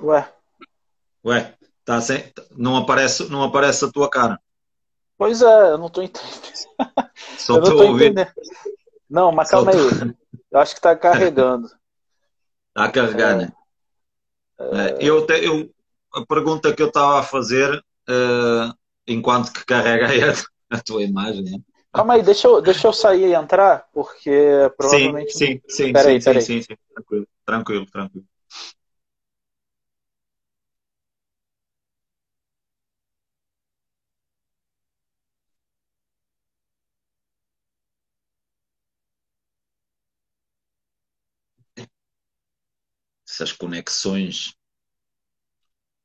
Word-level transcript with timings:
Ué. 0.00 0.32
Ué, 1.24 1.54
tá 1.84 2.00
sem... 2.00 2.32
não, 2.56 2.76
aparece, 2.76 3.28
não 3.30 3.42
aparece 3.42 3.84
a 3.84 3.90
tua 3.90 4.08
cara. 4.08 4.40
Pois 5.16 5.42
é, 5.42 5.70
eu 5.72 5.78
não 5.78 5.90
tô 5.90 6.02
entendendo. 6.02 6.30
Só 7.36 7.56
eu 7.56 7.60
não 7.60 7.70
tô 7.76 7.86
ouvindo. 7.86 8.04
entendendo. 8.04 8.32
Não, 9.10 9.32
mas 9.32 9.50
calma 9.50 9.72
aí. 9.72 10.14
Eu 10.50 10.60
acho 10.60 10.74
que 10.74 10.80
tá 10.80 10.96
carregando. 10.96 11.68
Tá 12.74 12.88
carregando, 12.92 13.42
é... 13.42 13.46
né? 13.46 13.52
É... 14.60 14.98
Eu, 15.00 15.26
te, 15.26 15.32
eu, 15.44 15.68
a 16.14 16.24
pergunta 16.24 16.72
que 16.72 16.80
eu 16.80 16.86
estava 16.86 17.18
a 17.18 17.22
fazer, 17.24 17.74
uh, 18.08 18.72
enquanto 19.04 19.52
que 19.52 19.64
carrega 19.64 20.06
a, 20.06 20.76
a 20.76 20.80
tua 20.80 21.02
imagem, 21.02 21.42
né? 21.42 21.58
Calma 21.92 22.14
aí, 22.14 22.22
deixa 22.22 22.46
eu, 22.46 22.60
deixa 22.60 22.86
eu 22.86 22.92
sair 22.92 23.30
e 23.30 23.34
entrar, 23.34 23.88
porque 23.92 24.70
provavelmente. 24.76 25.32
Sim, 25.32 25.60
sim, 25.68 25.86
sim, 25.86 25.92
peraí, 25.92 26.20
sim, 26.20 26.24
peraí. 26.24 26.42
sim, 26.42 26.62
sim, 26.62 26.66
sim, 26.70 26.76
tranquilo, 26.94 27.26
tranquilo, 27.44 27.86
tranquilo. 27.86 28.26
Essas 43.38 43.52
conexões. 43.52 44.52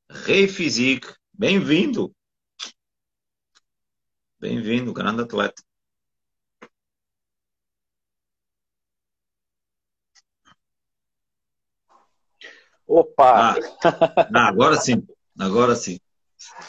Rei 0.08 0.48
Physique, 0.48 1.12
bem-vindo. 1.34 2.16
Bem-vindo, 4.39 4.94
grande 4.94 5.23
atleta. 5.23 5.64
Opa! 12.86 13.56
Ah, 14.31 14.48
agora 14.48 14.76
sim, 14.76 15.04
agora 15.39 15.76
sim. 15.76 16.00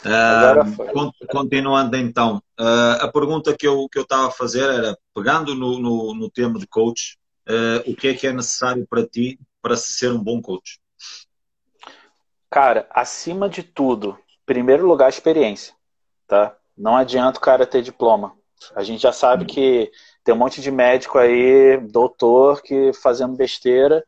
Uh, 0.03 1.27
continuando 1.27 1.95
então, 1.95 2.41
uh, 2.59 3.03
a 3.03 3.11
pergunta 3.11 3.55
que 3.55 3.67
eu 3.67 3.87
que 3.87 3.99
eu 3.99 4.03
estava 4.03 4.29
a 4.29 4.31
fazer 4.31 4.67
era, 4.67 4.97
pegando 5.13 5.53
no, 5.53 5.77
no, 5.79 6.15
no 6.15 6.31
tema 6.31 6.57
de 6.57 6.65
coach, 6.65 7.19
uh, 7.47 7.89
o 7.89 7.95
que 7.95 8.09
é 8.09 8.13
que 8.13 8.27
é 8.27 8.33
necessário 8.33 8.85
para 8.87 9.05
ti 9.05 9.39
para 9.61 9.75
ser 9.75 10.11
um 10.11 10.23
bom 10.23 10.41
coach? 10.41 10.79
Cara, 12.49 12.87
acima 12.89 13.49
de 13.49 13.63
tudo, 13.63 14.17
primeiro 14.45 14.87
lugar, 14.87 15.09
experiência, 15.09 15.73
tá? 16.27 16.55
Não 16.77 16.95
adianta 16.95 17.39
o 17.39 17.41
cara 17.41 17.65
ter 17.65 17.81
diploma. 17.81 18.33
A 18.75 18.83
gente 18.83 19.01
já 19.01 19.11
sabe 19.11 19.45
que 19.45 19.91
tem 20.23 20.33
um 20.33 20.37
monte 20.37 20.61
de 20.61 20.71
médico 20.71 21.17
aí, 21.17 21.77
doutor, 21.77 22.61
que 22.61 22.91
fazendo 22.93 23.35
besteira 23.35 24.03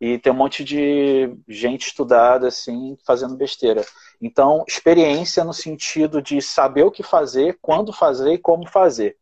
e 0.00 0.18
tem 0.18 0.32
um 0.32 0.36
monte 0.36 0.62
de 0.62 1.34
gente 1.48 1.86
estudada 1.86 2.48
assim 2.48 2.96
fazendo 3.06 3.36
besteira. 3.36 3.84
Então, 4.20 4.64
experiência 4.66 5.44
no 5.44 5.52
sentido 5.52 6.20
de 6.20 6.40
saber 6.42 6.84
o 6.84 6.90
que 6.90 7.02
fazer, 7.02 7.58
quando 7.60 7.92
fazer 7.92 8.34
e 8.34 8.38
como 8.38 8.68
fazer. 8.68 9.16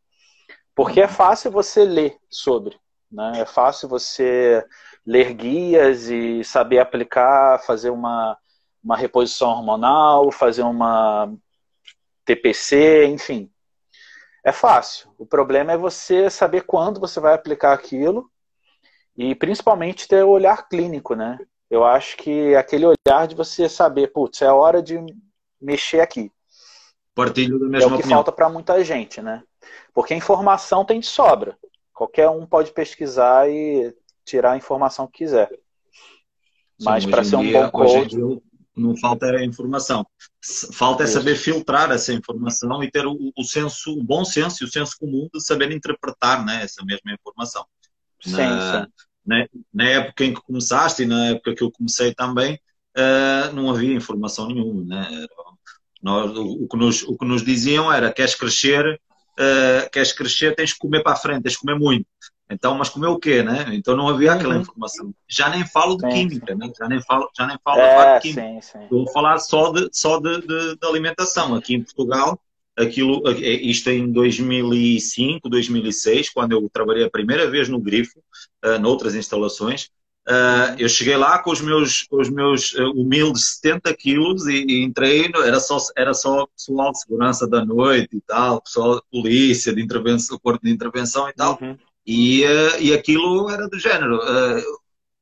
Porque 0.74 1.00
é 1.00 1.08
fácil 1.08 1.50
você 1.50 1.84
ler 1.84 2.16
sobre, 2.28 2.76
né? 3.10 3.40
É 3.40 3.46
fácil 3.46 3.88
você 3.88 4.64
ler 5.06 5.32
guias 5.34 6.08
e 6.08 6.42
saber 6.44 6.78
aplicar, 6.78 7.60
fazer 7.64 7.90
uma, 7.90 8.36
uma 8.82 8.96
reposição 8.96 9.50
hormonal, 9.50 10.30
fazer 10.32 10.62
uma 10.62 11.32
TPC, 12.24 13.06
enfim. 13.06 13.50
É 14.42 14.52
fácil. 14.52 15.10
O 15.18 15.26
problema 15.26 15.72
é 15.72 15.76
você 15.76 16.28
saber 16.30 16.62
quando 16.62 17.00
você 17.00 17.18
vai 17.20 17.34
aplicar 17.34 17.72
aquilo 17.72 18.30
e 19.16 19.34
principalmente 19.34 20.08
ter 20.08 20.24
o 20.24 20.28
olhar 20.30 20.68
clínico, 20.68 21.14
né? 21.14 21.38
Eu 21.70 21.84
acho 21.84 22.16
que 22.16 22.54
aquele 22.54 22.86
olhar 22.86 23.26
de 23.26 23.34
você 23.34 23.68
saber, 23.68 24.08
putz, 24.12 24.42
é 24.42 24.52
hora 24.52 24.82
de 24.82 24.98
mexer 25.60 26.00
aqui. 26.00 26.30
Partilho 27.14 27.58
da 27.58 27.66
mesma 27.66 27.84
É 27.84 27.86
o 27.86 27.90
que 27.90 27.94
opinião. 28.00 28.18
falta 28.18 28.32
para 28.32 28.48
muita 28.48 28.82
gente, 28.84 29.22
né? 29.22 29.42
Porque 29.94 30.12
a 30.12 30.16
informação 30.16 30.84
tem 30.84 31.00
de 31.00 31.06
sobra. 31.06 31.56
Qualquer 31.94 32.28
um 32.28 32.44
pode 32.44 32.72
pesquisar 32.72 33.48
e 33.48 33.94
tirar 34.24 34.52
a 34.52 34.56
informação 34.56 35.06
que 35.06 35.18
quiser. 35.18 35.48
Mas 36.80 37.06
para 37.06 37.22
ser 37.22 37.36
um 37.36 37.42
dia, 37.42 37.62
bom 37.62 37.70
coach. 37.70 38.16
Não 38.76 38.96
falta 38.96 39.26
a 39.26 39.44
informação. 39.44 40.04
Falta 40.72 41.04
é 41.04 41.06
saber 41.06 41.36
filtrar 41.36 41.92
essa 41.92 42.12
informação 42.12 42.82
e 42.82 42.90
ter 42.90 43.06
o, 43.06 43.32
o 43.36 43.44
senso, 43.44 43.96
o 43.96 44.02
bom 44.02 44.24
senso 44.24 44.64
e 44.64 44.66
o 44.66 44.70
senso 44.70 44.96
comum 44.98 45.28
de 45.32 45.40
saber 45.40 45.70
interpretar 45.70 46.44
né, 46.44 46.64
essa 46.64 46.84
mesma 46.84 47.12
informação. 47.12 47.64
Sim, 48.20 48.32
na, 48.32 48.82
sim. 48.82 48.92
Na, 49.24 49.48
na, 49.72 49.84
época 49.84 50.24
em 50.24 50.34
que 50.34 50.40
começaste 50.40 51.04
e 51.04 51.06
na 51.06 51.28
época 51.28 51.54
que 51.54 51.62
eu 51.62 51.70
comecei 51.70 52.12
também, 52.12 52.58
uh, 52.96 53.54
não 53.54 53.70
havia 53.70 53.94
informação 53.94 54.48
nenhuma. 54.48 54.84
Né? 54.84 55.26
Nós, 56.02 56.36
o, 56.36 56.64
o, 56.64 56.68
que 56.68 56.76
nos, 56.76 57.02
o 57.04 57.16
que 57.16 57.24
nos 57.24 57.44
diziam 57.44 57.92
era: 57.92 58.12
queres 58.12 58.34
crescer, 58.34 59.00
uh, 59.38 59.90
queres 59.90 60.12
crescer, 60.12 60.54
tens 60.54 60.72
que 60.72 60.78
comer 60.78 61.02
para 61.02 61.12
a 61.12 61.16
frente, 61.16 61.42
tens 61.42 61.54
que 61.54 61.60
comer 61.60 61.78
muito. 61.78 62.06
Então, 62.50 62.76
mas 62.76 62.90
comer 62.90 63.06
o 63.06 63.18
quê, 63.18 63.42
né? 63.42 63.66
Então 63.72 63.96
não 63.96 64.08
havia 64.08 64.32
aquela 64.32 64.54
uhum. 64.54 64.60
informação. 64.60 65.14
Já 65.26 65.48
nem 65.48 65.66
falo 65.66 65.96
de 65.96 66.02
sim, 66.02 66.28
química, 66.28 66.54
né? 66.54 66.70
Já 66.78 66.88
nem 66.88 67.02
falo, 67.02 67.28
já 67.36 67.46
nem 67.46 67.56
falo 67.64 67.80
é, 67.80 68.14
de 68.16 68.22
química. 68.22 68.42
Sim, 68.42 68.60
sim. 68.60 68.86
Vou 68.90 69.10
falar 69.10 69.38
só 69.38 69.72
de, 69.72 69.88
só 69.92 70.20
de, 70.20 70.40
de, 70.42 70.76
de 70.76 70.86
alimentação. 70.86 71.54
Aqui 71.54 71.74
em 71.74 71.82
Portugal, 71.82 72.38
aquilo, 72.76 73.22
é, 73.28 73.32
isto 73.32 73.88
em 73.90 74.12
2005, 74.12 75.48
2006, 75.48 76.30
quando 76.30 76.52
eu 76.52 76.68
trabalhei 76.70 77.04
a 77.04 77.10
primeira 77.10 77.50
vez 77.50 77.68
no 77.68 77.80
Grifo, 77.80 78.18
uh, 78.64 78.78
noutras 78.78 79.14
instalações, 79.14 79.88
uh, 80.28 80.74
eu 80.78 80.88
cheguei 80.88 81.16
lá 81.16 81.38
com 81.38 81.50
os 81.50 81.60
meus, 81.60 82.02
com 82.02 82.20
os 82.20 82.30
meus 82.30 82.72
uh, 82.74 82.90
humildes 82.92 83.58
70 83.60 83.94
quilos 83.94 84.46
e, 84.46 84.64
e, 84.64 84.82
entrei, 84.82 85.30
era 85.44 85.60
só, 85.60 85.78
era 85.96 86.14
só 86.14 86.46
pessoal 86.46 86.92
de 86.92 87.00
segurança 87.00 87.48
da 87.48 87.64
noite 87.64 88.16
e 88.16 88.20
tal, 88.20 88.60
pessoal 88.60 88.96
de 88.96 89.02
polícia, 89.10 89.74
de 89.74 89.82
intervenção, 89.82 90.38
corpo 90.38 90.64
de 90.64 90.72
intervenção 90.72 91.28
e 91.28 91.32
tal. 91.32 91.58
Uhum. 91.60 91.76
E, 92.06 92.44
uh, 92.44 92.80
e 92.80 92.92
aquilo 92.92 93.48
era 93.50 93.68
do 93.68 93.78
género. 93.78 94.20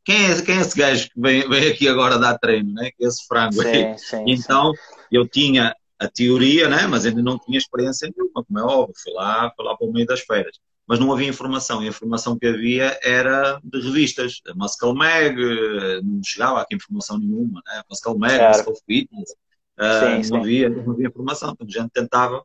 quem, 0.05 0.31
é, 0.31 0.43
quem 0.43 0.57
é 0.57 0.61
esse 0.61 0.77
gajo 0.77 1.09
que 1.11 1.21
vem, 1.21 1.49
vem 1.49 1.71
aqui 1.71 1.89
agora 1.89 2.19
dar 2.19 2.39
treino, 2.39 2.73
né? 2.73 2.91
Esse 2.99 3.27
frango 3.27 3.63
sim, 3.63 3.97
sim, 3.99 4.25
então, 4.27 4.73
sim. 4.73 4.81
eu 5.13 5.29
tinha 5.29 5.75
a 6.03 6.09
teoria, 6.09 6.69
né? 6.69 6.87
mas 6.87 7.07
ainda 7.07 7.23
não 7.23 7.39
tinha 7.39 7.57
experiência 7.57 8.11
nenhuma, 8.11 8.45
como 8.45 8.59
é 8.59 8.63
óbvio, 8.63 8.95
fui 9.01 9.13
lá, 9.13 9.53
fui 9.55 9.65
lá 9.65 9.77
para 9.77 9.87
o 9.87 9.93
meio 9.93 10.07
das 10.07 10.21
feiras. 10.21 10.59
Mas 10.87 10.99
não 10.99 11.13
havia 11.13 11.29
informação, 11.29 11.83
e 11.83 11.87
a 11.87 11.89
informação 11.89 12.37
que 12.37 12.47
havia 12.47 12.99
era 13.03 13.61
de 13.63 13.81
revistas, 13.81 14.41
a 14.49 14.55
Muscle 14.55 14.95
Mag, 14.95 15.37
não 16.03 16.21
chegava 16.25 16.61
aqui 16.61 16.75
informação 16.75 17.19
nenhuma, 17.19 17.63
né? 17.67 17.83
Muscle 17.89 18.19
Mag, 18.19 18.37
claro. 18.37 18.59
Muscle 18.59 18.77
Fitness, 18.87 19.31
uh, 19.79 20.31
não, 20.31 20.41
Havia, 20.41 20.69
não 20.69 20.93
havia 20.93 21.07
informação, 21.07 21.53
então 21.53 21.67
a 21.67 21.71
gente 21.71 21.91
tentava. 21.91 22.43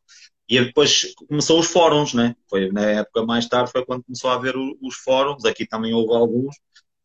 E 0.48 0.64
depois 0.64 1.14
começou 1.28 1.60
os 1.60 1.68
fóruns, 1.68 2.14
né? 2.14 2.36
Foi 2.50 2.72
na 2.72 2.82
época 2.82 3.26
mais 3.26 3.48
tarde, 3.48 3.72
foi 3.72 3.86
quando 3.86 4.04
começou 4.04 4.30
a 4.30 4.36
haver 4.36 4.56
os 4.56 4.96
fóruns, 4.96 5.44
aqui 5.44 5.66
também 5.66 5.94
houve 5.94 6.14
alguns, 6.14 6.56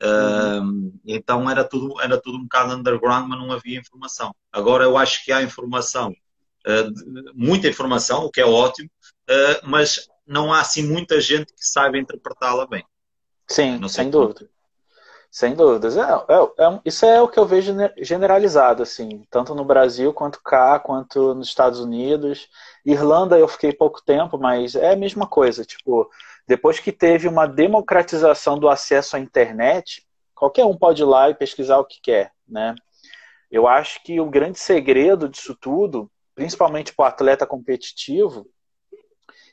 Uhum. 0.05 0.89
Uh, 0.89 1.01
então 1.07 1.49
era 1.49 1.63
tudo, 1.63 2.01
era 2.01 2.21
tudo 2.21 2.37
um 2.37 2.43
bocado 2.43 2.75
underground, 2.75 3.29
mas 3.29 3.39
não 3.39 3.53
havia 3.53 3.79
informação. 3.79 4.35
Agora 4.51 4.83
eu 4.83 4.99
acho 4.99 5.25
que 5.25 5.31
há 5.31 5.41
informação 5.41 6.13
muita 7.35 7.69
informação, 7.69 8.25
o 8.25 8.31
que 8.31 8.41
é 8.41 8.47
ótimo, 8.47 8.89
uh, 9.29 9.69
mas 9.69 10.09
não 10.33 10.53
há 10.53 10.61
assim 10.61 10.83
muita 10.89 11.21
gente 11.21 11.53
que 11.53 11.65
saiba 11.65 11.99
interpretá-la 11.99 12.67
bem. 12.67 12.85
Sim, 13.47 13.87
sem 13.89 14.09
dúvida. 14.09 14.49
Sem 15.31 15.55
dúvidas. 15.55 15.97
É, 15.97 16.03
é, 16.03 16.67
é, 16.67 16.81
isso 16.85 17.05
é 17.05 17.21
o 17.21 17.29
que 17.29 17.39
eu 17.39 17.47
vejo 17.47 17.75
generalizado, 17.99 18.83
assim, 18.83 19.27
tanto 19.31 19.55
no 19.55 19.65
Brasil 19.65 20.13
quanto 20.13 20.43
cá, 20.43 20.79
quanto 20.79 21.35
nos 21.35 21.49
Estados 21.49 21.81
Unidos. 21.81 22.49
Irlanda 22.85 23.39
eu 23.39 23.47
fiquei 23.47 23.73
pouco 23.73 24.03
tempo, 24.03 24.39
mas 24.39 24.75
é 24.75 24.93
a 24.93 24.97
mesma 24.97 25.27
coisa. 25.27 25.65
Tipo, 25.65 26.11
depois 26.47 26.81
que 26.81 26.93
teve 26.93 27.29
uma 27.29 27.47
democratização 27.47 28.59
do 28.59 28.69
acesso 28.69 29.17
à 29.17 29.21
internet, 29.21 30.07
qualquer 30.35 30.65
um 30.65 30.77
pode 30.77 31.03
ir 31.03 31.07
lá 31.07 31.31
e 31.31 31.35
pesquisar 31.35 31.79
o 31.79 31.85
que 31.85 32.01
quer, 32.03 32.33
né? 32.49 32.75
Eu 33.51 33.69
acho 33.69 34.03
que 34.03 34.19
o 34.19 34.31
grande 34.31 34.59
segredo 34.59 35.29
disso 35.29 35.55
tudo 35.55 36.11
principalmente 36.35 36.95
para 36.95 37.05
o 37.05 37.09
atleta 37.09 37.47
competitivo, 37.47 38.47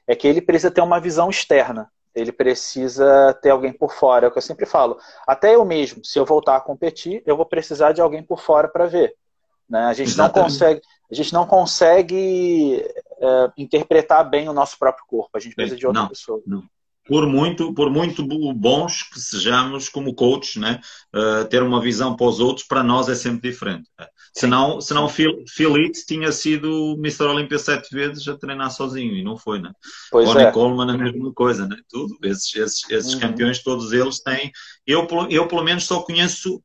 é 0.10 0.16
que 0.16 0.28
ele 0.28 0.42
precisa 0.42 0.72
ter 0.72 0.82
uma 0.82 1.00
visão 1.00 1.30
externa. 1.30 1.88
Ele 2.16 2.32
precisa 2.32 3.32
ter 3.44 3.52
alguém 3.52 3.72
por 3.72 3.94
fora. 3.94 4.26
É 4.26 4.28
o 4.28 4.32
que 4.32 4.40
eu 4.40 4.42
sempre 4.42 4.66
falo. 4.66 4.98
Até 5.28 5.54
eu 5.54 5.64
mesmo, 5.64 6.04
se 6.04 6.18
eu 6.18 6.26
voltar 6.26 6.56
a 6.56 6.62
competir, 6.62 7.22
eu 7.28 7.38
vou 7.38 7.46
precisar 7.46 7.92
de 7.92 8.02
alguém 8.02 8.24
por 8.24 8.42
fora 8.42 8.68
para 8.68 8.88
ver. 8.88 9.16
Né? 9.70 9.82
A 9.86 9.94
gente 9.94 10.10
Exatamente. 10.10 10.36
não 10.36 10.44
consegue, 10.44 10.82
a 11.12 11.14
gente 11.14 11.34
não 11.34 11.46
consegue 11.46 12.84
é, 13.22 13.52
interpretar 13.56 14.28
bem 14.28 14.50
o 14.50 14.54
nosso 14.54 14.80
próprio 14.80 15.06
corpo. 15.08 15.30
A 15.38 15.40
gente 15.40 15.54
precisa 15.54 15.78
de 15.78 15.86
outra 15.86 16.02
não, 16.02 16.10
pessoa. 16.10 16.42
Não 16.44 16.64
por 17.10 17.26
muito, 17.26 17.74
por 17.74 17.90
muito 17.90 18.24
bons 18.54 19.02
que 19.02 19.20
sejamos 19.20 19.90
como 19.90 20.14
coaches, 20.14 20.58
né? 20.58 20.80
Uh, 21.12 21.44
ter 21.50 21.64
uma 21.64 21.82
visão 21.82 22.16
para 22.16 22.28
os 22.28 22.40
outros, 22.40 22.68
para 22.68 22.84
nós 22.84 23.10
é 23.10 23.16
sempre 23.16 23.50
diferente. 23.50 23.90
Sim. 23.98 24.42
Senão, 24.42 24.80
senão 24.80 25.10
Phil, 25.10 25.44
Phil 25.50 25.74
Leeds 25.74 26.06
tinha 26.06 26.32
sido 26.32 26.96
Mr. 27.00 27.24
Olympia 27.24 27.58
sete 27.58 27.90
vezes 27.92 28.28
a 28.28 28.38
treinar 28.38 28.72
sozinho 28.72 29.16
e 29.16 29.24
não 29.24 29.36
foi, 29.36 29.60
né? 29.60 29.72
Pois 30.12 30.28
Ronnie 30.28 30.46
é. 30.46 30.52
Coleman 30.52 30.94
a 30.94 30.98
mesma 30.98 31.34
coisa, 31.34 31.68
né? 31.68 31.78
Tudo. 31.90 32.16
Esses, 32.24 32.56
esses, 32.56 32.92
esses 32.92 33.14
uhum. 33.16 33.20
campeões, 33.22 33.64
todos 33.64 33.92
eles 33.92 34.20
têm. 34.20 34.52
Eu, 34.86 35.08
eu, 35.32 35.48
pelo 35.48 35.64
menos, 35.64 35.86
só 35.86 36.04
conheço, 36.04 36.62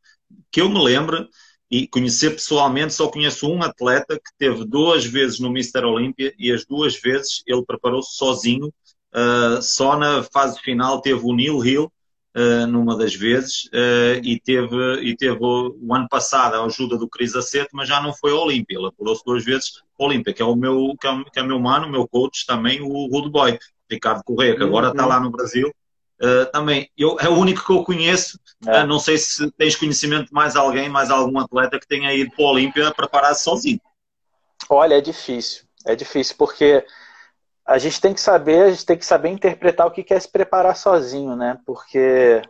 que 0.53 0.61
eu 0.61 0.69
me 0.69 0.85
lembro, 0.85 1.27
e 1.71 1.89
conhecer 1.89 2.31
pessoalmente, 2.31 2.93
só 2.93 3.09
conheço 3.09 3.51
um 3.51 3.63
atleta 3.63 4.17
que 4.17 4.31
teve 4.39 4.65
duas 4.65 5.05
vezes 5.05 5.41
no 5.41 5.51
Mister 5.51 5.85
Olímpia 5.85 6.35
e 6.39 6.53
as 6.53 6.67
duas 6.67 7.01
vezes 7.01 7.43
ele 7.47 7.65
preparou-se 7.65 8.15
sozinho. 8.15 8.73
Uh, 9.15 9.63
só 9.63 9.97
na 9.97 10.25
fase 10.25 10.59
final 10.61 11.01
teve 11.01 11.21
o 11.23 11.33
Neil 11.33 11.65
Hill, 11.65 11.93
uh, 12.37 12.67
numa 12.67 12.97
das 12.97 13.15
vezes, 13.15 13.67
uh, 13.67 14.19
e, 14.25 14.41
teve, 14.41 14.77
e 15.03 15.17
teve 15.17 15.39
o, 15.41 15.77
o, 15.81 15.95
ano 15.95 16.09
passado 16.09 16.57
a 16.57 16.65
ajuda 16.65 16.99
do 16.99 17.09
Cris 17.09 17.37
Aceto, 17.37 17.71
mas 17.73 17.89
já 17.89 18.03
não 18.03 18.13
foi 18.13 18.33
ao 18.33 18.43
Olímpia. 18.43 18.77
Ele 18.77 18.89
apurou-se 18.89 19.23
duas 19.25 19.45
vezes 19.45 19.83
ao 19.99 20.07
Olímpia, 20.07 20.35
que 20.35 20.43
é 20.43 20.45
o 20.45 20.57
meu, 20.57 20.97
que 21.01 21.07
é, 21.07 21.25
que 21.33 21.39
é 21.39 21.43
meu 21.45 21.61
mano, 21.61 21.87
o 21.87 21.91
meu 21.91 22.09
coach 22.09 22.45
também, 22.45 22.83
o 22.83 23.07
Rude 23.07 23.31
Boy, 23.31 23.57
Ricardo 23.89 24.25
Correia, 24.25 24.57
que 24.57 24.63
agora 24.65 24.89
está 24.89 25.07
lá 25.07 25.21
no 25.21 25.31
Brasil 25.31 25.73
também, 26.53 26.89
eu, 26.97 27.19
é 27.21 27.29
o 27.29 27.35
único 27.35 27.67
que 27.67 27.71
eu 27.71 27.85
conheço. 27.85 28.39
É. 28.67 28.87
Não 28.87 28.99
sei 28.99 29.19
se 29.19 29.51
tens 29.59 29.77
conhecimento 29.77 30.29
de 30.29 30.33
mais 30.33 30.57
alguém, 30.57 30.89
mais 30.89 31.11
algum 31.11 31.39
atleta 31.39 31.79
que 31.79 31.87
tenha 31.87 32.15
ido 32.15 32.31
para 32.31 32.43
o 32.43 32.49
Olímpia 32.49 32.91
preparar-se 32.95 33.45
sozinho. 33.45 33.81
Olha, 34.71 34.95
é 34.95 35.03
difícil. 35.03 35.65
É 35.85 35.95
difícil 35.95 36.35
porque 36.39 36.83
a 37.67 37.79
gente 37.79 38.01
tem 38.01 38.13
que 38.13 38.21
saber, 38.21 38.63
a 38.63 38.71
gente 38.71 38.87
tem 38.87 38.97
que 38.99 39.07
saber 39.07 39.31
interpretar 39.31 39.87
o 39.87 39.91
que 39.91 40.13
é 40.13 40.21
se 40.21 40.31
preparar 40.31 40.77
sozinho, 40.77 41.35
né? 41.35 41.59
Porque 41.65 42.43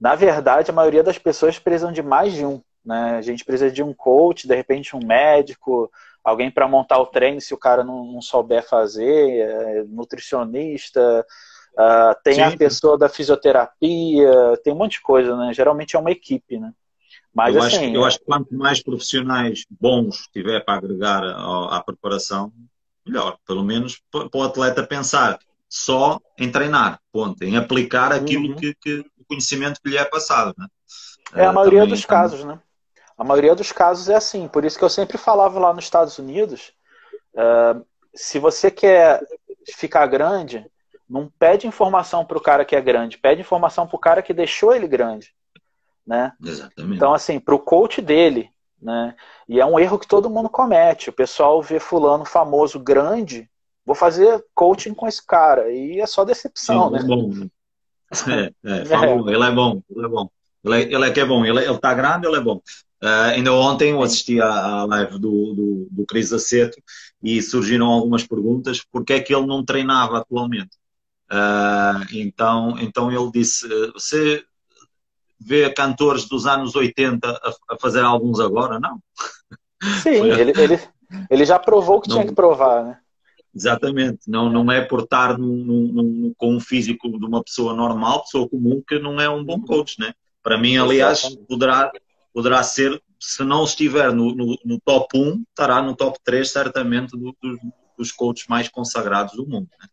na 0.00 0.14
verdade 0.14 0.70
a 0.70 0.74
maioria 0.74 1.02
das 1.02 1.18
pessoas 1.18 1.58
precisam 1.58 1.92
de 1.92 2.02
mais 2.02 2.32
de 2.32 2.44
um, 2.44 2.62
né? 2.84 3.16
A 3.16 3.22
gente 3.22 3.44
precisa 3.44 3.70
de 3.70 3.82
um 3.82 3.92
coach, 3.92 4.46
de 4.46 4.54
repente 4.54 4.96
um 4.96 5.04
médico, 5.04 5.90
alguém 6.22 6.50
para 6.50 6.68
montar 6.68 6.98
o 6.98 7.06
treino 7.06 7.40
se 7.40 7.52
o 7.52 7.58
cara 7.58 7.82
não, 7.82 8.04
não 8.04 8.22
souber 8.22 8.66
fazer, 8.66 9.40
é, 9.40 9.84
nutricionista, 9.84 11.26
Uh, 11.72 12.14
tem 12.24 12.34
Sim. 12.34 12.40
a 12.42 12.56
pessoa 12.56 12.98
da 12.98 13.08
fisioterapia, 13.08 14.56
tem 14.62 14.72
um 14.72 14.76
monte 14.76 14.92
de 14.92 15.02
coisa, 15.02 15.36
né? 15.36 15.54
Geralmente 15.54 15.94
é 15.94 15.98
uma 15.98 16.10
equipe, 16.10 16.58
né? 16.58 16.72
Mas, 17.32 17.54
eu, 17.54 17.62
assim, 17.62 17.76
acho, 17.76 17.94
eu 17.94 18.04
acho 18.04 18.18
que 18.18 18.24
quanto 18.24 18.54
mais 18.54 18.82
profissionais 18.82 19.64
bons 19.70 20.28
tiver 20.32 20.64
para 20.64 20.74
agregar 20.74 21.22
à, 21.22 21.76
à 21.76 21.82
preparação, 21.82 22.52
melhor. 23.06 23.38
Pelo 23.46 23.64
menos 23.64 24.00
para 24.10 24.28
o 24.32 24.42
atleta 24.42 24.86
pensar 24.86 25.38
só 25.68 26.20
em 26.36 26.50
treinar, 26.50 27.00
ponto, 27.12 27.42
em 27.44 27.56
aplicar 27.56 28.12
aquilo 28.12 28.48
uhum. 28.48 28.56
que, 28.56 28.74
que, 28.74 28.98
o 29.18 29.24
conhecimento 29.24 29.80
que 29.80 29.88
lhe 29.88 29.96
é 29.96 30.04
passado. 30.04 30.54
Né? 30.58 30.66
É 31.34 31.44
a 31.44 31.52
maioria 31.52 31.80
também, 31.80 31.94
dos 31.94 32.04
também. 32.04 32.22
casos, 32.22 32.44
né? 32.44 32.58
A 33.16 33.22
maioria 33.22 33.54
dos 33.54 33.70
casos 33.70 34.08
é 34.08 34.16
assim. 34.16 34.48
Por 34.48 34.64
isso 34.64 34.78
que 34.78 34.84
eu 34.84 34.88
sempre 34.88 35.16
falava 35.18 35.60
lá 35.60 35.72
nos 35.72 35.84
Estados 35.84 36.18
Unidos, 36.18 36.72
uh, 37.34 37.84
se 38.14 38.38
você 38.38 38.70
quer 38.70 39.20
ficar 39.76 40.06
grande, 40.06 40.66
não 41.08 41.30
pede 41.38 41.66
informação 41.66 42.24
para 42.24 42.38
o 42.38 42.40
cara 42.40 42.64
que 42.64 42.74
é 42.74 42.80
grande, 42.80 43.18
pede 43.18 43.40
informação 43.40 43.86
para 43.86 43.96
o 43.96 44.00
cara 44.00 44.22
que 44.22 44.32
deixou 44.32 44.74
ele 44.74 44.88
grande. 44.88 45.34
Né? 46.06 46.32
Exatamente. 46.42 46.96
Então, 46.96 47.12
assim, 47.12 47.38
para 47.38 47.54
o 47.54 47.58
coach 47.58 48.00
dele. 48.00 48.50
Né? 48.80 49.14
E 49.48 49.60
é 49.60 49.66
um 49.66 49.78
erro 49.78 49.98
que 49.98 50.06
todo 50.06 50.30
mundo 50.30 50.48
comete. 50.48 51.10
O 51.10 51.12
pessoal 51.12 51.62
vê 51.62 51.78
fulano 51.78 52.24
famoso 52.24 52.78
grande, 52.78 53.48
vou 53.84 53.94
fazer 53.94 54.44
coaching 54.54 54.94
com 54.94 55.06
esse 55.06 55.24
cara. 55.24 55.70
E 55.70 56.00
é 56.00 56.06
só 56.06 56.24
decepção, 56.24 56.86
Sim, 56.86 56.92
né? 56.92 57.00
É 57.00 57.04
bom. 57.04 57.28
Né? 57.28 57.48
É, 58.64 58.80
é, 58.80 58.84
falou, 58.86 59.28
é. 59.28 59.34
ele 59.34 59.44
é 59.44 59.50
bom, 59.50 59.82
ele 59.90 60.06
é 60.06 60.08
bom. 60.08 60.30
Ele 60.64 60.74
é, 60.74 60.82
ele 60.94 61.04
é 61.04 61.10
que 61.10 61.20
é 61.20 61.24
bom, 61.24 61.44
ele, 61.44 61.58
ele 61.64 61.78
tá 61.78 61.94
grande, 61.94 62.26
ele 62.26 62.36
é 62.36 62.40
bom. 62.40 62.60
Uh, 63.02 63.32
ainda 63.32 63.52
ontem 63.54 63.92
eu 63.92 64.02
assisti 64.02 64.40
à, 64.42 64.84
live 64.84 65.12
do, 65.12 65.54
do, 65.54 65.88
do 65.90 66.06
Cris 66.06 66.34
Aceto 66.34 66.76
e 67.22 67.40
surgiram 67.40 67.86
algumas 67.86 68.26
perguntas. 68.26 68.84
Porque 68.92 69.14
é 69.14 69.20
que 69.20 69.34
ele 69.34 69.46
não 69.46 69.64
treinava 69.64 70.18
atualmente? 70.18 70.76
Uh, 71.32 72.04
então, 72.12 72.78
então 72.78 73.10
ele 73.10 73.30
disse: 73.30 73.66
Você 73.94 74.44
vê 75.40 75.70
cantores 75.70 76.26
dos 76.26 76.46
anos 76.46 76.74
80 76.74 77.28
a, 77.28 77.74
a 77.74 77.78
fazer 77.78 78.04
alguns 78.04 78.40
agora? 78.40 78.78
Não. 78.78 79.00
Sim, 80.02 80.30
ele, 80.30 80.52
ele, 80.60 80.80
ele 81.30 81.44
já 81.44 81.58
provou 81.58 81.96
o 81.96 82.00
que 82.00 82.08
não, 82.08 82.16
tinha 82.16 82.28
que 82.28 82.34
provar, 82.34 82.84
né? 82.84 82.98
Exatamente, 83.54 84.20
não, 84.28 84.48
não 84.48 84.70
é 84.70 84.80
por 84.80 85.00
estar 85.00 85.36
num, 85.36 85.64
num, 85.64 86.34
com 86.36 86.54
um 86.54 86.60
físico 86.60 87.18
de 87.18 87.26
uma 87.26 87.42
pessoa 87.42 87.74
normal, 87.74 88.22
pessoa 88.22 88.48
comum, 88.48 88.82
que 88.86 88.98
não 88.98 89.20
é 89.20 89.28
um 89.28 89.42
bom 89.42 89.60
coach, 89.60 89.98
né? 89.98 90.12
Para 90.42 90.56
mim, 90.56 90.76
aliás, 90.76 91.36
poderá, 91.48 91.90
poderá 92.32 92.62
ser, 92.62 93.02
se 93.18 93.42
não 93.42 93.64
estiver 93.64 94.12
no, 94.12 94.34
no, 94.34 94.56
no 94.64 94.80
top 94.80 95.18
1, 95.18 95.42
estará 95.48 95.82
no 95.82 95.96
top 95.96 96.18
3, 96.22 96.48
certamente, 96.48 97.10
do, 97.10 97.36
do, 97.42 97.58
dos 97.98 98.12
coaches 98.12 98.46
mais 98.46 98.68
consagrados 98.68 99.34
do 99.34 99.46
mundo. 99.46 99.68
Né? 99.80 99.88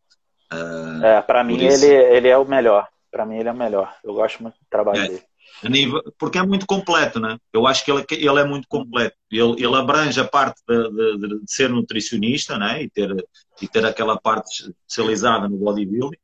Uh, 0.54 1.06
é, 1.06 1.22
para 1.22 1.44
mim 1.44 1.60
ele, 1.60 1.88
ele 1.88 2.28
é 2.28 2.38
o 2.38 2.46
melhor. 2.46 2.88
Para 3.12 3.26
mim 3.26 3.38
ele 3.38 3.50
é 3.50 3.52
o 3.52 3.58
melhor. 3.58 3.94
Eu 4.04 4.14
gosto 4.14 4.42
muito 4.42 4.56
do 4.56 4.66
trabalho 4.70 5.02
é, 5.02 5.08
dele. 5.08 5.24
Nível, 5.64 6.04
porque 6.20 6.38
é 6.38 6.44
muito 6.44 6.66
completo, 6.68 7.20
né? 7.20 7.38
Eu 7.52 7.66
acho 7.66 7.84
que 7.84 7.92
ele, 7.92 8.06
ele 8.12 8.40
é 8.40 8.44
muito 8.44 8.68
completo. 8.68 9.16
Ele, 9.32 9.54
ele 9.64 9.76
abrange 9.76 10.20
a 10.20 10.28
parte 10.28 10.62
de, 10.68 11.18
de, 11.18 11.40
de, 11.40 11.52
ser 11.52 11.70
nutricionista, 11.70 12.58
né? 12.58 12.84
E 12.84 12.90
ter, 12.90 13.16
e 13.62 13.68
ter 13.68 13.86
aquela 13.86 14.20
parte 14.20 14.72
especializada 14.88 15.50
no 15.50 15.58
bodybuilding. 15.58 16.18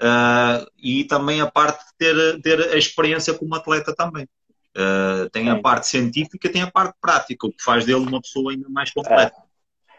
Uh, 0.00 0.64
e 0.78 1.04
também 1.04 1.40
a 1.40 1.50
parte 1.50 1.84
de 1.84 1.92
ter, 1.98 2.40
ter 2.40 2.60
a 2.72 2.76
experiência 2.76 3.34
como 3.34 3.54
atleta 3.54 3.94
também. 3.94 4.26
Uh, 4.76 5.28
tem 5.30 5.50
a 5.50 5.60
parte 5.60 5.88
científica, 5.88 6.50
tem 6.50 6.62
a 6.62 6.70
parte 6.70 6.94
prática, 7.00 7.46
o 7.46 7.52
que 7.52 7.62
faz 7.62 7.84
dele 7.84 7.98
uma 7.98 8.20
pessoa 8.20 8.52
ainda 8.52 8.68
mais 8.68 8.92
completa. 8.92 9.34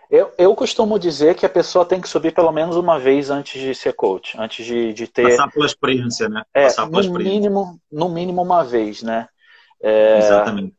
Eu, 0.09 0.33
eu 0.39 0.55
costumo 0.55 0.97
dizer 0.97 1.35
que 1.35 1.45
a 1.45 1.49
pessoa 1.49 1.85
tem 1.85 2.01
que 2.01 2.09
subir 2.09 2.33
pelo 2.33 2.51
menos 2.51 2.75
uma 2.75 2.97
vez 2.97 3.29
antes 3.29 3.61
de 3.61 3.75
ser 3.75 3.93
coach, 3.93 4.35
antes 4.39 4.65
de, 4.65 4.91
de 4.91 5.07
ter. 5.07 5.29
Passar 5.29 5.51
pela 5.51 5.67
experiência, 5.67 6.27
né? 6.27 6.43
É, 6.51 6.63
no 6.63 6.99
experiência. 6.99 7.09
mínimo, 7.09 7.79
no 7.91 8.09
mínimo 8.09 8.41
uma 8.41 8.63
vez, 8.63 9.03
né? 9.03 9.27
É, 9.79 10.17
Exatamente. 10.17 10.75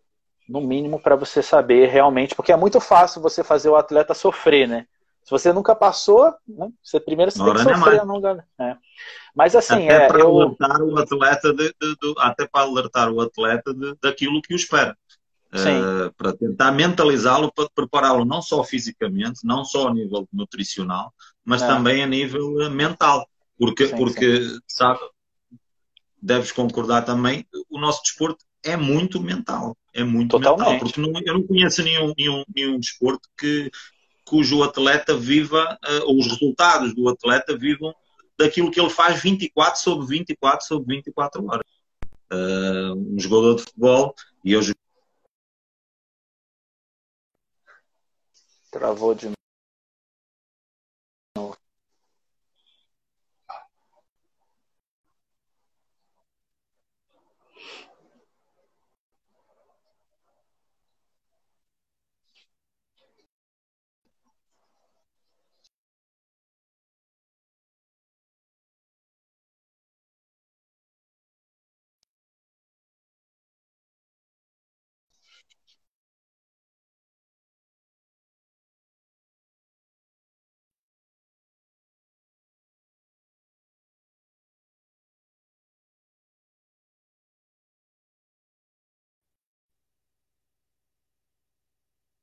No 0.49 0.61
mínimo 0.61 1.01
para 1.01 1.15
você 1.15 1.45
saber 1.45 1.89
realmente, 1.89 2.35
porque 2.35 2.51
é 2.51 2.57
muito 2.57 2.81
fácil 2.81 3.23
você 3.23 3.45
fazer 3.45 3.69
o 3.69 3.77
atleta 3.77 4.15
sofrer, 4.15 4.67
né? 4.67 4.87
Se 5.23 5.31
você 5.31 5.53
nunca 5.53 5.77
passou, 5.77 6.35
né? 6.49 6.69
você 6.83 6.99
primeiro 6.99 7.31
você 7.31 7.39
tem 7.39 7.53
que 7.53 7.63
sofrer, 7.63 8.05
não 8.05 8.21
é. 8.59 8.77
Mas 9.33 9.55
assim, 9.55 9.85
até 9.85 10.07
é, 10.07 10.09
para 10.09 10.19
eu... 10.19 10.41
alertar 10.41 10.83
o 10.83 10.99
atleta 10.99 11.55
de, 11.55 11.69
de, 11.81 11.97
de, 12.03 12.15
até 12.19 12.49
para 12.49 12.63
alertar 12.63 13.13
o 13.13 13.21
atleta 13.21 13.73
daquilo 14.03 14.43
que 14.43 14.53
o 14.53 14.57
espera 14.57 14.97
uh, 15.55 16.13
para 16.17 16.33
tentar 16.37 16.73
mentalizá-lo, 16.73 17.53
para 17.53 17.69
prepará-lo 17.75 18.25
não 18.25 18.41
só 18.41 18.63
fisicamente, 18.63 19.41
não 19.45 19.65
só 19.65 19.89
a 19.89 19.95
nível 19.95 20.29
nutricional, 20.33 21.13
mas 21.45 21.63
também 21.63 22.03
a 22.03 22.07
nível 22.07 22.61
eh, 22.63 22.69
mental. 22.69 23.27
Porque, 23.59 23.89
sim, 23.89 23.97
porque 23.97 24.43
sim. 24.43 24.59
sabe, 24.67 25.01
deves 26.21 26.53
concordar 26.53 27.03
também, 27.03 27.47
o 27.69 27.79
nosso 27.79 28.03
desporto 28.03 28.45
é 28.63 28.77
muito 28.77 29.21
mental. 29.21 29.77
É 29.93 30.05
muito 30.05 30.31
Totalmente. 30.39 30.69
mental. 30.69 30.79
Porque 30.79 31.01
não, 31.01 31.13
eu 31.25 31.35
não 31.35 31.47
conheço 31.47 31.83
nenhum, 31.83 32.15
nenhum, 32.17 32.45
nenhum 32.55 32.79
desporto 32.79 33.29
que, 33.37 33.71
cujo 34.25 34.63
atleta 34.63 35.17
viva, 35.17 35.79
uh, 35.85 36.05
ou 36.07 36.19
os 36.19 36.27
resultados 36.27 36.95
do 36.95 37.09
atleta 37.09 37.57
vivam 37.57 37.93
daquilo 38.39 38.71
que 38.71 38.81
ele 38.81 38.91
faz 38.91 39.21
24 39.21 39.81
sobre 39.81 40.07
24 40.07 40.67
sobre 40.67 40.97
24 40.97 41.45
horas. 41.47 41.67
Uh, 42.33 42.95
um 42.95 43.19
jogador 43.19 43.57
de 43.57 43.63
futebol, 43.63 44.15
e 44.45 44.53
eu 44.53 44.63
Travou 48.71 49.15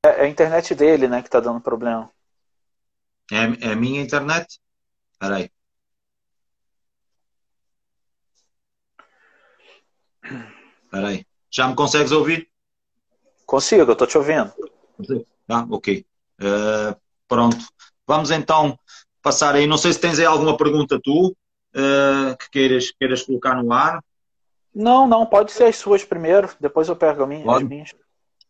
É, 0.08 0.20
é 0.20 0.24
a 0.24 0.28
internet 0.28 0.74
dele, 0.74 1.08
né, 1.08 1.22
que 1.22 1.30
tá 1.30 1.40
dando 1.40 1.60
problema. 1.60 2.10
É, 3.30 3.68
é 3.68 3.72
a 3.72 3.76
minha 3.76 4.00
internet? 4.00 4.58
Peraí. 5.18 5.50
Peraí. 10.90 11.26
Já 11.50 11.68
me 11.68 11.74
consegues 11.74 12.12
ouvir? 12.12 12.48
Consigo, 13.44 13.90
eu 13.90 13.96
tô 13.96 14.06
te 14.06 14.16
ouvindo. 14.16 14.52
Ah, 15.48 15.66
ok. 15.70 16.04
Uh, 16.40 16.98
pronto. 17.26 17.56
Vamos 18.06 18.30
então 18.30 18.78
passar 19.22 19.54
aí. 19.54 19.66
Não 19.66 19.78
sei 19.78 19.92
se 19.92 20.00
tens 20.00 20.18
aí 20.18 20.26
alguma 20.26 20.56
pergunta 20.56 21.00
tu 21.02 21.28
uh, 21.74 22.36
que 22.38 22.50
queiras, 22.50 22.90
queiras 22.92 23.22
colocar 23.22 23.62
no 23.62 23.72
ar. 23.72 24.02
Não, 24.74 25.06
não, 25.06 25.26
pode 25.26 25.50
ser 25.52 25.64
as 25.64 25.76
suas 25.76 26.04
primeiro, 26.04 26.50
depois 26.60 26.88
eu 26.88 26.96
pego 26.96 27.24
a 27.24 27.26
minha, 27.26 27.50
as 27.50 27.62
minhas. 27.62 27.94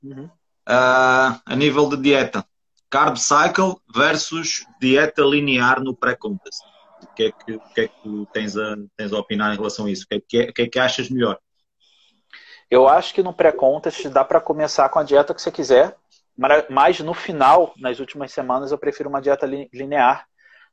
Uhum. 0.03 0.29
Uh, 0.69 1.41
a 1.47 1.57
nível 1.57 1.89
de 1.89 1.97
dieta, 1.97 2.45
carb 2.91 3.17
cycle 3.17 3.77
versus 3.95 4.67
dieta 4.79 5.23
linear 5.23 5.81
no 5.81 5.97
pré-contest. 5.97 6.63
O 7.03 7.07
que 7.15 7.25
é 7.25 7.33
que, 7.33 7.59
que, 7.75 7.81
é 7.81 7.89
que 7.89 8.29
tens, 8.33 8.57
a, 8.57 8.77
tens 8.97 9.13
a 9.13 9.19
opinar 9.19 9.53
em 9.53 9.57
relação 9.57 9.87
a 9.87 9.91
isso? 9.91 10.05
O 10.05 10.09
que 10.09 10.15
é 10.17 10.21
que, 10.21 10.53
que, 10.53 10.63
é 10.63 10.69
que 10.69 10.79
achas 10.79 11.09
melhor? 11.09 11.39
Eu 12.71 12.87
acho 12.87 13.15
que 13.15 13.23
no 13.23 13.33
pré-contest 13.33 14.09
dá 14.09 14.23
para 14.23 14.43
começar 14.43 14.89
com 14.91 14.99
a 14.99 15.03
dieta 15.03 15.33
que 15.33 15.41
você 15.41 15.51
quiser, 15.51 15.97
mas 16.69 17.01
no 17.01 17.15
final, 17.15 17.73
nas 17.79 17.99
últimas 17.99 18.31
semanas, 18.31 18.71
eu 18.71 18.79
prefiro 18.79 19.09
uma 19.09 19.23
dieta 19.23 19.47
linear, 19.73 20.27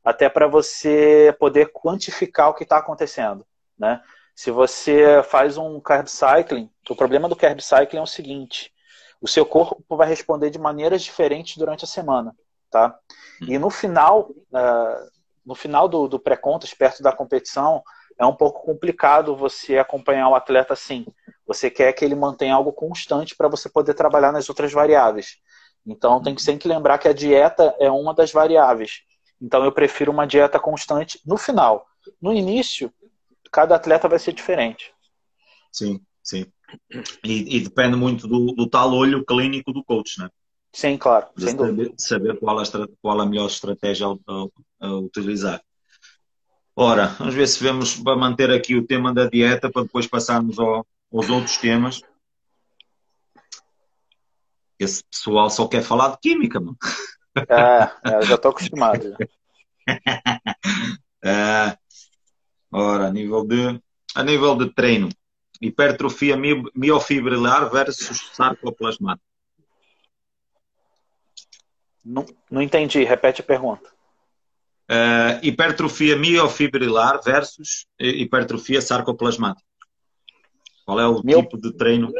até 0.04 0.28
para 0.28 0.46
você 0.46 1.36
poder 1.40 1.72
quantificar 1.72 2.50
o 2.50 2.54
que 2.54 2.64
está 2.64 2.78
acontecendo. 2.78 3.46
Né? 3.80 4.02
Se 4.36 4.52
você 4.52 5.24
faz 5.24 5.58
um 5.58 5.80
carb 5.80 6.08
cycling, 6.08 6.70
o 6.90 6.96
problema 6.96 7.30
do 7.30 7.36
carb 7.36 7.62
cycling 7.62 8.00
é 8.00 8.04
o 8.04 8.06
seguinte: 8.06 8.72
o 9.25 9.27
seu 9.27 9.44
corpo 9.44 9.98
vai 9.98 10.08
responder 10.08 10.51
de 10.51 10.60
maneiras 10.60 11.01
diferentes 11.01 11.58
durante 11.58 11.84
a 11.84 11.88
semana, 11.88 12.36
tá? 12.70 12.96
E 13.41 13.58
no 13.58 13.72
final, 13.72 14.29
uh, 14.29 15.10
no 15.44 15.55
final 15.55 15.88
do, 15.88 16.08
do 16.08 16.20
pré-contas, 16.20 16.75
perto 16.75 17.01
da 17.01 17.12
competição, 17.12 17.82
é 18.20 18.25
um 18.25 18.36
pouco 18.36 18.63
complicado 18.63 19.36
você 19.36 19.79
acompanhar 19.79 20.29
o 20.29 20.36
atleta 20.36 20.74
assim. 20.74 21.08
Você 21.48 21.72
quer 21.72 21.91
que 21.94 22.05
ele 22.05 22.13
mantenha 22.13 22.53
algo 22.53 22.72
constante 22.72 23.36
para 23.36 23.48
você 23.48 23.67
poder 23.67 23.96
trabalhar 23.96 24.32
nas 24.32 24.48
outras 24.48 24.72
variáveis. 24.72 25.38
Então 25.84 26.22
tem 26.22 26.36
que 26.36 26.44
sempre 26.44 26.70
lembrar 26.70 27.00
que 27.00 27.08
a 27.08 27.13
dieta 27.13 27.75
é 27.79 27.89
uma 27.89 28.13
das 28.13 28.32
variáveis. 28.32 29.01
Então 29.41 29.65
eu 29.65 29.72
prefiro 29.72 30.12
uma 30.12 30.27
dieta 30.27 30.60
constante 30.60 31.20
no 31.25 31.36
final. 31.36 31.84
No 32.22 32.32
início, 32.32 32.94
cada 33.51 33.75
atleta 33.75 34.08
vai 34.08 34.20
ser 34.20 34.34
diferente. 34.34 34.94
Sim, 35.72 36.00
sim. 36.22 36.46
E, 37.24 37.58
e 37.58 37.60
depende 37.60 37.96
muito 37.96 38.27
do, 38.27 38.53
do, 38.53 38.67
tal 38.70 38.94
olho 38.94 39.25
clínico 39.25 39.72
do 39.72 39.84
coach, 39.84 40.20
né? 40.20 40.29
Sim, 40.74 40.98
claro. 40.98 41.27
De 41.36 41.51
saber, 41.51 41.94
saber, 41.98 42.39
qual, 42.39 42.60
a, 42.60 42.63
qual 43.01 43.22
a 43.22 43.25
melhor 43.25 43.48
estratégia 43.48 44.08
a, 44.08 44.46
a, 44.82 44.96
utilizar. 44.96 45.62
Ora, 46.75 47.08
vamos 47.17 47.34
ver 47.34 47.48
se 47.48 47.63
vemos 47.63 47.96
para 47.96 48.17
manter 48.17 48.51
aqui 48.51 48.75
o 48.75 48.86
tema 48.86 49.13
da 49.13 49.29
dieta 49.29 49.72
para 49.72 49.84
depois 49.84 50.05
passarmos 50.05 50.60
ao, 50.60 50.86
aos 51.13 51.29
outros 51.29 51.58
temas. 51.58 52.01
Esse 54.77 55.01
pessoal 55.05 55.50
só 55.50 55.67
quer 55.67 55.82
falar 55.82 56.10
de 56.10 56.17
química, 56.20 56.60
mano. 56.60 56.77
É, 57.38 58.12
é 58.12 58.15
eu 58.17 58.22
já 58.24 58.36
estou 58.36 58.51
acostumado. 58.51 59.15
é, 61.24 61.77
ora, 62.72 63.08
a 63.08 63.12
nível 63.12 63.46
de, 63.46 63.82
a 64.13 64.24
nível 64.24 64.58
de 64.58 64.74
treino, 64.74 65.10
hipertrofia 65.67 66.36
miofibrilar 66.75 67.69
versus 67.69 68.31
sarcoplasmático. 68.34 69.25
Não, 72.03 72.25
não 72.51 72.62
entendi, 72.62 73.03
repete 73.03 73.41
a 73.41 73.43
pergunta. 73.43 73.89
Uh, 74.88 75.41
hipertrofia 75.41 76.15
miofibrilar 76.15 77.19
versus 77.24 77.88
hipertrofia 78.00 78.79
sarcoplasmática. 78.79 79.65
Qual 80.86 81.00
é 81.00 81.07
o 81.07 81.24
Meu, 81.24 81.41
tipo 81.41 81.57
de 81.57 81.74
treino? 81.74 82.12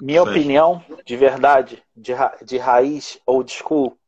Minha 0.00 0.22
opinião, 0.22 0.84
de 1.04 1.16
verdade, 1.16 1.82
de, 1.96 2.12
ra 2.12 2.36
de 2.44 2.58
raiz 2.58 3.18
old 3.26 3.50
school, 3.50 3.98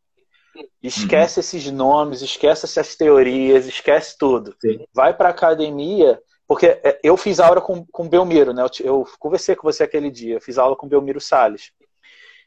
esquece 0.81 1.39
uhum. 1.39 1.41
esses 1.41 1.71
nomes, 1.73 2.23
esquece 2.23 2.67
essas 2.67 2.95
teorias, 2.95 3.67
esquece 3.67 4.17
tudo. 4.17 4.55
Sim. 4.61 4.87
Vai 4.95 5.13
para 5.13 5.31
academia, 5.31 6.21
porque 6.49 6.67
é, 6.83 6.99
eu 7.03 7.15
fiz 7.19 7.39
aula 7.39 7.61
com, 7.61 7.85
com 7.85 8.09
Belmiro, 8.09 8.55
né? 8.55 8.63
Eu, 8.63 8.87
eu, 8.87 9.09
conversei 9.19 9.55
com 9.55 9.71
você 9.71 9.83
aquele 9.83 10.11
dia, 10.11 10.37
eu 10.37 10.41
fiz 10.41 10.57
aula 10.57 10.75
com 10.75 10.89
Belmiro 10.89 11.21
Salles. 11.21 11.71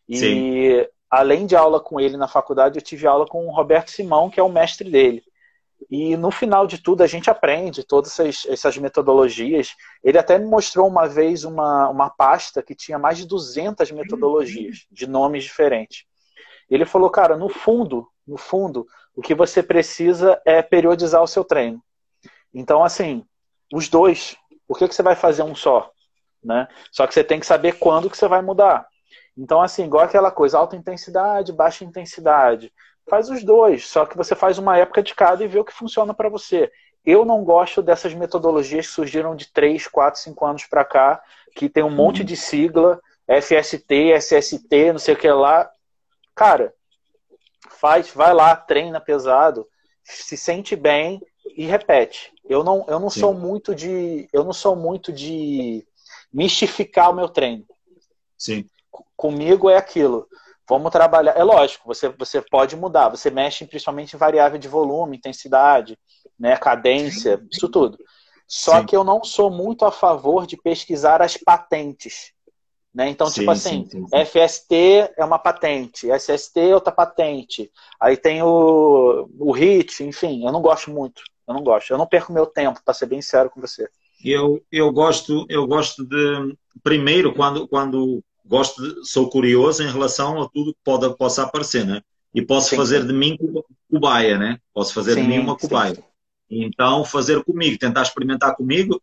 E 0.10 0.18
Sim. 0.18 0.88
além 1.08 1.46
de 1.46 1.56
aula 1.56 1.80
com 1.80 2.00
ele 2.00 2.18
na 2.18 2.28
faculdade, 2.28 2.80
eu 2.80 2.82
tive 2.82 3.06
aula 3.06 3.28
com 3.28 3.46
o 3.46 3.56
Roberto 3.56 3.92
Simão, 3.92 4.28
que 4.28 4.40
é 4.40 4.44
o 4.44 4.52
mestre 4.52 4.90
dele. 4.90 5.24
E 5.90 6.18
no 6.18 6.32
final 6.32 6.66
de 6.66 6.82
tudo 6.82 7.04
a 7.04 7.08
gente 7.08 7.30
aprende 7.30 7.84
todas 7.84 8.20
essas, 8.20 8.46
essas, 8.48 8.78
metodologias. 8.78 9.76
Ele 10.04 10.18
até 10.18 10.38
me 10.38 10.46
mostrou 10.46 10.88
uma 10.88 11.08
vez 11.08 11.44
uma, 11.44 11.88
uma 11.90 12.10
pasta 12.10 12.64
que 12.64 12.74
tinha 12.74 12.98
mais 12.98 13.20
de 13.20 13.28
200 13.28 13.92
metodologias 13.92 14.88
de 14.92 15.06
nomes 15.06 15.44
diferentes. 15.44 16.06
Ele 16.68 16.86
falou, 16.86 17.10
cara, 17.10 17.38
no 17.38 17.50
fundo, 17.50 18.08
no 18.26 18.38
fundo, 18.38 18.88
o 19.16 19.22
que 19.22 19.36
você 19.36 19.62
precisa 19.62 20.42
é 20.44 20.62
periodizar 20.62 21.22
o 21.22 21.28
seu 21.28 21.44
treino. 21.44 21.84
Então, 22.54 22.84
assim, 22.84 23.26
os 23.72 23.88
dois. 23.88 24.36
Por 24.68 24.78
que, 24.78 24.88
que 24.88 24.96
você 24.96 25.04
vai 25.04 25.16
fazer 25.16 25.44
um 25.44 25.56
só? 25.56 25.92
Né? 26.44 26.68
Só 26.92 27.06
que 27.08 27.14
você 27.14 27.24
tem 27.24 27.40
que 27.40 27.46
saber 27.46 27.74
quando 27.74 28.10
que 28.10 28.18
você 28.18 28.28
vai 28.28 28.42
mudar. 28.42 28.88
Então, 29.38 29.62
assim, 29.62 29.86
igual 29.86 30.04
aquela 30.04 30.32
coisa, 30.32 30.58
alta 30.58 30.76
intensidade, 30.76 31.54
baixa 31.54 31.86
intensidade. 31.86 32.72
Faz 33.10 33.30
os 33.30 33.44
dois, 33.44 33.88
só 33.88 34.06
que 34.06 34.18
você 34.18 34.36
faz 34.36 34.58
uma 34.58 34.78
época 34.78 35.02
de 35.02 35.16
cada 35.16 35.44
e 35.44 35.48
vê 35.48 35.60
o 35.60 35.66
que 35.66 35.74
funciona 35.74 36.14
para 36.14 36.30
você. 36.30 36.72
Eu 37.04 37.26
não 37.26 37.44
gosto 37.44 37.82
dessas 37.82 38.14
metodologias 38.14 38.88
que 38.88 38.94
surgiram 38.94 39.36
de 39.36 39.52
3, 39.52 39.88
4, 39.88 40.20
5 40.20 40.46
anos 40.46 40.66
para 40.66 40.86
cá, 40.86 41.22
que 41.56 41.68
tem 41.68 41.84
um 41.84 41.88
uhum. 41.88 41.96
monte 41.96 42.24
de 42.24 42.38
sigla, 42.38 43.02
FST, 43.28 44.14
SST, 44.20 44.92
não 44.92 45.00
sei 45.00 45.16
o 45.16 45.18
que 45.18 45.30
lá. 45.30 45.70
Cara, 46.36 46.74
faz, 47.70 48.12
vai 48.12 48.34
lá, 48.34 48.56
treina 48.56 49.02
pesado, 49.02 49.68
se 50.04 50.38
sente 50.38 50.76
bem 50.76 51.22
e 51.56 51.66
repete. 51.66 52.32
Eu 52.46 52.64
não, 52.64 52.86
eu 52.88 53.00
não 53.00 53.10
sou 53.10 53.34
muito 53.34 53.74
de, 53.74 54.28
eu 54.32 54.44
não 54.44 54.54
sou 54.54 54.76
muito 54.76 55.12
de 55.12 55.86
mistificar 56.34 57.10
o 57.12 57.16
meu 57.16 57.30
treino. 57.30 57.66
Sim. 58.38 58.66
Comigo 59.16 59.70
é 59.70 59.78
aquilo. 59.78 60.28
Vamos 60.68 60.92
trabalhar. 60.92 61.34
É 61.34 61.44
lógico, 61.44 61.86
você, 61.86 62.10
você 62.10 62.42
pode 62.42 62.76
mudar. 62.76 63.10
Você 63.10 63.30
mexe 63.30 63.66
principalmente 63.66 64.16
em 64.16 64.20
variável 64.20 64.58
de 64.58 64.68
volume, 64.68 65.18
intensidade, 65.18 65.98
né, 66.40 66.56
cadência, 66.58 67.42
isso 67.52 67.68
tudo. 67.70 67.98
Só 68.48 68.80
sim. 68.80 68.86
que 68.86 68.96
eu 68.96 69.04
não 69.04 69.24
sou 69.24 69.50
muito 69.50 69.86
a 69.86 69.92
favor 69.92 70.46
de 70.46 70.58
pesquisar 70.58 71.22
as 71.22 71.38
patentes. 71.38 72.34
Né? 72.94 73.10
Então, 73.10 73.28
sim, 73.28 73.40
tipo 73.40 73.52
assim, 73.52 73.88
sim, 73.90 74.06
FST 74.26 75.14
é 75.18 75.24
uma 75.24 75.40
patente, 75.40 76.10
SST 76.12 76.60
é 76.60 76.76
outra 76.76 76.92
patente. 76.92 77.72
Aí 78.00 78.18
tem 78.18 78.44
o, 78.44 79.30
o 79.40 79.52
HIT, 79.54 80.04
enfim, 80.04 80.46
eu 80.46 80.52
não 80.52 80.62
gosto 80.62 80.92
muito. 80.92 81.22
Eu 81.48 81.54
não 81.54 81.64
gosto. 81.64 81.92
Eu 81.92 81.98
não 81.98 82.06
perco 82.06 82.34
meu 82.34 82.46
tempo, 82.46 82.82
para 82.84 82.94
ser 82.94 83.06
bem 83.06 83.22
sério 83.22 83.50
com 83.50 83.62
você. 83.62 83.88
Eu, 84.24 84.62
eu 84.72 84.92
gosto, 84.92 85.46
eu 85.50 85.66
gosto 85.66 86.06
de 86.06 86.56
primeiro 86.84 87.34
quando 87.34 87.68
quando 87.68 88.24
gosto 88.46 88.82
de, 88.82 89.08
sou 89.08 89.30
curioso 89.30 89.84
em 89.84 89.92
relação 89.92 90.42
a 90.42 90.50
tudo 90.50 90.74
que 90.74 90.80
pode, 90.84 91.16
possa 91.18 91.44
aparecer, 91.44 91.86
né? 91.86 92.02
E 92.34 92.42
posso 92.42 92.70
sim, 92.70 92.76
fazer 92.76 93.02
sim. 93.02 93.08
de 93.08 93.14
mim 93.14 93.38
cobaia, 93.90 94.38
né? 94.38 94.60
Posso 94.74 94.94
fazer 94.94 95.16
sim, 95.16 95.24
de 95.24 95.28
mim 95.28 95.40
uma 95.40 95.58
cobaia. 95.58 95.98
Então, 96.50 97.06
fazer 97.06 97.44
comigo, 97.44 97.78
tentar 97.80 98.02
experimentar 98.02 98.56
comigo, 98.56 99.02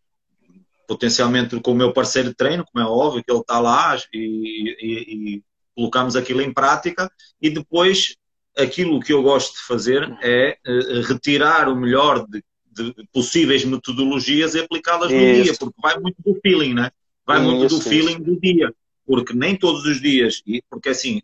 potencialmente 0.88 1.60
com 1.60 1.70
o 1.70 1.76
meu 1.76 1.92
parceiro 1.92 2.30
de 2.30 2.34
treino, 2.34 2.64
como 2.64 2.84
é 2.84 2.88
óbvio 2.88 3.22
que 3.22 3.30
ele 3.30 3.40
está 3.40 3.60
lá 3.60 3.96
e, 4.12 4.76
e, 4.80 5.36
e 5.36 5.42
colocamos 5.76 6.16
aquilo 6.16 6.42
em 6.42 6.52
prática 6.52 7.08
e 7.40 7.50
depois 7.50 8.16
aquilo 8.56 8.98
que 8.98 9.12
eu 9.12 9.22
gosto 9.22 9.54
de 9.54 9.62
fazer 9.62 10.02
é 10.22 10.56
uh, 10.66 11.02
retirar 11.02 11.68
o 11.68 11.76
melhor 11.76 12.26
de, 12.26 12.42
de, 12.72 12.94
possíveis 13.12 13.64
metodologias 13.64 14.54
e 14.54 14.60
aplicá-las 14.60 15.12
no 15.12 15.42
dia, 15.42 15.54
porque 15.56 15.80
vai 15.80 16.00
muito 16.00 16.16
do 16.24 16.36
feeling, 16.40 16.74
né? 16.74 16.90
Vai 17.24 17.38
isso, 17.38 17.46
muito 17.46 17.68
do 17.68 17.80
feeling 17.80 18.20
do 18.20 18.40
dia 18.40 18.72
porque 19.08 19.32
nem 19.32 19.56
todos 19.56 19.86
os 19.86 20.02
dias, 20.02 20.42
porque 20.68 20.90
assim, 20.90 21.22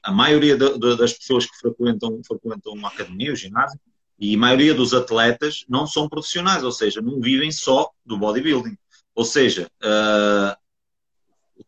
a 0.00 0.12
maioria 0.12 0.56
de, 0.56 0.78
de, 0.78 0.96
das 0.96 1.12
pessoas 1.12 1.44
que 1.44 1.58
frequentam, 1.58 2.20
frequentam 2.24 2.72
uma 2.72 2.86
academia, 2.86 3.32
o 3.32 3.36
ginásio, 3.36 3.80
e 4.16 4.36
a 4.36 4.38
maioria 4.38 4.72
dos 4.72 4.94
atletas 4.94 5.64
não 5.68 5.88
são 5.88 6.08
profissionais, 6.08 6.62
ou 6.62 6.70
seja, 6.70 7.02
não 7.02 7.20
vivem 7.20 7.50
só 7.50 7.90
do 8.04 8.16
bodybuilding. 8.16 8.78
Ou 9.16 9.24
seja, 9.24 9.66
uh, 9.82 10.54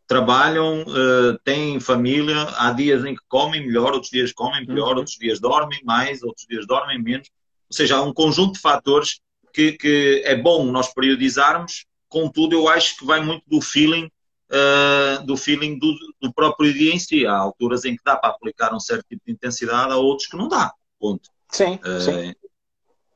trabalham, 0.05 0.83
uh, 0.83 1.37
têm 1.43 1.79
família, 1.79 2.43
há 2.57 2.71
dias 2.71 3.03
em 3.03 3.15
que 3.15 3.21
comem 3.27 3.65
melhor, 3.65 3.93
outros 3.93 4.11
dias 4.11 4.31
comem 4.31 4.67
pior, 4.67 4.91
uhum. 4.91 4.97
outros 4.99 5.17
dias 5.17 5.39
dormem 5.39 5.83
mais, 5.83 6.21
outros 6.21 6.45
dias 6.47 6.67
dormem 6.67 7.01
menos. 7.01 7.27
Ou 7.67 7.75
seja, 7.75 7.97
há 7.97 8.03
um 8.03 8.13
conjunto 8.13 8.53
de 8.53 8.59
fatores 8.59 9.19
que, 9.51 9.71
que 9.71 10.21
é 10.23 10.35
bom 10.35 10.63
nós 10.71 10.93
periodizarmos, 10.93 11.85
contudo, 12.07 12.55
eu 12.55 12.69
acho 12.69 12.97
que 12.97 13.05
vai 13.05 13.19
muito 13.19 13.43
do 13.47 13.59
feeling 13.59 14.11
uh, 14.51 15.25
do 15.25 15.35
feeling 15.35 15.79
do, 15.79 15.91
do, 16.21 16.31
próprio 16.31 16.71
dia 16.71 16.93
em 16.93 16.99
si. 16.99 17.25
Há 17.25 17.35
alturas 17.35 17.83
em 17.83 17.95
que 17.95 18.03
dá 18.05 18.15
para 18.15 18.29
aplicar 18.29 18.75
um 18.75 18.79
certo 18.79 19.05
tipo 19.09 19.23
de 19.25 19.31
intensidade, 19.31 19.91
há 19.91 19.97
outros 19.97 20.27
que 20.27 20.37
não 20.37 20.47
dá. 20.47 20.71
Ponto. 20.99 21.29
Sim, 21.51 21.79
sim. 21.99 22.35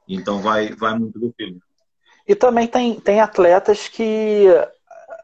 Então 0.07 0.41
vai, 0.41 0.73
vai 0.73 0.97
muito 0.97 1.19
do 1.19 1.31
feeling. 1.37 1.59
E 2.27 2.35
também 2.35 2.67
tem, 2.67 2.99
tem 2.99 3.19
atletas 3.19 3.87
que. 3.87 4.45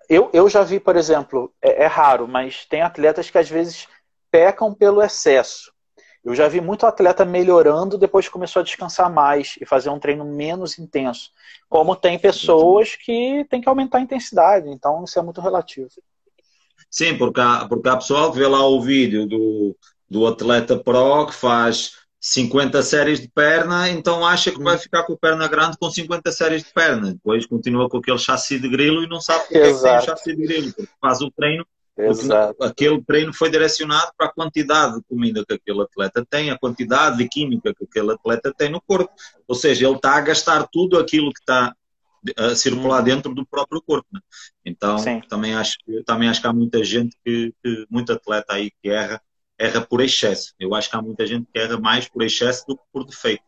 Eu, 0.09 0.29
eu 0.33 0.49
já 0.49 0.63
vi, 0.63 0.79
por 0.79 0.95
exemplo, 0.95 1.53
é, 1.61 1.83
é 1.83 1.85
raro, 1.85 2.27
mas 2.27 2.65
tem 2.65 2.81
atletas 2.81 3.29
que 3.29 3.37
às 3.37 3.49
vezes 3.49 3.87
pecam 4.31 4.73
pelo 4.73 5.01
excesso. 5.01 5.71
Eu 6.23 6.35
já 6.35 6.47
vi 6.47 6.59
muito 6.59 6.85
atleta 6.85 7.23
melhorando 7.23 7.97
depois 7.97 8.25
que 8.25 8.31
começou 8.31 8.59
a 8.59 8.63
descansar 8.63 9.11
mais 9.11 9.55
e 9.61 9.65
fazer 9.65 9.89
um 9.89 9.99
treino 9.99 10.25
menos 10.25 10.77
intenso. 10.77 11.31
Como 11.69 11.95
tem 11.95 12.19
pessoas 12.19 12.95
que 12.95 13.45
têm 13.49 13.61
que 13.61 13.69
aumentar 13.69 13.99
a 13.99 14.01
intensidade, 14.01 14.69
então 14.69 15.03
isso 15.05 15.17
é 15.17 15.21
muito 15.21 15.39
relativo. 15.39 15.89
Sim, 16.91 17.17
porque 17.17 17.39
há, 17.39 17.65
porque 17.67 17.87
há 17.87 17.95
pessoal 17.95 18.31
que 18.31 18.37
vê 18.37 18.47
lá 18.47 18.67
o 18.67 18.81
vídeo 18.81 19.25
do, 19.27 19.75
do 20.09 20.27
atleta 20.27 20.77
pro 20.77 21.27
que 21.27 21.33
faz 21.33 21.98
50 22.19 22.83
séries 22.83 23.21
de 23.21 23.29
perna, 23.29 23.89
então 23.89 24.25
acha 24.25 24.51
que 24.51 24.61
vai 24.61 24.75
uhum. 24.75 24.81
ficar 24.81 25.03
com 25.03 25.13
a 25.13 25.17
perna 25.17 25.47
grande 25.47 25.77
com 25.77 25.89
50 25.89 26.31
séries 26.31 26.63
de 26.63 26.73
perna. 26.73 27.13
Depois 27.13 27.45
continua 27.45 27.89
com 27.89 27.97
aquele 27.97 28.17
chassi 28.17 28.59
de 28.59 28.67
grilo 28.67 29.03
e 29.03 29.07
não 29.07 29.21
sabe 29.21 29.43
porque 29.43 29.57
é 29.57 29.73
que 29.73 29.81
tem 29.81 29.97
o 29.97 30.01
chassi 30.01 30.35
de 30.35 30.41
grilo, 30.43 30.73
porque 30.73 30.91
faz 30.99 31.21
o 31.21 31.31
treino. 31.31 31.65
Aquele 32.61 33.01
treino 33.03 33.33
foi 33.33 33.49
direcionado 33.49 34.11
para 34.17 34.27
a 34.27 34.31
quantidade 34.31 34.95
de 34.95 35.03
comida 35.03 35.43
que 35.45 35.53
aquele 35.53 35.81
atleta 35.81 36.25
tem, 36.29 36.49
a 36.49 36.57
quantidade 36.57 37.17
de 37.17 37.27
química 37.27 37.73
que 37.73 37.83
aquele 37.83 38.13
atleta 38.13 38.53
tem 38.57 38.69
no 38.69 38.81
corpo. 38.81 39.13
Ou 39.47 39.55
seja, 39.55 39.85
ele 39.85 39.95
está 39.95 40.15
a 40.15 40.21
gastar 40.21 40.67
tudo 40.71 40.97
aquilo 40.97 41.33
que 41.33 41.39
está 41.39 41.73
a 42.37 42.55
circular 42.55 42.99
uhum. 42.99 43.05
dentro 43.05 43.33
do 43.33 43.45
próprio 43.45 43.81
corpo. 43.81 44.07
Né? 44.11 44.19
Então, 44.65 44.97
também 45.29 45.55
acho, 45.55 45.77
também 46.05 46.29
acho 46.29 46.41
que 46.41 46.47
há 46.47 46.53
muita 46.53 46.83
gente 46.83 47.17
que, 47.23 47.53
que 47.63 47.85
muito 47.89 48.11
atleta 48.11 48.53
aí 48.53 48.71
que 48.81 48.89
erra 48.89 49.21
erra 49.59 49.81
por 49.81 50.01
excesso. 50.01 50.53
Eu 50.57 50.73
acho 50.73 50.89
que 50.89 50.95
há 50.95 51.01
muita 51.01 51.27
gente 51.27 51.47
que 51.51 51.59
erra 51.59 51.77
mais 51.77 52.07
por 52.07 52.23
excesso 52.23 52.65
do 52.65 52.77
que 52.77 52.83
por 52.91 53.05
defeito. 53.05 53.43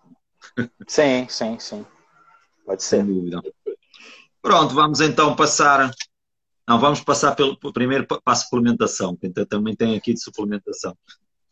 Sim, 0.87 1.25
sim, 1.29 1.57
sim. 1.57 1.85
Pode 2.65 2.83
ser. 2.83 2.97
Sem 2.97 3.05
dúvida. 3.05 3.41
Pronto, 4.41 4.73
vamos 4.73 4.99
então 4.99 5.35
passar. 5.35 5.89
Não, 6.67 6.79
vamos 6.79 7.01
passar 7.01 7.35
pelo 7.35 7.57
primeiro 7.73 8.05
para 8.05 8.19
a 8.25 8.35
suplementação, 8.35 9.15
que 9.15 9.27
então 9.27 9.45
também 9.45 9.75
tem 9.75 9.95
aqui 9.95 10.13
de 10.13 10.21
suplementação. 10.21 10.95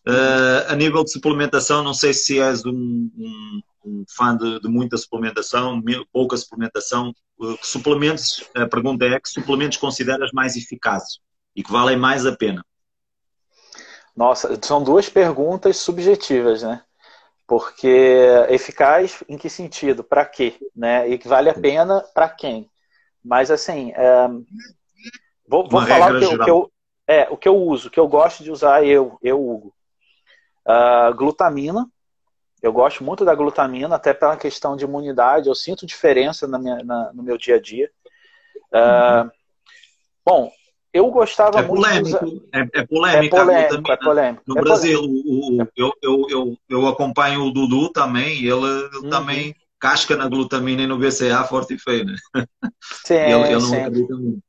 Uh, 0.07 0.65
a 0.67 0.75
nível 0.75 1.03
de 1.03 1.11
suplementação, 1.11 1.83
não 1.83 1.93
sei 1.93 2.13
se 2.13 2.39
és 2.39 2.65
um, 2.65 2.71
um, 2.71 3.61
um 3.85 4.05
fã 4.09 4.35
de, 4.35 4.59
de, 4.59 4.67
muita 4.67 4.97
suplementação, 4.97 5.81
pouca 6.11 6.35
suplementação. 6.37 7.13
Uh, 7.39 7.57
que 7.57 7.67
suplementos, 7.67 8.43
a 8.55 8.67
pergunta 8.67 9.05
é 9.05 9.19
que 9.19 9.29
suplementos 9.29 9.77
consideras 9.77 10.31
mais 10.33 10.55
eficazes 10.55 11.19
e 11.55 11.63
que 11.63 11.71
valem 11.71 11.97
mais 11.97 12.25
a 12.25 12.35
pena? 12.35 12.65
Nossa, 14.19 14.59
são 14.61 14.83
duas 14.83 15.07
perguntas 15.07 15.77
subjetivas, 15.77 16.61
né? 16.61 16.83
Porque 17.47 18.27
eficaz 18.49 19.23
em 19.29 19.37
que 19.37 19.49
sentido? 19.49 20.03
Para 20.03 20.25
quê? 20.25 20.55
Né? 20.75 21.07
E 21.07 21.17
que 21.17 21.25
vale 21.25 21.49
a 21.49 21.53
pena 21.53 22.03
para 22.13 22.27
quem? 22.27 22.69
Mas 23.23 23.49
assim, 23.49 23.93
é... 23.95 24.27
vou, 25.47 25.69
vou 25.69 25.81
falar 25.87 26.13
o 26.13 26.19
que, 26.19 26.25
o 26.25 26.43
que, 26.43 26.51
eu, 26.51 26.71
é, 27.07 27.29
o 27.29 27.37
que 27.37 27.47
eu 27.47 27.55
uso, 27.55 27.87
o 27.87 27.91
que 27.91 27.99
eu 27.99 28.09
gosto 28.09 28.43
de 28.43 28.51
usar 28.51 28.85
eu, 28.85 29.17
eu 29.23 29.41
Hugo. 29.41 29.73
Uh, 30.67 31.15
glutamina. 31.15 31.89
Eu 32.61 32.73
gosto 32.73 33.05
muito 33.05 33.23
da 33.23 33.33
glutamina, 33.33 33.95
até 33.95 34.13
pela 34.13 34.35
questão 34.35 34.75
de 34.75 34.83
imunidade. 34.83 35.47
Eu 35.47 35.55
sinto 35.55 35.85
diferença 35.85 36.45
na 36.45 36.59
minha, 36.59 36.83
na, 36.83 37.13
no 37.13 37.23
meu 37.23 37.37
dia 37.37 37.55
a 37.55 37.61
dia. 37.61 37.89
Uh, 38.69 39.23
uhum. 39.23 39.31
Bom, 40.25 40.51
eu 40.93 41.09
gostava 41.11 41.59
é 41.59 41.61
muito. 41.61 41.81
Polêmico, 41.81 42.25
de... 42.25 42.49
é, 42.53 42.59
é 42.59 42.85
polêmico, 42.85 43.35
é 43.35 43.39
polêmico, 43.39 43.91
é 43.91 43.97
polêmico. 43.97 44.43
No 44.47 44.57
é 44.57 44.61
Brasil, 44.61 45.01
O, 45.01 45.61
o, 45.61 45.67
eu, 45.75 45.93
eu, 46.01 46.25
eu, 46.29 46.57
eu 46.69 46.87
acompanho 46.87 47.43
o 47.43 47.51
Dudu 47.51 47.89
também, 47.89 48.37
ele, 48.39 48.49
ele 48.49 48.97
uhum. 49.03 49.09
também 49.09 49.55
casca 49.79 50.15
na 50.15 50.27
glutamina 50.27 50.81
e 50.81 50.87
no 50.87 50.97
BCA 50.97 51.43
forte 51.43 51.75
e 51.75 51.79
feio, 51.79 52.05
né? 52.05 52.15
Sim, 53.05 53.15
ele, 53.15 53.33
ele 53.33 53.61
não 53.61 53.73
acredita 53.73 54.15
muito. 54.15 54.39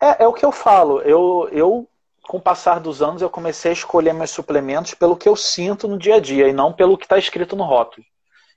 É, 0.00 0.24
é 0.24 0.26
o 0.26 0.32
que 0.32 0.44
eu 0.44 0.52
falo. 0.52 1.00
Eu, 1.00 1.48
eu, 1.50 1.88
com 2.22 2.36
o 2.36 2.40
passar 2.40 2.80
dos 2.80 3.00
anos, 3.00 3.22
eu 3.22 3.30
comecei 3.30 3.70
a 3.70 3.74
escolher 3.74 4.12
meus 4.12 4.30
suplementos 4.30 4.94
pelo 4.94 5.16
que 5.16 5.28
eu 5.28 5.34
sinto 5.34 5.88
no 5.88 5.98
dia 5.98 6.16
a 6.16 6.20
dia 6.20 6.48
e 6.48 6.52
não 6.52 6.72
pelo 6.72 6.98
que 6.98 7.04
está 7.04 7.16
escrito 7.16 7.56
no 7.56 7.64
rótulo. 7.64 8.04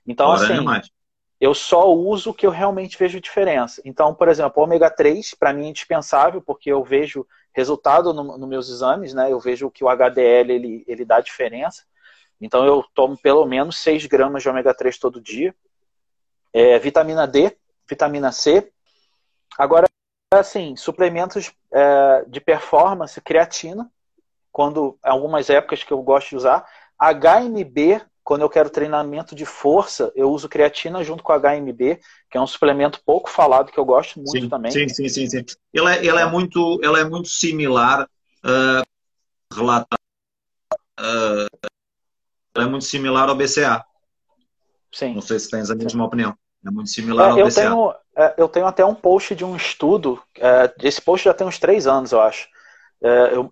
Então, 0.06 0.28
Ora, 0.28 0.44
assim, 0.44 0.64
eu 1.40 1.54
só 1.54 1.90
uso 1.90 2.30
o 2.30 2.34
que 2.34 2.46
eu 2.46 2.50
realmente 2.50 2.98
vejo 2.98 3.20
diferença. 3.20 3.80
Então, 3.84 4.14
por 4.14 4.28
exemplo, 4.28 4.62
ômega 4.62 4.90
3 4.90 5.34
para 5.34 5.54
mim 5.54 5.66
é 5.66 5.68
indispensável 5.70 6.42
porque 6.42 6.70
eu 6.70 6.84
vejo 6.84 7.26
resultado 7.52 8.12
nos 8.12 8.38
no 8.38 8.46
meus 8.46 8.68
exames, 8.68 9.14
né? 9.14 9.32
Eu 9.32 9.40
vejo 9.40 9.70
que 9.70 9.82
o 9.82 9.88
HDL 9.88 10.52
ele, 10.52 10.84
ele 10.86 11.04
dá 11.04 11.20
diferença. 11.20 11.84
Então 12.38 12.64
eu 12.66 12.84
tomo 12.94 13.16
pelo 13.16 13.46
menos 13.46 13.78
6 13.78 14.04
gramas 14.06 14.42
de 14.42 14.48
ômega 14.50 14.74
3 14.74 14.98
todo 14.98 15.20
dia. 15.20 15.54
É, 16.52 16.78
vitamina 16.78 17.26
D, 17.26 17.56
vitamina 17.88 18.30
C. 18.32 18.70
Agora, 19.58 19.86
assim, 20.34 20.76
suplementos 20.76 21.52
é, 21.72 22.24
de 22.26 22.40
performance, 22.40 23.20
creatina, 23.20 23.90
quando 24.52 24.98
algumas 25.02 25.48
épocas 25.48 25.82
que 25.82 25.92
eu 25.92 26.02
gosto 26.02 26.30
de 26.30 26.36
usar. 26.36 26.66
HMB 26.98 28.02
quando 28.30 28.42
eu 28.42 28.48
quero 28.48 28.70
treinamento 28.70 29.34
de 29.34 29.44
força, 29.44 30.12
eu 30.14 30.30
uso 30.30 30.48
creatina 30.48 31.02
junto 31.02 31.20
com 31.20 31.32
HMB, 31.32 31.98
que 32.30 32.38
é 32.38 32.40
um 32.40 32.46
suplemento 32.46 33.02
pouco 33.04 33.28
falado 33.28 33.72
que 33.72 33.78
eu 33.80 33.84
gosto 33.84 34.20
muito 34.20 34.30
sim, 34.30 34.48
também. 34.48 34.70
Sim, 34.70 34.88
sim, 34.88 35.08
sim, 35.08 35.28
sim. 35.28 35.44
Ele 35.74 35.88
é, 35.88 35.98
ele 35.98 36.16
é 36.16 36.24
muito, 36.26 36.78
ele 36.80 37.00
é 37.00 37.02
muito 37.02 37.26
similar, 37.26 38.08
uh, 38.44 38.86
relata, 39.52 39.96
uh, 41.00 41.68
ele 42.54 42.66
é 42.66 42.68
muito 42.68 42.84
similar 42.84 43.28
ao 43.28 43.34
BCA. 43.34 43.84
Sim. 44.92 45.14
Não 45.14 45.22
sei 45.22 45.40
se 45.40 45.50
tens 45.50 45.68
a 45.68 45.74
mesma 45.74 45.90
sim. 45.90 46.06
opinião. 46.06 46.38
É 46.64 46.70
muito 46.70 46.90
similar 46.90 47.30
é, 47.30 47.32
ao 47.32 47.38
eu 47.40 47.46
BCA. 47.46 47.62
Tenho, 47.62 47.94
é, 48.16 48.34
eu 48.38 48.48
tenho 48.48 48.66
até 48.66 48.84
um 48.84 48.94
post 48.94 49.34
de 49.34 49.44
um 49.44 49.56
estudo, 49.56 50.22
é, 50.38 50.72
esse 50.84 51.02
post 51.02 51.24
já 51.24 51.34
tem 51.34 51.48
uns 51.48 51.58
três 51.58 51.84
anos, 51.84 52.12
eu 52.12 52.20
acho 52.20 52.46
é, 52.46 52.59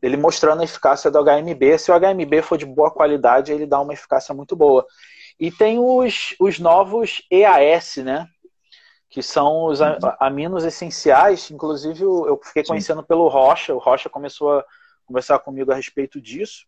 ele 0.03 0.17
mostrando 0.17 0.61
a 0.61 0.65
eficácia 0.65 1.11
do 1.11 1.19
HMB. 1.19 1.79
Se 1.79 1.91
o 1.91 1.95
HMB 1.95 2.43
for 2.43 2.59
de 2.59 2.67
boa 2.67 2.91
qualidade, 2.91 3.53
ele 3.53 3.67
dá 3.67 3.81
uma 3.81 3.93
eficácia 3.93 4.35
muito 4.35 4.55
boa. 4.55 4.87
E 5.41 5.51
tem 5.51 5.79
os, 5.79 6.35
os 6.39 6.59
novos 6.59 7.23
EAS, 7.31 7.97
né? 7.99 8.27
Que 9.09 9.23
são 9.23 9.65
os 9.65 9.81
uhum. 9.81 9.97
aminos 10.21 10.65
essenciais. 10.65 11.51
Inclusive, 11.51 12.03
eu 12.03 12.39
fiquei 12.45 12.65
conhecendo 12.65 13.01
Sim. 13.01 13.07
pelo 13.07 13.29
Rocha. 13.29 13.75
O 13.75 13.79
Rocha 13.79 14.11
começou 14.11 14.59
a 14.59 14.65
conversar 15.07 15.39
comigo 15.39 15.73
a 15.73 15.75
respeito 15.75 16.21
disso. 16.21 16.67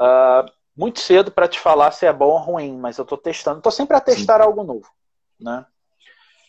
Uh, 0.00 0.50
muito 0.76 1.00
cedo 1.00 1.30
para 1.30 1.48
te 1.48 1.58
falar 1.58 1.90
se 1.90 2.06
é 2.06 2.12
bom 2.12 2.30
ou 2.30 2.38
ruim, 2.38 2.78
mas 2.78 2.96
eu 2.96 3.02
estou 3.02 3.18
testando. 3.18 3.58
Estou 3.58 3.72
sempre 3.72 3.96
a 3.96 4.00
testar 4.00 4.38
Sim. 4.38 4.44
algo 4.44 4.62
novo, 4.62 4.88
né? 5.38 5.66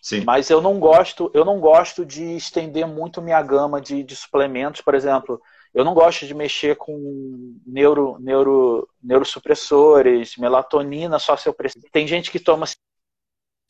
Sim. 0.01 0.23
Mas 0.23 0.49
eu 0.49 0.61
não 0.61 0.79
gosto, 0.79 1.29
eu 1.33 1.43
não 1.43 1.59
gosto 1.59 2.05
de 2.05 2.35
estender 2.35 2.85
muito 2.87 3.21
minha 3.21 3.41
gama 3.41 3.81
de, 3.81 4.03
de 4.03 4.15
suplementos, 4.15 4.81
por 4.81 4.95
exemplo. 4.95 5.41
Eu 5.77 5.85
não 5.85 5.93
gosto 5.93 6.25
de 6.25 6.33
mexer 6.33 6.75
com 6.75 7.55
neuro, 7.63 8.17
neuro, 8.19 8.89
neurosupressores, 8.99 10.35
melatonina, 10.35 11.19
só 11.19 11.37
se 11.37 11.47
eu 11.47 11.53
preciso. 11.53 11.85
Tem 11.91 12.07
gente 12.07 12.31
que 12.31 12.39
toma 12.39 12.65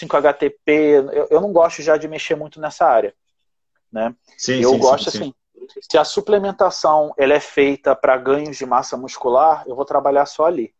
5-HTP, 0.02 0.72
eu, 1.12 1.28
eu 1.30 1.41
não 1.41 1.52
gosto 1.52 1.82
já 1.82 1.98
de 1.98 2.08
mexer 2.08 2.36
muito 2.36 2.62
nessa 2.62 2.86
área. 2.86 3.13
Né? 3.91 4.15
Sim, 4.38 4.62
eu 4.62 4.70
sim, 4.70 4.80
gosto 4.80 5.12
sim, 5.12 5.17
assim, 5.17 5.34
se 5.82 5.98
a 5.98 6.06
suplementação 6.06 7.13
ela 7.17 7.34
é 7.34 7.41
feita 7.41 7.93
para 7.93 8.15
ganhos 8.15 8.56
de 8.56 8.65
massa 8.65 8.96
muscular, 8.96 9.65
eu 9.67 9.76
vou 9.76 9.84
trabalhar 9.84 10.26
só 10.26 10.46
ali. 10.46 10.74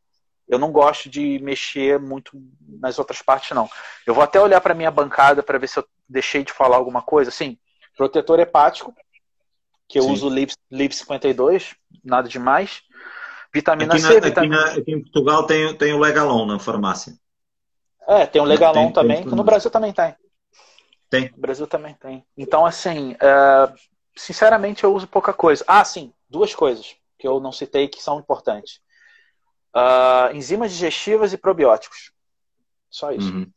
Eu 0.48 0.58
não 0.58 0.72
gosto 0.72 1.10
de 1.10 1.40
mexer 1.40 2.00
muito 2.00 2.42
nas 2.80 3.00
outras 3.00 3.22
partes, 3.22 3.52
não. 3.52 3.70
Eu 4.06 4.14
vou 4.14 4.24
até 4.24 4.40
olhar 4.40 4.62
para 4.62 4.74
minha 4.74 4.90
bancada 4.90 5.44
para 5.44 5.58
ver 5.58 5.68
se 5.68 5.78
eu 5.78 5.86
deixei 6.08 6.46
de 6.46 6.54
falar 6.54 6.78
alguma 6.78 7.02
coisa. 7.02 7.32
Sim, 7.32 7.58
protetor 7.98 8.40
hepático, 8.40 8.96
que 9.88 10.00
eu 10.00 10.04
Sim. 10.04 10.12
uso 10.12 10.30
Liv, 10.30 10.52
Liv 10.70 10.92
52, 10.92 11.76
nada 12.04 12.28
demais. 12.28 12.82
Vitamina 13.54 13.94
aqui 13.94 14.02
C. 14.02 14.14
Na, 14.16 14.20
vitamina... 14.20 14.62
Aqui, 14.62 14.76
na, 14.76 14.82
aqui, 14.82 14.92
em 14.92 15.02
Portugal 15.02 15.46
tem, 15.46 15.74
tem 15.76 15.94
o 15.94 16.00
Legalon 16.00 16.46
na 16.46 16.60
farmácia. 16.60 17.18
É, 18.08 18.26
tem 18.26 18.42
o 18.42 18.46
Legalon 18.46 18.86
tem, 18.86 18.94
também, 18.94 19.24
tem 19.24 19.36
no 19.36 19.44
Brasil 19.44 19.72
também 19.72 19.94
tem. 19.94 20.16
Tem. 21.10 21.32
No 21.32 21.42
Brasil 21.42 21.68
também 21.68 21.94
tem. 21.94 22.26
Então, 22.38 22.66
assim, 22.66 23.16
é, 23.20 23.74
sinceramente 24.16 24.84
eu 24.84 24.94
uso 24.94 25.08
pouca 25.08 25.34
coisa. 25.34 25.64
Ah, 25.68 25.84
sim, 25.84 26.14
duas 26.30 26.54
coisas 26.54 26.96
que 27.18 27.28
eu 27.28 27.40
não 27.40 27.52
citei 27.52 27.88
que 27.88 28.02
são 28.02 28.20
importantes. 28.20 28.80
Uh, 29.76 30.36
enzimas 30.36 30.72
digestivas 30.72 31.34
e 31.34 31.38
probióticos. 31.38 32.12
Só 32.90 33.12
isso. 33.12 33.32
Uhum. 33.32 33.52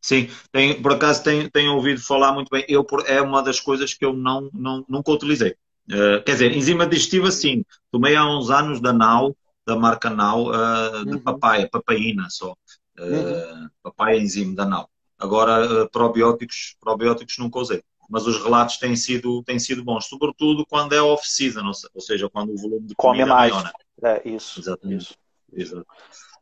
Sim, 0.00 0.30
tem, 0.50 0.80
por 0.80 0.92
acaso 0.92 1.22
tenho, 1.22 1.50
tenho 1.50 1.74
ouvido 1.74 2.00
falar 2.00 2.32
muito 2.32 2.48
bem. 2.48 2.64
Eu, 2.68 2.86
é 3.06 3.20
uma 3.20 3.42
das 3.42 3.60
coisas 3.60 3.92
que 3.92 4.04
eu 4.04 4.12
não, 4.12 4.48
não, 4.52 4.84
nunca 4.88 5.12
utilizei. 5.12 5.54
Uh, 5.90 6.22
quer 6.24 6.32
dizer, 6.32 6.56
enzima 6.56 6.86
digestiva, 6.86 7.30
sim. 7.30 7.64
Tomei 7.90 8.16
há 8.16 8.24
uns 8.24 8.50
anos 8.50 8.80
da 8.80 8.92
Nau, 8.92 9.36
da 9.66 9.76
marca 9.76 10.08
Nau, 10.08 10.48
uh, 10.48 11.04
de 11.04 11.14
uhum. 11.16 11.20
papaya, 11.20 11.68
papaina 11.70 12.28
só. 12.30 12.54
Uh, 12.98 13.02
uhum. 13.02 13.68
Papaya 13.82 14.18
enzima 14.18 14.54
da 14.54 14.64
Nau. 14.64 14.88
Agora, 15.18 15.86
probióticos, 15.88 16.76
probióticos 16.80 17.36
nunca 17.38 17.58
usei. 17.58 17.82
Mas 18.08 18.26
os 18.26 18.42
relatos 18.42 18.78
têm 18.78 18.96
sido, 18.96 19.42
têm 19.44 19.58
sido 19.58 19.84
bons, 19.84 20.06
sobretudo 20.06 20.64
quando 20.66 20.94
é 20.94 21.02
off-season, 21.02 21.70
ou 21.94 22.00
seja, 22.00 22.28
quando 22.28 22.52
o 22.52 22.56
volume 22.56 22.86
de 22.86 22.94
Come 22.94 23.24
mais. 23.24 23.52
é 23.52 23.54
maior. 23.54 23.64
Né? 23.64 23.70
É, 24.02 24.28
isso. 24.28 24.58
Exatamente. 24.58 25.02
Isso. 25.02 25.14
Exato. 25.52 25.86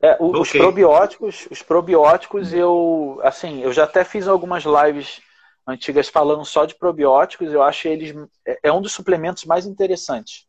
É, 0.01 0.17
o, 0.21 0.29
okay. 0.29 0.41
Os 0.41 0.51
probióticos, 0.53 1.49
os 1.51 1.63
probióticos 1.63 2.53
eu, 2.53 3.21
assim, 3.23 3.61
eu 3.63 3.73
já 3.73 3.85
até 3.85 4.05
fiz 4.05 4.29
algumas 4.29 4.65
lives 4.65 5.21
antigas 5.67 6.09
falando 6.09 6.45
só 6.45 6.65
de 6.65 6.75
probióticos. 6.75 7.53
Eu 7.53 7.63
acho 7.63 7.89
eles 7.89 8.15
é, 8.47 8.61
é 8.65 8.73
um 8.73 8.81
dos 8.81 8.93
suplementos 8.93 9.45
mais 9.45 9.67
interessantes, 9.67 10.47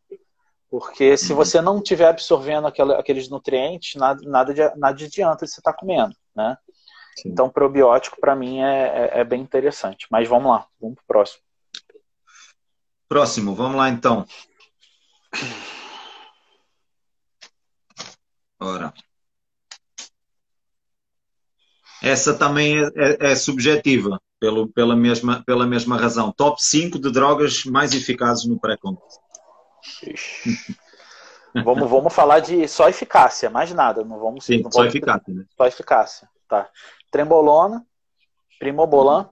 porque 0.70 1.16
se 1.16 1.32
uhum. 1.32 1.36
você 1.36 1.60
não 1.60 1.78
estiver 1.78 2.08
absorvendo 2.08 2.68
aquela, 2.68 2.98
aqueles 2.98 3.28
nutrientes, 3.28 3.96
nada, 3.96 4.20
nada, 4.22 4.54
de, 4.54 4.62
nada 4.76 5.04
adianta 5.04 5.46
você 5.46 5.60
estar 5.60 5.72
tá 5.72 5.78
comendo, 5.78 6.14
né? 6.34 6.56
Sim. 7.18 7.30
Então, 7.30 7.50
probiótico 7.50 8.20
para 8.20 8.36
mim 8.36 8.60
é, 8.62 8.86
é, 8.86 9.20
é, 9.20 9.24
bem 9.24 9.40
interessante. 9.42 10.06
Mas 10.10 10.28
vamos 10.28 10.50
lá, 10.50 10.66
vamos 10.80 10.94
para 10.94 11.02
o 11.02 11.06
próximo. 11.06 11.42
Próximo, 13.08 13.54
vamos 13.54 13.76
lá 13.76 13.88
então. 13.88 14.24
Ora. 18.60 18.94
Essa 22.10 22.34
também 22.34 22.76
é, 22.78 22.88
é, 22.96 23.32
é 23.32 23.36
subjetiva, 23.36 24.20
pelo, 24.40 24.66
pela, 24.68 24.96
mesma, 24.96 25.44
pela 25.44 25.64
mesma 25.64 25.96
razão. 25.96 26.32
Top 26.32 26.60
5 26.60 26.98
de 26.98 27.10
drogas 27.12 27.64
mais 27.64 27.94
eficazes 27.94 28.46
no 28.46 28.58
pré-contest. 28.58 29.20
vamos, 31.64 31.88
vamos 31.88 32.12
falar 32.12 32.40
de 32.40 32.66
só 32.66 32.88
eficácia, 32.88 33.48
mais 33.48 33.72
nada. 33.72 34.02
Não 34.02 34.18
vamos, 34.18 34.44
Sim, 34.44 34.62
não 34.62 34.72
só 34.72 34.80
vamos, 34.80 34.94
eficácia. 34.94 35.32
Né? 35.32 35.44
Só 35.56 35.66
eficácia. 35.66 36.28
Tá. 36.48 36.68
Trembolona, 37.12 37.86
primobolan, 38.58 39.30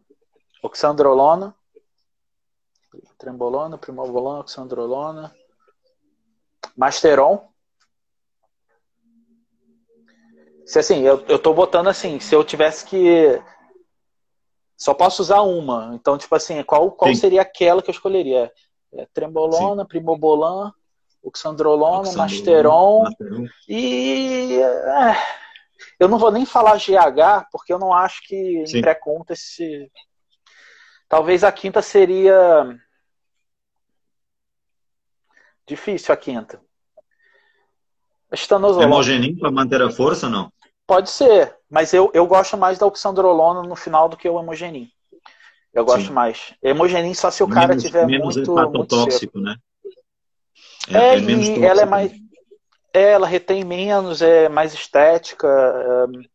oxandrolona, 0.63 1.53
trembolona, 3.19 3.77
primobolan, 3.77 4.39
oxandrolona, 4.39 5.35
masteron. 6.77 7.49
Se 10.69 10.79
assim, 10.79 11.01
eu, 11.01 11.25
eu 11.29 11.39
tô 11.39 11.55
botando 11.55 11.89
assim, 11.89 12.21
se 12.21 12.35
eu 12.35 12.45
tivesse 12.45 12.85
que. 12.85 13.43
Só 14.77 14.93
posso 14.93 15.23
usar 15.23 15.41
uma. 15.41 15.93
Então, 15.95 16.19
tipo 16.19 16.35
assim, 16.35 16.63
qual, 16.63 16.93
qual 16.93 17.15
seria 17.15 17.41
aquela 17.41 17.83
que 17.83 17.89
eu 17.89 17.95
escolheria? 17.95 18.53
É, 18.93 19.07
trembolona, 19.15 19.83
Sim. 19.83 19.89
primobolan, 19.89 20.71
oxandrolona, 21.23 22.13
masteron, 22.13 23.05
masteron. 23.05 23.47
e. 23.67 24.61
É, 24.61 25.17
eu 25.99 26.07
não 26.07 26.19
vou 26.19 26.31
nem 26.31 26.45
falar 26.45 26.77
GH, 26.77 27.49
porque 27.51 27.73
eu 27.73 27.79
não 27.79 27.95
acho 27.95 28.21
que 28.27 28.67
Sim. 28.67 28.77
em 28.77 28.81
pré-conta 28.83 29.33
esse. 29.33 29.91
Talvez 31.09 31.45
a 31.45 31.51
quinta 31.51 31.81
seria. 31.81 32.79
Difícil 35.67 36.13
a 36.13 36.17
quinta. 36.17 36.61
Estanozolol. 38.31 38.87
Hemogenin 38.87 39.35
para 39.35 39.51
manter 39.51 39.81
a 39.81 39.91
força, 39.91 40.29
não? 40.29 40.53
Pode 40.89 41.11
ser, 41.11 41.55
mas 41.69 41.93
eu, 41.93 42.11
eu 42.15 42.27
gosto 42.27 42.57
mais 42.57 42.79
da 42.79 42.87
oxandrolona 42.87 43.63
no 43.63 43.77
final 43.77 44.09
do 44.09 44.17
que 44.17 44.27
o 44.27 44.41
hemogenin. 44.41 44.91
Eu 45.73 45.85
gosto 45.85 46.07
Sim. 46.07 46.13
mais. 46.15 46.55
Hemogenin 46.63 47.13
só 47.13 47.31
se 47.31 47.43
o 47.43 47.49
cara 47.49 47.69
menos, 47.69 47.83
tiver 47.85 48.07
menos 48.07 48.37
muito, 48.37 48.55
muito 48.55 48.87
tóxico, 48.87 49.39
né? 49.39 49.57
É, 50.89 50.97
é, 50.97 51.17
é 51.17 51.21
menos 51.21 51.47
tóxico. 51.47 51.67
ela 51.67 51.83
é 51.83 51.85
mais 51.85 52.13
é, 52.95 53.13
ela 53.13 53.27
retém 53.27 53.65
menos, 53.65 54.23
é 54.23 54.49
mais 54.49 54.73
estética. 54.73 55.47
É, 55.47 56.29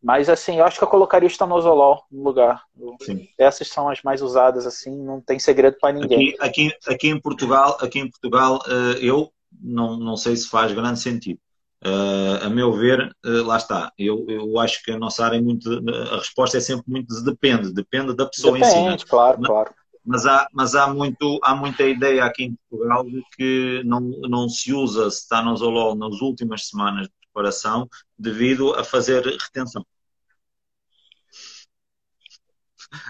mas 0.00 0.28
assim, 0.28 0.58
eu 0.58 0.64
acho 0.64 0.78
que 0.78 0.84
eu 0.84 0.88
colocaria 0.88 1.26
o 1.26 1.30
estanozolol 1.30 2.04
no 2.08 2.22
lugar. 2.22 2.62
Sim. 3.00 3.28
Essas 3.36 3.66
são 3.66 3.88
as 3.88 4.00
mais 4.04 4.22
usadas, 4.22 4.64
assim, 4.64 4.96
não 4.96 5.20
tem 5.20 5.40
segredo 5.40 5.76
para 5.80 5.92
ninguém. 5.92 6.36
Aqui, 6.38 6.68
aqui, 6.68 6.76
aqui, 6.86 7.08
em 7.08 7.20
Portugal, 7.20 7.76
aqui 7.80 7.98
em 7.98 8.08
Portugal, 8.08 8.60
eh, 8.64 8.98
eu 9.00 9.32
não, 9.60 9.96
não 9.96 10.16
sei 10.16 10.36
se 10.36 10.48
faz 10.48 10.72
grande 10.72 11.00
sentido. 11.00 11.40
Uh, 11.84 12.44
a 12.44 12.48
meu 12.48 12.72
ver, 12.72 13.12
uh, 13.26 13.42
lá 13.42 13.56
está. 13.56 13.92
Eu, 13.98 14.24
eu 14.28 14.56
acho 14.60 14.80
que 14.84 14.92
a 14.92 14.98
nossa 14.98 15.24
área 15.24 15.36
é 15.36 15.40
muito. 15.40 15.68
A 16.12 16.18
resposta 16.18 16.56
é 16.56 16.60
sempre 16.60 16.84
muito 16.86 17.20
depende, 17.24 17.72
depende 17.72 18.14
da 18.14 18.26
pessoa 18.26 18.56
depende, 18.56 18.76
em 18.76 18.82
si. 18.82 18.88
Né? 18.88 18.96
claro, 19.08 19.38
mas, 19.40 19.48
claro. 19.48 19.74
Mas 20.04 20.26
há, 20.26 20.46
mas 20.52 20.74
há, 20.76 20.86
muito, 20.86 21.40
há 21.42 21.56
muita 21.56 21.82
ideia 21.82 22.24
aqui 22.24 22.44
em 22.44 22.58
Portugal 22.70 23.04
de 23.04 23.24
que 23.36 23.82
não, 23.84 24.00
não 24.00 24.48
se 24.48 24.72
usa 24.72 25.08
stanozolol 25.08 25.96
nas 25.96 26.20
últimas 26.20 26.68
semanas 26.68 27.08
de 27.08 27.12
preparação 27.32 27.88
devido 28.16 28.74
a 28.74 28.84
fazer 28.84 29.24
retenção. 29.24 29.84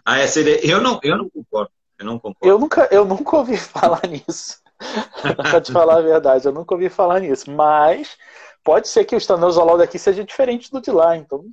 Há 0.04 0.18
essa 0.18 0.40
ideia. 0.40 0.60
Eu 0.64 0.80
não, 0.80 0.98
eu 1.02 1.18
não 1.18 1.28
concordo. 1.28 1.72
Eu 1.98 2.06
não 2.06 2.18
concordo. 2.18 2.54
Eu 2.54 2.58
nunca, 2.58 2.88
eu 2.90 3.04
nunca 3.04 3.36
ouvi 3.36 3.56
falar 3.58 4.02
nisso. 4.08 4.62
pra 5.36 5.60
te 5.60 5.70
falar 5.72 5.98
a 5.98 6.02
verdade, 6.02 6.46
eu 6.46 6.52
nunca 6.52 6.74
ouvi 6.74 6.88
falar 6.88 7.20
nisso. 7.20 7.50
Mas 7.50 8.16
pode 8.64 8.88
ser 8.88 9.04
que 9.04 9.14
o 9.14 9.18
estanozolol 9.18 9.78
daqui 9.78 9.98
seja 9.98 10.24
diferente 10.24 10.70
do 10.70 10.80
de 10.80 10.90
lá, 10.90 11.16
então 11.16 11.44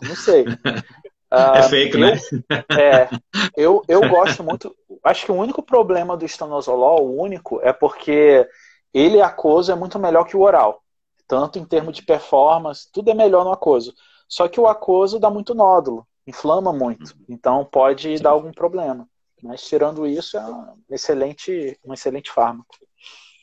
não 0.00 0.16
sei. 0.16 0.44
é 1.30 1.62
fake, 1.62 1.94
eu, 1.94 2.00
né? 2.00 2.12
É, 2.78 3.08
eu, 3.56 3.82
eu 3.88 4.00
gosto 4.08 4.42
muito. 4.42 4.74
Acho 5.02 5.26
que 5.26 5.32
o 5.32 5.36
único 5.36 5.62
problema 5.62 6.16
do 6.16 6.24
estanozolol, 6.24 7.06
o 7.06 7.20
único, 7.20 7.60
é 7.62 7.72
porque 7.72 8.48
ele 8.92 9.20
aquoso 9.20 9.70
é 9.72 9.74
muito 9.74 9.98
melhor 9.98 10.24
que 10.24 10.36
o 10.36 10.40
oral. 10.42 10.82
Tanto 11.26 11.58
em 11.58 11.64
termos 11.64 11.94
de 11.94 12.02
performance, 12.02 12.90
tudo 12.90 13.10
é 13.10 13.14
melhor 13.14 13.44
no 13.44 13.52
aquoso. 13.52 13.94
Só 14.26 14.48
que 14.48 14.60
o 14.60 14.66
aquoso 14.66 15.18
dá 15.18 15.30
muito 15.30 15.54
nódulo, 15.54 16.06
inflama 16.26 16.72
muito. 16.72 17.14
Então 17.28 17.64
pode 17.64 18.16
Sim. 18.16 18.22
dar 18.22 18.30
algum 18.30 18.52
problema. 18.52 19.06
Mas 19.42 19.62
tirando 19.62 20.06
isso, 20.06 20.36
é 20.36 20.44
um 20.44 20.76
excelente, 20.90 21.78
um 21.84 21.92
excelente 21.92 22.30
fármaco. 22.30 22.74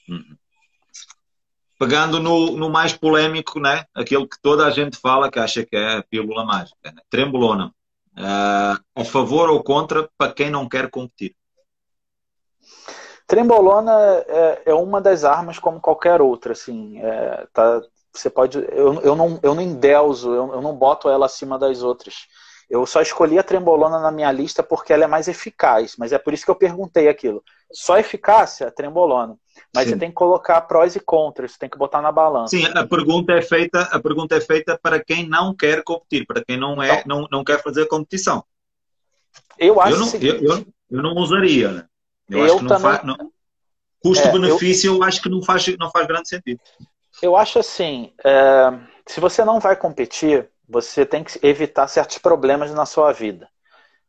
Uhum 0.10 0.36
pegando 1.78 2.20
no, 2.20 2.52
no, 2.52 2.70
mais 2.70 2.94
polêmico, 2.94 3.60
né? 3.60 3.86
aquele 3.94 4.28
que 4.28 4.40
toda 4.42 4.66
a 4.66 4.72
gente 4.72 4.98
fala 4.98 5.30
que 5.30 5.40
acha 5.40 5.66
que 5.66 5.76
é 5.76 5.98
a 5.98 6.04
pílula 6.04 6.46
mágica, 6.46 6.78
né? 6.86 7.02
trembolona. 7.10 7.72
Uh, 8.18 8.80
a 8.96 9.04
favor 9.04 9.50
ou 9.50 9.62
contra 9.62 10.10
para 10.18 10.32
quem 10.32 10.50
não 10.50 10.70
quer 10.70 10.90
competir? 10.90 11.36
Trembolona 13.28 13.92
é, 14.28 14.62
é, 14.68 14.74
uma 14.74 15.02
das 15.02 15.26
armas 15.26 15.60
como 15.60 15.82
qualquer 15.82 16.22
outra, 16.22 16.54
assim, 16.54 17.00
é, 17.00 17.48
tá, 17.52 17.82
você 18.14 18.30
pode, 18.30 18.58
eu, 18.58 19.02
eu, 19.02 19.16
não, 19.16 19.40
eu 19.42 19.56
não 19.56 19.62
endeuso, 19.62 20.32
eu, 20.34 20.54
eu 20.54 20.62
não 20.62 20.76
boto 20.76 21.10
ela 21.10 21.26
acima 21.26 21.58
das 21.58 21.82
outras. 21.82 22.28
Eu 22.70 22.86
só 22.86 23.02
escolhi 23.02 23.38
a 23.38 23.44
trembolona 23.44 24.00
na 24.00 24.12
minha 24.12 24.32
lista 24.32 24.64
porque 24.64 24.92
ela 24.92 25.04
é 25.04 25.08
mais 25.08 25.28
eficaz, 25.28 25.96
mas 25.98 26.12
é 26.12 26.18
por 26.18 26.34
isso 26.34 26.46
que 26.46 26.52
eu 26.52 26.56
perguntei 26.56 27.08
aquilo. 27.08 27.44
Só 27.72 27.98
eficácia, 27.98 28.72
trembolona. 28.72 29.38
Mas 29.74 29.86
Sim. 29.86 29.92
você 29.92 29.98
tem 29.98 30.10
que 30.10 30.16
colocar 30.16 30.62
prós 30.62 30.96
e 30.96 31.00
contras, 31.00 31.52
você 31.52 31.60
tem 31.60 31.70
que 31.70 31.78
botar 31.78 32.02
na 32.02 32.12
balança. 32.12 32.58
Sim, 32.58 32.66
a 32.66 32.86
pergunta 32.86 33.34
é 33.34 33.42
feita, 33.42 33.82
a 33.84 34.00
pergunta 34.00 34.36
é 34.36 34.42
feita 34.42 34.80
para 34.82 35.04
quem 35.04 35.28
não 35.28 35.56
quer 35.56 35.84
competir, 35.84 36.26
para 36.26 36.44
quem 36.44 36.58
não 36.58 36.82
é, 36.82 37.02
então, 37.02 37.22
não, 37.22 37.28
não 37.32 37.44
quer 37.44 37.62
fazer 37.62 37.86
competição. 37.88 38.44
Eu 39.58 39.80
acho 39.80 39.94
eu 39.94 40.00
não, 40.00 40.08
seguinte, 40.08 40.44
eu, 40.44 40.52
eu, 40.52 40.66
eu, 40.92 41.04
não 41.04 41.14
usaria, 41.16 41.72
né? 41.72 41.86
Eu, 42.30 42.40
eu 42.40 42.46
acho 42.46 42.58
que 42.58 42.64
não 42.64 42.70
também, 42.70 42.82
faz. 42.82 43.30
Custo-benefício, 44.02 44.90
eu, 44.90 44.96
eu, 44.96 45.04
acho 45.04 45.22
que 45.22 45.30
não 45.30 45.42
faz, 45.42 45.78
não 45.78 45.90
faz 45.90 46.08
grande 46.08 46.30
sentido. 46.30 46.60
Eu 47.22 47.36
acho 47.36 47.60
assim, 47.60 48.14
é, 48.24 48.74
se 49.06 49.20
você 49.20 49.44
não 49.44 49.60
vai 49.60 49.76
competir, 49.76 50.50
você 50.68 51.06
tem 51.06 51.24
que 51.24 51.40
evitar 51.46 51.88
certos 51.88 52.18
problemas 52.18 52.72
na 52.72 52.86
sua 52.86 53.12
vida. 53.12 53.50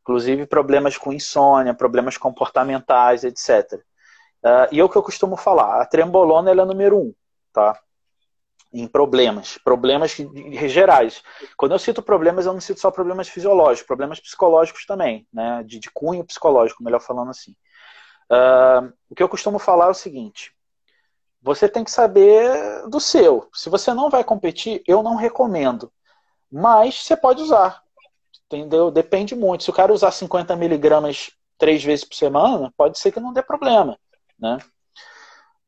Inclusive 0.02 0.46
problemas 0.46 0.96
com 0.96 1.12
insônia, 1.12 1.74
problemas 1.74 2.16
comportamentais, 2.16 3.24
etc. 3.24 3.74
Uh, 3.74 3.82
ah, 4.44 4.68
e 4.70 4.80
é 4.80 4.84
o 4.84 4.88
que 4.88 4.96
eu 4.96 5.02
costumo 5.02 5.36
falar, 5.36 5.80
a 5.80 5.86
trembolona 5.86 6.50
é 6.50 6.54
número 6.54 6.96
um, 6.96 7.14
tá? 7.52 7.78
Em 8.72 8.86
problemas, 8.86 9.58
problemas 9.58 10.16
gerais. 10.68 11.22
Quando 11.56 11.72
eu 11.72 11.78
cito 11.78 12.02
problemas, 12.02 12.46
eu 12.46 12.52
não 12.52 12.60
cito 12.60 12.80
só 12.80 12.90
problemas 12.90 13.28
fisiológicos, 13.28 13.86
problemas 13.86 14.20
psicológicos 14.20 14.86
também, 14.86 15.26
né? 15.32 15.62
De, 15.64 15.78
de 15.78 15.90
cunho 15.90 16.24
psicológico, 16.24 16.84
melhor 16.84 17.00
falando 17.00 17.30
assim. 17.30 17.56
Uh, 18.30 18.92
o 19.08 19.14
que 19.14 19.22
eu 19.22 19.28
costumo 19.28 19.58
falar 19.58 19.86
é 19.86 19.90
o 19.90 19.94
seguinte: 19.94 20.52
você 21.42 21.68
tem 21.68 21.84
que 21.84 21.90
saber 21.90 22.88
do 22.88 23.00
seu. 23.00 23.48
Se 23.52 23.68
você 23.68 23.94
não 23.94 24.10
vai 24.10 24.24
competir, 24.24 24.82
eu 24.86 25.02
não 25.02 25.16
recomendo. 25.16 25.92
Mas 26.56 27.02
você 27.02 27.14
pode 27.14 27.42
usar. 27.42 27.82
Entendeu? 28.46 28.90
Depende 28.90 29.34
muito. 29.34 29.62
Se 29.62 29.68
o 29.68 29.74
cara 29.74 29.92
usar 29.92 30.10
50 30.10 30.56
miligramas 30.56 31.30
três 31.58 31.84
vezes 31.84 32.02
por 32.02 32.14
semana, 32.14 32.72
pode 32.78 32.98
ser 32.98 33.12
que 33.12 33.20
não 33.20 33.30
dê 33.30 33.42
problema. 33.42 33.98
Né? 34.38 34.56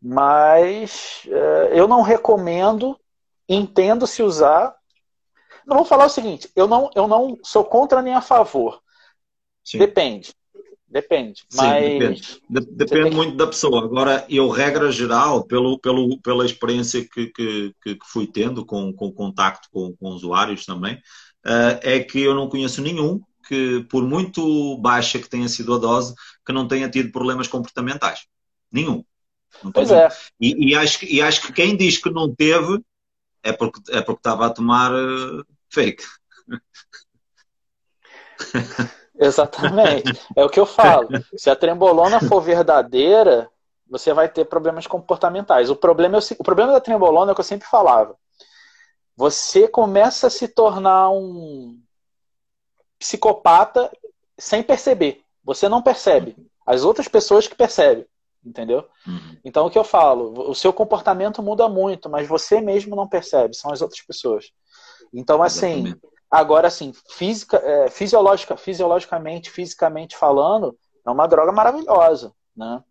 Mas 0.01 1.22
é, 1.27 1.79
eu 1.79 1.87
não 1.87 2.01
recomendo, 2.01 2.98
entendo 3.46 4.07
se 4.07 4.22
usar. 4.22 4.74
Não 5.66 5.77
vou 5.77 5.85
falar 5.85 6.07
o 6.07 6.11
seguinte, 6.11 6.51
eu 6.57 6.66
não, 6.66 6.88
eu 6.94 7.07
não 7.07 7.37
sou 7.44 7.66
contra 7.66 8.01
nem 8.01 8.14
a 8.14 8.22
favor. 8.22 8.83
Sim. 9.62 9.77
Depende. 9.77 10.35
Depende. 10.90 11.44
Sim, 11.51 11.59
mas 11.59 11.85
depende, 11.85 12.38
depende 12.70 13.14
muito 13.14 13.33
que... 13.33 13.37
da 13.37 13.46
pessoa. 13.46 13.85
Agora, 13.85 14.24
eu, 14.29 14.48
regra 14.48 14.90
geral, 14.90 15.44
pelo, 15.44 15.79
pelo, 15.79 16.18
pela 16.20 16.46
experiência 16.46 17.07
que, 17.07 17.27
que, 17.27 17.74
que 17.83 17.98
fui 18.07 18.27
tendo 18.27 18.64
com, 18.64 18.92
com 18.92 19.12
contacto 19.12 19.68
com, 19.70 19.94
com 19.94 20.09
usuários 20.09 20.64
também, 20.64 20.94
uh, 21.46 21.79
é 21.83 22.01
que 22.01 22.20
eu 22.20 22.35
não 22.35 22.48
conheço 22.48 22.81
nenhum 22.81 23.20
que, 23.46 23.85
por 23.90 24.03
muito 24.03 24.79
baixa 24.79 25.18
que 25.18 25.29
tenha 25.29 25.48
sido 25.48 25.74
a 25.74 25.79
dose, 25.79 26.14
que 26.44 26.53
não 26.53 26.66
tenha 26.66 26.88
tido 26.88 27.12
problemas 27.12 27.48
comportamentais. 27.48 28.27
Nenhum. 28.72 29.05
pois 29.74 29.90
é. 29.90 30.09
E, 30.40 30.70
e, 30.70 30.74
acho, 30.74 31.05
e 31.05 31.20
acho 31.20 31.42
que 31.42 31.53
quem 31.53 31.77
diz 31.77 31.98
que 31.98 32.11
não 32.11 32.35
teve 32.35 32.83
é 33.42 33.53
porque, 33.53 33.81
é 33.90 34.01
porque 34.01 34.20
estava 34.20 34.46
a 34.46 34.51
tomar 34.51 34.90
uh, 34.92 35.44
fake. 35.70 36.03
Exatamente. 39.18 40.20
É 40.37 40.44
o 40.44 40.48
que 40.48 40.61
eu 40.61 40.66
falo. 40.66 41.09
Se 41.37 41.50
a 41.50 41.57
trembolona 41.57 42.20
for 42.20 42.40
verdadeira, 42.40 43.50
você 43.88 44.12
vai 44.12 44.28
ter 44.28 44.44
problemas 44.44 44.87
comportamentais. 44.87 45.70
O 45.70 45.76
problema, 45.76 46.16
é 46.16 46.20
o, 46.20 46.22
o 46.38 46.44
problema 46.44 46.72
da 46.72 46.81
trembolona 46.81 47.31
é 47.31 47.33
o 47.33 47.35
que 47.35 47.40
eu 47.40 47.44
sempre 47.44 47.66
falava. 47.66 48.16
Você 49.16 49.66
começa 49.66 50.28
a 50.28 50.31
se 50.31 50.46
tornar 50.46 51.11
um 51.11 51.81
psicopata 52.98 53.90
sem 54.38 54.62
perceber. 54.62 55.22
Você 55.42 55.68
não 55.68 55.83
percebe. 55.83 56.37
As 56.64 56.85
outras 56.85 57.09
pessoas 57.09 57.48
que 57.48 57.54
percebem. 57.54 58.07
entendeu? 58.44 58.87
Uhum. 59.07 59.37
Então 59.44 59.66
o 59.66 59.70
que 59.70 59.78
eu 59.78 59.85
falo, 59.85 60.48
o 60.48 60.54
seu 60.54 60.72
comportamento 60.72 61.42
muda 61.42 61.68
muito, 61.68 62.09
mas 62.09 62.28
você 62.28 62.61
mesmo 62.61 62.94
não 62.94 63.09
percebe, 63.09 63.57
são 63.57 63.72
as 63.72 63.83
outras 63.83 64.00
pessoas. 64.02 64.52
Então 65.12 65.42
assim, 65.42 65.87
Exatamente. 65.87 66.17
Agora 66.30 66.68
assim, 66.68 66.92
física, 67.10 67.56
é, 67.58 67.90
fisiológica, 67.90 68.56
fisiologicamente, 68.56 69.50
fisicamente 69.50 70.16
falando, 70.16 70.76
é 71.06 71.10
uma 71.10 71.26
droga 71.26 71.52
maravilhosa, 71.52 72.32
né? 72.56 72.82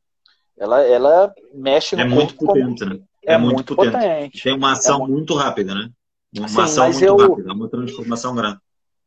Ela, 0.58 0.82
ela 0.82 1.36
mexe 1.54 1.96
no 1.96 2.02
é 2.02 2.06
muito 2.06 2.36
potente, 2.36 2.84
como... 2.84 2.96
né? 2.96 3.02
É, 3.24 3.34
é 3.34 3.38
muito, 3.38 3.56
muito 3.56 3.76
potente. 3.76 3.94
potente. 3.94 4.44
Tem 4.44 4.54
uma 4.54 4.72
ação 4.72 5.06
é 5.06 5.08
muito... 5.08 5.36
rápida, 5.36 5.76
né? 5.76 5.90
Uma 6.38 6.48
Sim, 6.48 6.62
ação 6.62 6.92
muito 6.92 7.04
eu... 7.04 7.18
rápida, 7.18 7.54
uma 7.54 7.70
transformação 7.70 8.36
grande. 8.36 8.60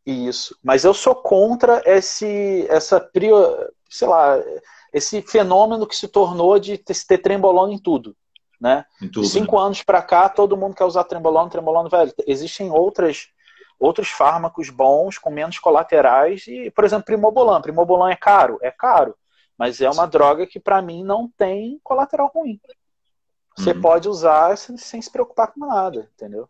Isso. 0.07 0.57
Mas 0.63 0.85
eu 0.85 0.95
sou 0.95 1.15
contra 1.15 1.83
esse, 1.85 2.67
essa, 2.69 3.09
sei 3.89 4.09
lá, 4.09 4.39
esse 4.93 5.23
fenômeno 5.23 5.87
que 5.87 5.97
se 5.97 6.09
tornou 6.09 6.59
de 6.59 6.79
ter 6.79 7.19
trembolona 7.19 7.73
em 7.73 7.79
tudo. 7.79 8.17
Né? 8.61 8.85
Em 9.01 9.09
tudo, 9.09 9.27
cinco 9.27 9.57
né? 9.57 9.63
anos 9.63 9.83
para 9.83 10.03
cá, 10.03 10.29
todo 10.29 10.57
mundo 10.57 10.75
quer 10.75 10.85
usar 10.85 11.05
trembolona, 11.05 11.49
trembolona, 11.49 11.89
velho. 11.89 12.13
Existem 12.27 12.71
outras, 12.71 13.29
outros 13.81 14.11
fármacos 14.11 14.69
bons, 14.69 15.17
com 15.17 15.31
menos 15.31 15.59
colaterais, 15.59 16.47
e, 16.47 16.71
por 16.71 16.85
exemplo, 16.85 17.07
primobolan. 17.07 17.63
Primobolan 17.63 18.11
é 18.11 18.17
caro? 18.17 18.59
É 18.61 18.71
caro. 18.71 19.17
Mas 19.57 19.81
é 19.81 19.89
uma 19.89 20.05
Sim. 20.05 20.11
droga 20.11 20.47
que, 20.47 20.61
para 20.61 20.83
mim, 20.83 21.03
não 21.03 21.29
tem 21.37 21.81
colateral 21.83 22.31
ruim. 22.33 22.61
Você 23.57 23.73
uhum. 23.73 23.81
pode 23.81 24.09
usar 24.09 24.57
sem, 24.57 24.77
sem 24.77 25.01
se 25.01 25.11
preocupar 25.11 25.53
com 25.53 25.67
nada, 25.67 26.09
entendeu? 26.15 26.49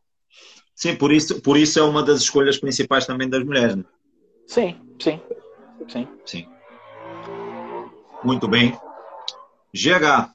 Sim, 0.74 0.96
por 0.96 1.12
isso, 1.12 1.40
por 1.40 1.56
isso 1.56 1.78
é 1.78 1.82
uma 1.82 2.02
das 2.02 2.20
escolhas 2.20 2.58
principais 2.58 3.06
também 3.06 3.28
das 3.28 3.44
mulheres. 3.44 3.76
Né? 3.76 3.84
Sim, 4.46 4.80
sim, 5.00 5.20
sim. 5.88 6.08
Sim. 6.24 6.48
Muito 8.24 8.48
bem. 8.48 8.78
GH, 9.72 10.32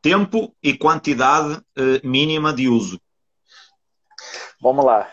tempo 0.00 0.54
e 0.62 0.76
quantidade 0.76 1.60
eh, 1.76 2.00
mínima 2.02 2.52
de 2.52 2.68
uso. 2.68 3.00
Vamos 4.60 4.84
lá. 4.84 5.10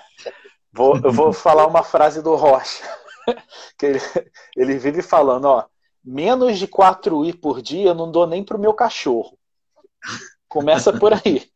Vou, 0.77 0.95
eu 1.03 1.11
vou 1.11 1.33
falar 1.33 1.65
uma 1.65 1.81
frase 1.81 2.21
do 2.21 2.35
Rocha, 2.35 2.83
que 3.79 3.87
ele, 3.87 3.99
ele 4.55 4.77
vive 4.77 5.01
falando, 5.01 5.45
ó, 5.45 5.65
menos 6.05 6.59
de 6.59 6.67
4 6.67 7.25
i 7.25 7.33
por 7.33 7.63
dia 7.63 7.89
eu 7.89 7.95
não 7.95 8.11
dou 8.11 8.27
nem 8.27 8.43
pro 8.43 8.59
meu 8.59 8.75
cachorro. 8.75 9.35
Começa 10.47 10.93
por 10.93 11.13
aí. 11.13 11.49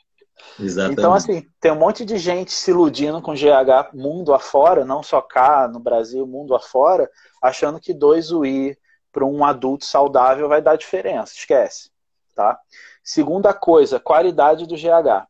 Exatamente. 0.60 1.00
Então, 1.00 1.14
assim, 1.14 1.46
tem 1.60 1.72
um 1.72 1.78
monte 1.78 2.04
de 2.04 2.18
gente 2.18 2.52
se 2.52 2.72
iludindo 2.72 3.22
com 3.22 3.36
GH 3.36 3.94
mundo 3.94 4.34
afora, 4.34 4.84
não 4.84 5.04
só 5.04 5.22
cá 5.22 5.68
no 5.68 5.80
Brasil, 5.80 6.26
mundo 6.26 6.56
afora, 6.56 7.08
achando 7.44 7.80
que 7.80 7.94
2 7.94 8.32
UI 8.32 8.76
para 9.12 9.24
um 9.24 9.46
adulto 9.46 9.86
saudável 9.86 10.50
vai 10.50 10.64
dar 10.64 10.76
diferença. 10.78 11.34
Esquece. 11.36 11.92
Tá? 12.36 12.60
Segunda 13.04 13.54
coisa, 13.54 14.00
qualidade 14.00 14.66
do 14.66 14.76
GH. 14.76 15.28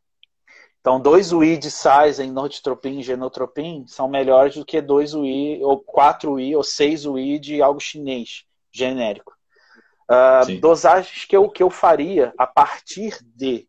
Então, 0.81 0.99
2 0.99 1.31
UI 1.31 1.57
de 1.57 1.69
size 1.69 2.21
em 2.23 2.31
norditropin 2.31 2.99
e 2.99 3.03
genotropin 3.03 3.85
são 3.87 4.07
melhores 4.07 4.55
do 4.55 4.65
que 4.65 4.81
2 4.81 5.13
UI, 5.13 5.63
ou 5.63 5.79
4 5.79 6.33
UI, 6.33 6.55
ou 6.55 6.63
6 6.63 7.05
UI 7.05 7.37
de 7.37 7.61
algo 7.61 7.79
chinês, 7.79 8.45
genérico. 8.71 9.37
Uh, 10.09 10.59
dosagens 10.59 11.23
que 11.25 11.37
eu, 11.37 11.47
que 11.49 11.61
eu 11.61 11.69
faria 11.69 12.33
a 12.37 12.45
partir 12.45 13.17
de 13.23 13.67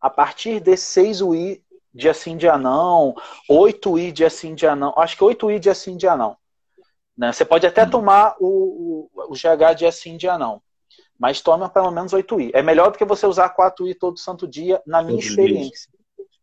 a 0.00 0.08
partir 0.08 0.60
de 0.60 0.76
6 0.76 1.20
UI 1.20 1.64
de 1.92 2.08
assim 2.08 2.36
de 2.36 2.48
anão, 2.48 3.16
8 3.48 3.90
UI 3.90 4.12
de 4.12 4.24
assim 4.24 4.54
de 4.54 4.66
anão, 4.66 4.94
acho 4.96 5.16
que 5.16 5.24
8 5.24 5.46
UI 5.46 5.58
de 5.58 5.68
assim 5.68 5.96
de 5.96 6.06
anão. 6.06 6.36
Né? 7.16 7.32
Você 7.32 7.44
pode 7.44 7.66
até 7.66 7.84
tomar 7.84 8.36
o, 8.38 9.08
o, 9.12 9.32
o 9.32 9.32
GH 9.32 9.74
de 9.76 9.84
assim 9.84 10.16
de 10.16 10.28
anão, 10.28 10.62
mas 11.18 11.40
toma 11.40 11.68
pelo 11.68 11.90
menos 11.90 12.12
8 12.12 12.36
UI. 12.36 12.50
É 12.54 12.62
melhor 12.62 12.92
do 12.92 12.98
que 12.98 13.04
você 13.04 13.26
usar 13.26 13.48
4 13.50 13.84
UI 13.84 13.94
todo 13.94 14.18
santo 14.18 14.46
dia, 14.46 14.80
na 14.86 15.02
minha 15.02 15.18
experiência. 15.18 15.90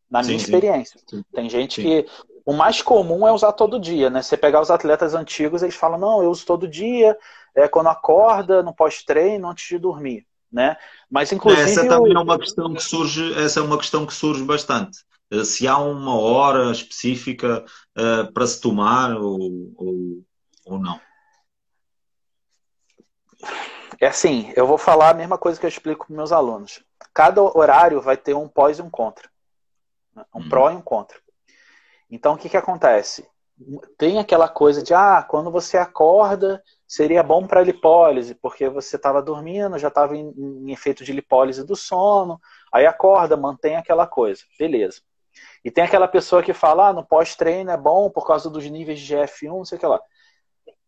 Na 0.10 0.22
sim, 0.22 0.30
minha 0.30 0.40
sim. 0.40 0.46
experiência. 0.46 1.00
Sim. 1.08 1.24
Tem 1.34 1.50
gente 1.50 1.82
que. 1.82 2.06
O 2.46 2.54
mais 2.54 2.80
comum 2.80 3.28
é 3.28 3.32
usar 3.32 3.54
todo 3.54 3.80
dia, 3.80 4.08
né? 4.08 4.22
Você 4.22 4.38
pegar 4.38 4.62
os 4.62 4.70
atletas 4.70 5.16
antigos, 5.16 5.64
eles 5.64 5.74
falam, 5.74 5.98
não, 5.98 6.22
eu 6.22 6.30
uso 6.30 6.46
todo 6.46 6.68
dia, 6.68 7.18
é 7.56 7.68
quando 7.68 7.88
acorda, 7.88 8.62
no 8.62 8.72
pós-treino, 8.72 9.50
antes 9.50 9.68
de 9.68 9.80
dormir. 9.80 10.28
Né? 10.52 10.78
Mas 11.10 11.32
inclusive 11.32 11.64
essa 11.64 11.88
também 11.88 12.14
é 12.14 12.20
uma 12.20 12.38
questão 12.38 12.72
que 12.72 12.84
surge, 12.84 13.34
essa 13.34 13.60
é 13.60 13.64
uma 13.64 13.78
questão 13.80 14.06
que 14.06 14.14
surge 14.14 14.44
bastante. 14.44 15.00
Eh, 15.32 15.44
se 15.44 15.68
há 15.68 15.78
uma 15.80 16.18
hora 16.18 16.72
específica 16.72 17.66
uh, 17.98 18.32
para 18.32 18.46
se 18.46 18.62
tomar 18.62 19.18
ou, 19.18 19.40
ou, 19.76 20.24
ou 20.66 20.80
não? 20.80 21.00
É 24.00 24.08
assim, 24.08 24.52
eu 24.56 24.67
vou 24.67 24.78
falar 24.78 25.10
a 25.10 25.13
mesma 25.13 25.38
coisa 25.38 25.60
que 25.60 25.65
eu 25.65 25.69
explico 25.69 26.08
para 26.08 26.15
meus 26.15 26.32
alunos. 26.32 26.84
Cada 27.13 27.41
horário 27.41 28.02
vai 28.02 28.17
ter 28.17 28.34
um 28.34 28.48
pós 28.48 28.80
e 28.80 28.82
um 28.82 28.89
contra. 28.89 29.30
Né? 30.15 30.24
Um 30.34 30.41
hum. 30.41 30.50
pró 30.50 30.71
e 30.71 30.76
um 30.76 30.82
contra. 30.82 31.17
Então, 32.10 32.34
o 32.34 32.38
que, 32.38 32.50
que 32.50 32.58
acontece? 32.58 33.28
Tem 33.98 34.19
aquela 34.19 34.50
coisa 34.50 34.84
de, 34.84 34.93
ah, 34.93 35.24
quando 35.24 35.50
você 35.50 35.78
acorda, 35.78 36.62
seria 36.88 37.24
bom 37.24 37.48
para 37.48 37.63
lipólise, 37.63 38.36
porque 38.36 38.67
você 38.67 38.98
estava 38.98 39.21
dormindo, 39.21 39.80
já 39.80 39.88
estava 39.88 40.15
em, 40.15 40.30
em, 40.38 40.71
efeito 40.71 41.04
de 41.06 41.13
lipólise 41.13 41.65
do 41.65 41.76
sono, 41.76 42.39
aí 42.71 42.86
acorda, 42.86 43.38
mantém 43.38 43.78
aquela 43.78 44.06
coisa. 44.06 44.43
Beleza. 44.60 45.02
E 45.63 45.71
tem 45.71 45.84
aquela 45.84 46.08
pessoa 46.08 46.43
que 46.43 46.54
fala, 46.54 46.89
ah, 46.89 46.93
no 46.93 47.06
pós-treino 47.06 47.71
é 47.71 47.78
bom 47.78 48.10
por 48.10 48.28
causa 48.28 48.50
dos 48.50 48.65
níveis 48.65 49.00
de 49.00 49.15
GF1, 49.15 49.48
não 49.48 49.65
sei 49.65 49.78
o 49.78 49.80
que 49.80 49.88
lá. 49.88 50.02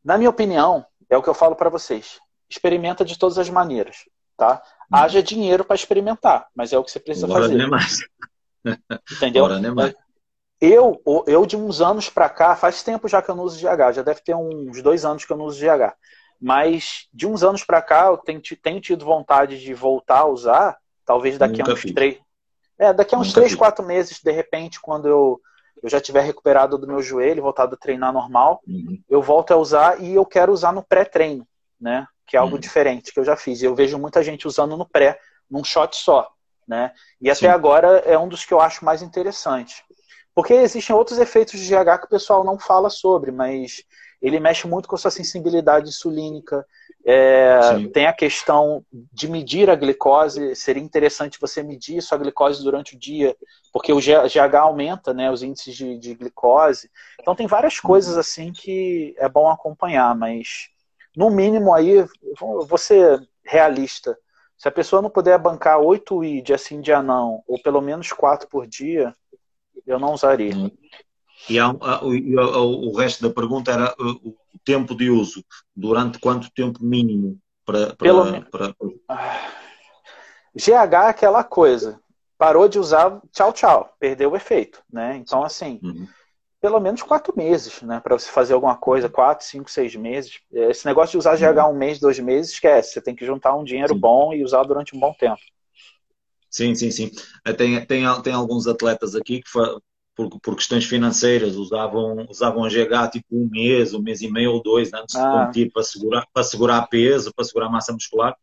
Na 0.04 0.18
minha 0.18 0.30
opinião, 0.30 0.86
é 1.10 1.18
o 1.18 1.24
que 1.24 1.30
eu 1.30 1.34
falo 1.34 1.56
para 1.56 1.70
vocês. 1.70 2.20
Experimenta 2.50 3.04
de 3.04 3.18
todas 3.18 3.38
as 3.38 3.50
maneiras, 3.50 4.06
tá? 4.38 4.62
Hum. 4.92 4.96
Haja 4.96 5.22
dinheiro 5.22 5.66
para 5.66 5.76
experimentar, 5.76 6.48
mas 6.56 6.72
é 6.72 6.78
o 6.78 6.84
que 6.84 6.92
você 6.92 7.00
precisa 7.00 7.28
Bora 7.28 7.42
fazer. 7.42 7.68
mais. 7.68 8.00
Entendeu? 9.12 9.48
Bora 9.48 9.74
mais. 9.74 9.96
Eu, 10.60 11.02
eu 11.28 11.46
de 11.46 11.56
uns 11.56 11.82
anos 11.82 12.10
para 12.10 12.28
cá, 12.30 12.56
faz 12.56 12.82
tempo 12.82 13.08
já 13.08 13.22
que 13.22 13.30
eu 13.30 13.36
não 13.36 13.44
uso 13.44 13.60
GH, 13.60 13.94
já 13.94 14.02
deve 14.02 14.22
ter 14.22 14.36
uns 14.36 14.82
dois 14.82 15.06
anos 15.06 15.24
que 15.24 15.32
eu 15.32 15.38
não 15.38 15.46
uso 15.46 15.60
GH. 15.60 15.94
Mas 16.42 17.08
de 17.14 17.28
uns 17.28 17.44
anos 17.44 17.64
para 17.64 17.82
cá, 17.82 18.08
eu 18.08 18.18
tenho, 18.18 18.42
tenho, 18.62 18.82
tido 18.82 19.06
vontade 19.06 19.60
de 19.60 19.74
voltar 19.74 20.20
a 20.20 20.28
usar, 20.28 20.78
talvez 21.06 21.38
daqui 21.38 21.60
Nunca 21.60 21.72
a 21.72 21.74
uns 21.74 21.82
fiz. 21.82 21.94
três. 21.94 22.20
É, 22.78 22.94
daqui 22.94 23.14
a 23.14 23.18
uns 23.18 23.28
Nunca 23.28 23.40
três, 23.40 23.52
fiz. 23.52 23.58
quatro 23.58 23.86
meses, 23.86 24.20
de 24.22 24.32
repente, 24.32 24.80
quando 24.80 25.08
eu, 25.08 25.42
eu 25.82 25.90
já 25.90 26.00
tiver 26.00 26.22
recuperado 26.22 26.78
do 26.78 26.88
meu 26.88 27.02
joelho, 27.02 27.44
voltado 27.44 27.76
a 27.76 27.78
treinar 27.78 28.14
normal, 28.14 28.62
uhum. 28.68 29.00
eu 29.10 29.22
volto 29.22 29.52
a 29.52 29.58
usar 29.58 30.02
e 30.02 30.14
eu 30.14 30.26
quero 30.26 30.52
usar 30.52 30.72
no 30.72 30.84
pré-treino, 30.84 31.48
né? 31.80 32.08
Que 32.28 32.36
é 32.36 32.40
algo 32.40 32.56
uhum. 32.56 32.60
diferente 32.60 33.14
que 33.14 33.20
eu 33.20 33.26
já 33.26 33.36
fiz. 33.36 33.64
Eu 33.64 33.74
vejo 33.74 33.98
muita 33.98 34.22
gente 34.22 34.48
usando 34.48 34.76
no 34.76 34.88
pré, 34.88 35.20
num 35.50 35.64
shot 35.64 35.96
só, 35.96 36.30
né? 36.68 36.92
E 37.22 37.30
até 37.30 37.40
Sim. 37.40 37.48
agora 37.48 38.00
é 38.00 38.18
um 38.18 38.28
dos 38.28 38.46
que 38.46 38.54
eu 38.54 38.60
acho 38.60 38.84
mais 38.84 39.02
interessantes. 39.02 39.82
Porque 40.36 40.54
existem 40.54 40.96
outros 40.96 41.18
efeitos 41.18 41.60
de 41.60 41.66
GH 41.66 42.00
que 42.00 42.06
o 42.06 42.10
pessoal 42.10 42.44
não 42.44 42.60
fala 42.60 42.90
sobre, 42.92 43.32
mas 43.32 43.84
ele 44.22 44.40
mexe 44.40 44.68
muito 44.68 44.88
com 44.88 44.96
a 44.96 44.98
sua 44.98 45.12
sensibilidade 45.12 45.90
insulínica. 45.90 46.66
É, 47.06 47.60
tem 47.94 48.06
a 48.06 48.14
questão 48.14 48.84
de 48.92 49.28
medir 49.28 49.70
a 49.70 49.76
glicose. 49.76 50.56
Seria 50.56 50.84
interessante 50.84 51.40
você 51.40 51.64
medir 51.64 52.02
sua 52.02 52.18
glicose 52.18 52.64
durante 52.64 52.96
o 52.96 53.00
dia, 53.00 53.36
porque 53.72 53.94
o 53.94 54.00
GH 54.00 54.56
aumenta 54.60 55.14
né, 55.14 55.32
os 55.32 55.44
índices 55.44 55.76
de, 55.76 55.98
de 55.98 56.16
glicose. 56.16 56.90
Então 57.20 57.36
tem 57.36 57.48
várias 57.48 57.80
coisas 57.80 58.16
uhum. 58.16 58.20
assim 58.20 58.52
que 58.52 59.16
é 59.18 59.30
bom 59.30 59.50
acompanhar, 59.50 60.16
mas 60.16 60.70
no 61.18 61.32
mínimo 61.32 61.74
aí, 61.74 62.06
vou 62.40 62.78
ser 62.78 63.28
realista. 63.44 64.16
Se 64.56 64.68
a 64.68 64.72
pessoa 64.72 65.02
não 65.02 65.10
puder 65.10 65.38
bancar 65.40 65.80
8 65.80 66.24
I 66.24 66.42
de 66.44 66.54
assim 66.54 66.80
de 66.80 66.94
anão, 66.94 67.42
ou 67.48 67.60
pelo 67.60 67.82
menos 67.82 68.12
4 68.12 68.48
por 68.48 68.68
dia, 68.68 69.12
eu 69.86 70.00
não 70.00 70.14
usaria. 70.14 70.56
Hum. 70.56 70.70
E 71.50 71.60
a, 71.60 71.66
a, 71.66 71.96
a, 71.96 72.04
o 72.04 72.96
resto 72.96 73.28
da 73.28 73.34
pergunta 73.34 73.72
era 73.72 73.96
o, 74.00 74.30
o 74.30 74.60
tempo 74.64 74.96
de 74.96 75.10
uso. 75.10 75.44
Durante 75.76 76.20
quanto 76.20 76.52
tempo 76.52 76.84
mínimo 76.84 77.40
para. 77.66 77.96
Pelo... 77.96 78.46
para... 78.46 78.76
GH 80.56 80.94
é 80.94 81.10
aquela 81.10 81.44
coisa. 81.44 82.00
Parou 82.38 82.68
de 82.68 82.78
usar, 82.78 83.20
tchau, 83.32 83.52
tchau. 83.52 83.96
Perdeu 84.00 84.32
o 84.32 84.36
efeito. 84.36 84.84
Né? 84.92 85.18
Então, 85.18 85.44
assim, 85.44 85.80
uhum. 85.82 86.08
Pelo 86.60 86.80
menos 86.80 87.04
quatro 87.04 87.34
meses, 87.36 87.82
né? 87.82 88.00
Para 88.00 88.18
você 88.18 88.30
fazer 88.30 88.54
alguma 88.54 88.76
coisa, 88.76 89.08
quatro, 89.08 89.46
cinco, 89.46 89.70
seis 89.70 89.96
meses. 89.96 90.40
Esse 90.52 90.86
negócio 90.86 91.12
de 91.12 91.18
usar 91.18 91.36
GH 91.36 91.66
uhum. 91.66 91.72
um 91.72 91.78
mês, 91.78 92.00
dois 92.00 92.20
meses, 92.20 92.54
esquece. 92.54 92.94
Você 92.94 93.02
tem 93.02 93.16
que 93.16 93.26
juntar 93.26 93.56
um 93.56 93.64
dinheiro 93.64 93.94
Sim. 93.94 94.00
bom 94.00 94.34
e 94.34 94.44
usar 94.44 94.64
durante 94.64 94.96
um 94.96 95.00
bom 95.00 95.14
tempo. 95.14 95.42
Sim, 96.50 96.74
sim, 96.74 96.90
sim. 96.90 97.12
Eh, 97.46 97.54
tem, 97.54 97.86
tem, 97.86 98.22
tem 98.22 98.34
alguns 98.34 98.68
atletas 98.68 99.16
aqui 99.16 99.42
que, 99.42 99.50
por, 100.16 100.40
por 100.40 100.56
questões 100.56 100.86
financeiras, 100.86 101.56
usavam, 101.56 102.26
usavam 102.28 102.68
GH 102.68 103.12
tipo 103.12 103.28
um 103.32 103.48
mês, 103.52 103.94
um 103.94 104.02
mês 104.02 104.22
e 104.22 104.32
meio 104.32 104.54
ou 104.54 104.64
dois 104.64 104.92
antes 104.94 105.16
ah. 105.16 105.24
de 105.24 105.38
competir 105.38 105.72
para 105.72 105.84
segurar, 105.84 106.26
para 106.34 106.44
segurar 106.44 106.88
peso, 106.88 107.32
para 107.36 107.46
segurar 107.46 107.70
massa 107.70 107.94
muscular. 107.94 108.36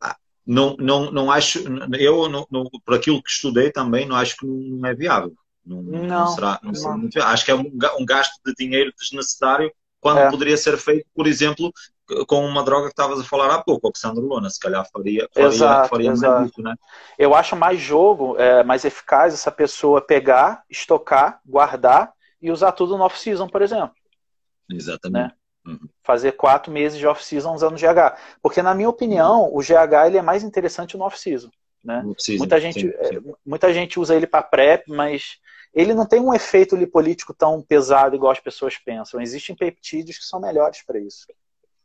Ah, 0.00 0.16
não, 0.46 0.76
não, 0.78 1.10
não 1.10 1.30
acho, 1.30 1.64
eu, 1.98 2.28
não, 2.28 2.46
não, 2.48 2.64
por 2.84 2.94
aquilo 2.94 3.20
que 3.20 3.30
estudei 3.30 3.72
também, 3.72 4.06
não 4.06 4.14
acho 4.14 4.36
que 4.36 4.46
não 4.46 4.88
é 4.88 4.94
viável. 4.94 5.34
Não, 5.66 5.82
não, 5.82 6.04
não 6.04 6.26
será, 6.28 6.60
não, 6.62 6.74
será 6.74 6.96
muito. 6.96 7.20
Acho 7.20 7.44
que 7.44 7.50
é 7.50 7.54
um, 7.54 7.70
um 7.98 8.06
gasto 8.06 8.40
de 8.44 8.54
dinheiro 8.54 8.92
desnecessário 8.96 9.72
quando 10.00 10.18
é. 10.18 10.30
poderia 10.30 10.56
ser 10.56 10.76
feito, 10.76 11.06
por 11.12 11.26
exemplo, 11.26 11.72
com 12.28 12.46
uma 12.46 12.62
droga 12.62 12.84
que 12.84 12.92
estavas 12.92 13.18
a 13.18 13.24
falar 13.24 13.52
há 13.52 13.60
pouco, 13.60 13.88
oxandrolona, 13.88 14.48
se 14.48 14.60
calhar 14.60 14.86
faria, 14.92 15.28
faria, 15.34 15.48
exato, 15.48 15.88
faria 15.88 16.10
exato. 16.12 16.34
mais 16.34 16.50
isso, 16.50 16.62
né? 16.62 16.74
Eu 17.18 17.34
acho 17.34 17.56
mais 17.56 17.80
jogo, 17.80 18.36
é, 18.38 18.62
mais 18.62 18.84
eficaz 18.84 19.34
essa 19.34 19.50
pessoa 19.50 20.00
pegar, 20.00 20.62
estocar, 20.70 21.40
guardar 21.44 22.12
e 22.40 22.50
usar 22.50 22.70
tudo 22.72 22.96
no 22.96 23.04
off-season, 23.04 23.48
por 23.48 23.62
exemplo. 23.62 23.94
Exatamente. 24.70 25.24
Né? 25.24 25.32
Uhum. 25.66 25.88
Fazer 26.04 26.32
quatro 26.32 26.70
meses 26.72 26.98
de 26.98 27.06
off-season 27.06 27.52
usando 27.52 27.76
GH. 27.76 28.16
Porque, 28.40 28.62
na 28.62 28.74
minha 28.74 28.88
opinião, 28.88 29.50
o 29.52 29.60
GH 29.60 30.06
ele 30.06 30.18
é 30.18 30.22
mais 30.22 30.44
interessante 30.44 30.96
no 30.96 31.04
off-season. 31.04 31.50
Né? 31.82 32.02
muita, 32.38 32.60
gente, 32.60 32.80
sim, 32.80 32.90
sim. 32.90 33.16
É, 33.16 33.20
muita 33.44 33.72
gente 33.72 33.98
usa 33.98 34.14
ele 34.14 34.26
para 34.26 34.42
PrEP, 34.42 34.88
mas 34.88 35.38
ele 35.76 35.92
não 35.92 36.06
tem 36.06 36.18
um 36.18 36.32
efeito 36.32 36.74
lipolítico 36.74 37.34
tão 37.34 37.60
pesado 37.60 38.16
igual 38.16 38.32
as 38.32 38.40
pessoas 38.40 38.78
pensam. 38.78 39.20
Existem 39.20 39.54
peptídeos 39.54 40.16
que 40.16 40.24
são 40.24 40.40
melhores 40.40 40.82
para 40.82 40.98
isso. 40.98 41.26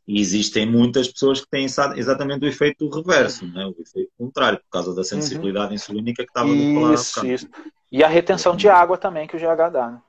E 0.08 0.18
existem 0.18 0.64
muitas 0.64 1.08
pessoas 1.12 1.42
que 1.42 1.50
têm 1.50 1.66
exatamente 1.66 2.42
o 2.42 2.48
efeito 2.48 2.88
reverso, 2.88 3.46
né? 3.46 3.66
o 3.66 3.76
efeito 3.78 4.10
contrário, 4.16 4.58
por 4.60 4.70
causa 4.70 4.94
da 4.94 5.04
sensibilidade 5.04 5.68
uhum. 5.68 5.74
insulínica 5.74 6.24
que 6.24 6.30
estava 6.30 6.48
a 6.48 6.74
falar. 6.74 6.94
Isso, 6.94 7.26
isso. 7.26 7.48
E 7.92 8.02
a 8.02 8.08
retenção 8.08 8.56
de 8.56 8.66
água 8.66 8.96
também 8.96 9.28
que 9.28 9.36
o 9.36 9.38
GH 9.38 9.70
dá. 9.70 9.90
Né? 9.90 10.02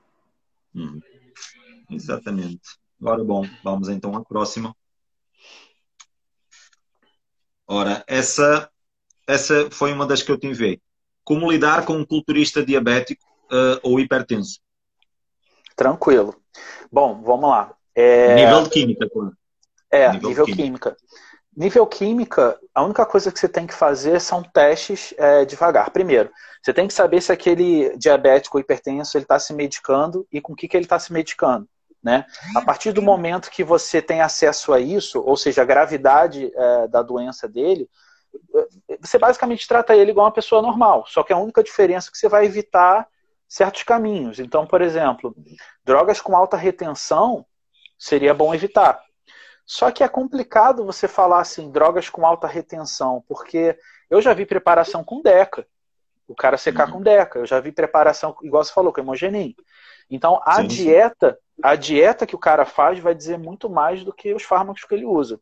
Uhum. 0.74 1.00
Exatamente. 1.90 2.78
Agora, 2.98 3.22
bom, 3.22 3.46
vamos 3.62 3.90
então 3.90 4.16
à 4.16 4.24
próxima. 4.24 4.74
Ora, 7.66 8.02
essa, 8.06 8.70
essa 9.26 9.70
foi 9.70 9.92
uma 9.92 10.06
das 10.06 10.22
que 10.22 10.32
eu 10.32 10.38
te 10.38 10.46
enviei. 10.46 10.80
Como 11.22 11.52
lidar 11.52 11.84
com 11.84 11.98
um 11.98 12.04
culturista 12.04 12.64
diabético 12.64 13.33
uh, 13.50 13.80
ou 13.82 14.00
hipertenso? 14.00 14.60
Tranquilo. 15.76 16.34
Bom, 16.90 17.22
vamos 17.22 17.50
lá. 17.50 17.74
É... 17.94 18.34
Nível 18.34 18.62
de 18.64 18.70
química. 18.70 19.06
É, 19.90 20.12
nível, 20.12 20.28
nível 20.28 20.44
química. 20.44 20.62
química. 20.62 20.96
Nível 21.56 21.86
química, 21.86 22.58
a 22.74 22.82
única 22.82 23.06
coisa 23.06 23.30
que 23.30 23.38
você 23.38 23.48
tem 23.48 23.64
que 23.64 23.74
fazer 23.74 24.20
são 24.20 24.42
testes 24.42 25.14
é, 25.16 25.44
devagar. 25.44 25.90
Primeiro, 25.90 26.30
você 26.60 26.72
tem 26.72 26.88
que 26.88 26.94
saber 26.94 27.20
se 27.20 27.30
aquele 27.30 27.96
diabético 27.96 28.56
ou 28.56 28.60
hipertenso 28.60 29.16
ele 29.16 29.24
está 29.24 29.38
se 29.38 29.52
medicando 29.52 30.26
e 30.32 30.40
com 30.40 30.52
o 30.52 30.56
que, 30.56 30.66
que 30.66 30.76
ele 30.76 30.84
está 30.84 30.98
se 30.98 31.12
medicando. 31.12 31.68
Né? 32.02 32.26
A 32.56 32.60
partir 32.60 32.92
do 32.92 33.00
momento 33.00 33.50
que 33.50 33.62
você 33.62 34.02
tem 34.02 34.20
acesso 34.20 34.72
a 34.72 34.80
isso, 34.80 35.20
ou 35.20 35.36
seja, 35.36 35.62
a 35.62 35.64
gravidade 35.64 36.52
é, 36.54 36.88
da 36.88 37.02
doença 37.02 37.48
dele, 37.48 37.88
você 39.00 39.16
basicamente 39.16 39.66
trata 39.68 39.94
ele 39.94 40.10
igual 40.10 40.26
uma 40.26 40.32
pessoa 40.32 40.60
normal. 40.60 41.04
Só 41.06 41.22
que 41.22 41.32
a 41.32 41.38
única 41.38 41.62
diferença 41.62 42.08
é 42.08 42.10
que 42.10 42.18
você 42.18 42.28
vai 42.28 42.44
evitar 42.44 43.06
certos 43.54 43.84
caminhos. 43.84 44.40
Então, 44.40 44.66
por 44.66 44.82
exemplo, 44.82 45.32
drogas 45.84 46.20
com 46.20 46.36
alta 46.36 46.56
retenção 46.56 47.46
seria 47.96 48.34
bom 48.34 48.52
evitar. 48.52 49.00
Só 49.64 49.92
que 49.92 50.02
é 50.02 50.08
complicado 50.08 50.84
você 50.84 51.06
falar 51.06 51.38
assim, 51.38 51.70
drogas 51.70 52.10
com 52.10 52.26
alta 52.26 52.48
retenção, 52.48 53.24
porque 53.28 53.78
eu 54.10 54.20
já 54.20 54.34
vi 54.34 54.44
preparação 54.44 55.04
com 55.04 55.22
DECA. 55.22 55.64
O 56.26 56.34
cara 56.34 56.58
secar 56.58 56.88
uhum. 56.88 56.94
com 56.94 57.02
DECA. 57.02 57.38
Eu 57.38 57.46
já 57.46 57.60
vi 57.60 57.70
preparação, 57.70 58.36
igual 58.42 58.64
você 58.64 58.72
falou, 58.72 58.92
com 58.92 59.00
hemogenin. 59.00 59.54
Então, 60.10 60.40
a 60.44 60.56
sim, 60.56 60.66
dieta, 60.66 61.38
sim. 61.54 61.60
a 61.62 61.76
dieta 61.76 62.26
que 62.26 62.34
o 62.34 62.40
cara 62.40 62.64
faz 62.64 62.98
vai 62.98 63.14
dizer 63.14 63.38
muito 63.38 63.70
mais 63.70 64.02
do 64.02 64.12
que 64.12 64.34
os 64.34 64.42
fármacos 64.42 64.84
que 64.84 64.92
ele 64.92 65.04
usa. 65.04 65.38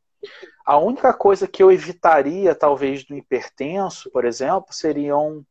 A 0.66 0.76
única 0.76 1.14
coisa 1.14 1.48
que 1.48 1.62
eu 1.62 1.72
evitaria, 1.72 2.54
talvez, 2.54 3.04
do 3.04 3.16
hipertenso, 3.16 4.10
por 4.10 4.26
exemplo, 4.26 4.66
seriam 4.70 5.42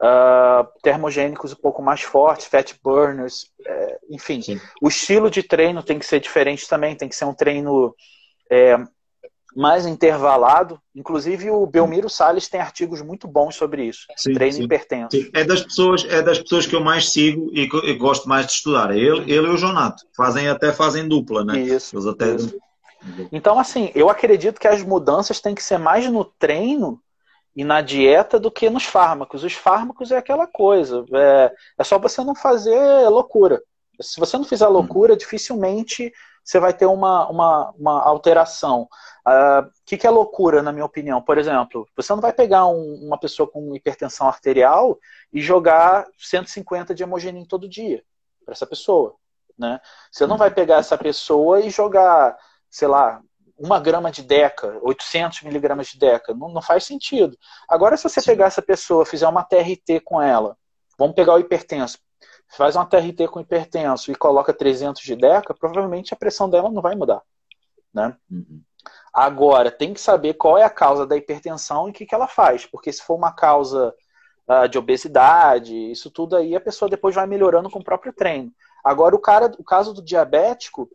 uh, 0.00 0.66
termogênicos 0.82 1.52
um 1.52 1.56
pouco 1.56 1.82
mais 1.82 2.02
fortes, 2.02 2.46
fat 2.46 2.74
burners, 2.82 3.46
é, 3.66 3.98
enfim. 4.10 4.42
Sim. 4.42 4.60
O 4.82 4.88
estilo 4.88 5.30
de 5.30 5.42
treino 5.42 5.82
tem 5.82 5.98
que 5.98 6.06
ser 6.06 6.20
diferente 6.20 6.68
também, 6.68 6.96
tem 6.96 7.08
que 7.08 7.16
ser 7.16 7.24
um 7.24 7.34
treino 7.34 7.94
é, 8.50 8.76
mais 9.54 9.86
intervalado. 9.86 10.80
Inclusive 10.94 11.50
o 11.50 11.66
Belmiro 11.66 12.10
Salles 12.10 12.48
tem 12.48 12.60
artigos 12.60 13.00
muito 13.00 13.28
bons 13.28 13.54
sobre 13.54 13.84
isso. 13.84 14.06
Sim, 14.16 14.34
treino 14.34 14.56
sim. 14.56 14.64
hipertenso. 14.64 15.16
Sim. 15.16 15.30
É 15.32 15.44
das 15.44 15.62
pessoas, 15.62 16.04
é 16.04 16.22
das 16.22 16.38
pessoas 16.38 16.66
que 16.66 16.74
eu 16.74 16.80
mais 16.80 17.10
sigo 17.10 17.50
e 17.52 17.68
que 17.68 17.76
eu 17.76 17.98
gosto 17.98 18.28
mais 18.28 18.46
de 18.46 18.52
estudar. 18.52 18.90
É 18.92 18.98
ele, 18.98 19.32
ele 19.32 19.46
e 19.46 19.50
o 19.50 19.56
Jonato. 19.56 20.04
Fazem 20.16 20.48
até 20.48 20.72
fazem 20.72 21.08
dupla, 21.08 21.44
né? 21.44 21.60
Isso. 21.60 21.94
Eles 21.94 22.06
até 22.06 22.34
isso. 22.34 22.56
Então, 23.30 23.58
assim, 23.58 23.90
eu 23.94 24.08
acredito 24.08 24.58
que 24.58 24.66
as 24.66 24.82
mudanças 24.82 25.40
têm 25.40 25.54
que 25.54 25.62
ser 25.62 25.78
mais 25.78 26.08
no 26.10 26.24
treino 26.24 27.00
e 27.54 27.64
na 27.64 27.80
dieta 27.80 28.38
do 28.38 28.50
que 28.50 28.68
nos 28.68 28.84
fármacos. 28.84 29.44
Os 29.44 29.54
fármacos 29.54 30.10
é 30.10 30.16
aquela 30.16 30.46
coisa, 30.46 31.04
é, 31.12 31.54
é 31.78 31.84
só 31.84 31.98
você 31.98 32.22
não 32.24 32.34
fazer 32.34 33.08
loucura. 33.08 33.62
Se 34.00 34.18
você 34.18 34.36
não 34.36 34.44
fizer 34.44 34.66
loucura, 34.66 35.16
dificilmente 35.16 36.12
você 36.44 36.60
vai 36.60 36.74
ter 36.74 36.86
uma, 36.86 37.26
uma, 37.28 37.70
uma 37.70 38.02
alteração. 38.02 38.82
O 38.82 38.84
uh, 38.84 38.88
ah, 39.24 39.70
que, 39.86 39.96
que 39.96 40.06
é 40.06 40.10
loucura, 40.10 40.62
na 40.62 40.72
minha 40.72 40.84
opinião? 40.84 41.22
Por 41.22 41.38
exemplo, 41.38 41.88
você 41.96 42.12
não 42.12 42.20
vai 42.20 42.34
pegar 42.34 42.66
um, 42.66 43.06
uma 43.06 43.18
pessoa 43.18 43.50
com 43.50 43.74
hipertensão 43.74 44.28
arterial 44.28 44.98
e 45.32 45.40
jogar 45.40 46.06
150 46.18 46.94
de 46.94 47.02
hemogenin 47.02 47.46
todo 47.46 47.68
dia 47.68 48.04
para 48.44 48.52
essa 48.52 48.66
pessoa. 48.66 49.14
Né? 49.58 49.80
Você 50.12 50.26
não 50.26 50.36
vai 50.36 50.50
pegar 50.50 50.76
essa 50.76 50.98
pessoa 50.98 51.60
e 51.60 51.70
jogar, 51.70 52.36
sei 52.68 52.88
lá, 52.88 53.22
uma 53.56 53.78
grama 53.78 54.10
de 54.10 54.22
deca, 54.22 54.78
800 54.82 55.42
miligramas 55.42 55.88
de 55.88 55.98
deca, 55.98 56.34
não, 56.34 56.48
não 56.48 56.62
faz 56.62 56.84
sentido. 56.84 57.38
Agora, 57.68 57.96
se 57.96 58.02
você 58.02 58.20
Sim. 58.20 58.30
pegar 58.30 58.46
essa 58.46 58.62
pessoa, 58.62 59.06
fizer 59.06 59.28
uma 59.28 59.44
TRT 59.44 60.00
com 60.04 60.20
ela, 60.20 60.56
vamos 60.98 61.14
pegar 61.14 61.34
o 61.34 61.38
hipertenso, 61.38 61.98
faz 62.48 62.76
uma 62.76 62.86
TRT 62.86 63.28
com 63.28 63.40
hipertenso 63.40 64.10
e 64.10 64.14
coloca 64.14 64.52
300 64.52 65.02
de 65.02 65.16
deca, 65.16 65.54
provavelmente 65.54 66.12
a 66.12 66.16
pressão 66.16 66.48
dela 66.50 66.70
não 66.70 66.82
vai 66.82 66.94
mudar, 66.94 67.22
né? 67.92 68.16
Uhum. 68.30 68.60
Agora, 69.12 69.70
tem 69.70 69.94
que 69.94 70.00
saber 70.00 70.34
qual 70.34 70.58
é 70.58 70.64
a 70.64 70.70
causa 70.70 71.06
da 71.06 71.16
hipertensão 71.16 71.86
e 71.86 71.90
o 71.90 71.94
que, 71.94 72.04
que 72.04 72.14
ela 72.14 72.26
faz, 72.26 72.66
porque 72.66 72.92
se 72.92 73.02
for 73.02 73.14
uma 73.14 73.32
causa 73.32 73.94
uh, 74.48 74.68
de 74.68 74.76
obesidade, 74.76 75.74
isso 75.90 76.10
tudo 76.10 76.36
aí 76.36 76.56
a 76.56 76.60
pessoa 76.60 76.88
depois 76.88 77.14
vai 77.14 77.26
melhorando 77.26 77.70
com 77.70 77.78
o 77.78 77.84
próprio 77.84 78.12
treino. 78.12 78.52
Agora, 78.84 79.14
o, 79.14 79.18
cara, 79.18 79.52
o 79.58 79.64
caso 79.64 79.94
do 79.94 80.02
diabético, 80.02 80.90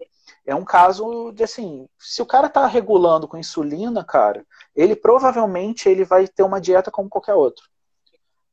é 0.46 0.56
um 0.56 0.64
caso 0.64 1.32
de 1.32 1.44
assim, 1.44 1.88
se 1.98 2.22
o 2.22 2.26
cara 2.26 2.48
está 2.48 2.66
regulando 2.66 3.28
com 3.28 3.38
insulina, 3.38 4.04
cara, 4.04 4.46
ele 4.76 4.96
provavelmente 4.96 5.88
ele 5.88 6.04
vai 6.04 6.28
ter 6.28 6.44
uma 6.44 6.60
dieta 6.60 6.92
como 6.92 7.10
qualquer 7.10 7.34
outro. 7.34 7.64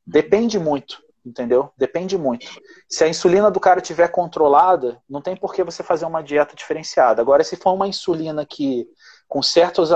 Depende 0.05 0.57
muito, 0.57 1.03
entendeu? 1.25 1.71
Depende 1.77 2.17
muito. 2.17 2.47
Se 2.89 3.03
a 3.03 3.07
insulina 3.07 3.51
do 3.51 3.59
cara 3.59 3.81
tiver 3.81 4.07
controlada, 4.09 5.01
não 5.09 5.21
tem 5.21 5.35
por 5.35 5.53
que 5.53 5.63
você 5.63 5.83
fazer 5.83 6.05
uma 6.05 6.23
dieta 6.23 6.55
diferenciada. 6.55 7.21
Agora, 7.21 7.43
se 7.43 7.55
for 7.55 7.73
uma 7.73 7.87
insulina 7.87 8.45
que 8.45 8.87
com 9.27 9.41
certos 9.41 9.89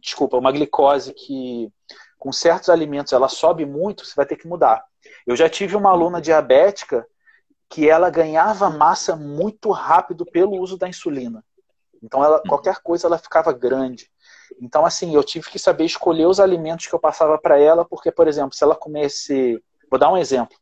desculpa, 0.00 0.36
uma 0.36 0.52
glicose 0.52 1.14
que 1.14 1.72
com 2.18 2.30
certos 2.30 2.68
alimentos 2.68 3.12
ela 3.12 3.28
sobe 3.28 3.64
muito, 3.64 4.04
você 4.04 4.14
vai 4.14 4.26
ter 4.26 4.36
que 4.36 4.46
mudar. 4.46 4.84
Eu 5.26 5.34
já 5.34 5.48
tive 5.48 5.74
uma 5.74 5.90
aluna 5.90 6.20
diabética 6.20 7.06
que 7.72 7.88
ela 7.88 8.10
ganhava 8.10 8.68
massa 8.68 9.16
muito 9.16 9.70
rápido 9.70 10.26
pelo 10.26 10.60
uso 10.60 10.76
da 10.76 10.86
insulina. 10.86 11.42
Então, 12.02 12.22
ela, 12.22 12.36
uhum. 12.36 12.42
qualquer 12.46 12.82
coisa 12.82 13.06
ela 13.06 13.16
ficava 13.16 13.50
grande. 13.50 14.10
Então, 14.60 14.84
assim, 14.84 15.14
eu 15.14 15.24
tive 15.24 15.48
que 15.48 15.58
saber 15.58 15.86
escolher 15.86 16.26
os 16.26 16.38
alimentos 16.38 16.86
que 16.86 16.94
eu 16.94 16.98
passava 16.98 17.38
para 17.38 17.58
ela, 17.58 17.82
porque, 17.82 18.12
por 18.12 18.28
exemplo, 18.28 18.54
se 18.54 18.62
ela 18.62 18.76
comesse. 18.76 19.58
Vou 19.90 19.98
dar 19.98 20.12
um 20.12 20.18
exemplo. 20.18 20.54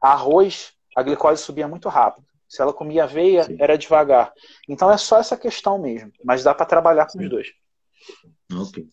Arroz, 0.00 0.72
a 0.96 1.02
glicose 1.02 1.42
subia 1.42 1.68
muito 1.68 1.90
rápido. 1.90 2.26
Se 2.48 2.62
ela 2.62 2.72
comia 2.72 3.04
aveia, 3.04 3.44
Sim. 3.44 3.58
era 3.60 3.76
devagar. 3.76 4.32
Então, 4.66 4.90
é 4.90 4.96
só 4.96 5.18
essa 5.18 5.36
questão 5.36 5.78
mesmo. 5.78 6.12
Mas 6.24 6.42
dá 6.42 6.54
para 6.54 6.64
trabalhar 6.64 7.04
com 7.04 7.18
Sim. 7.18 7.24
os 7.24 7.30
dois. 7.30 7.52
Ok. 8.50 8.88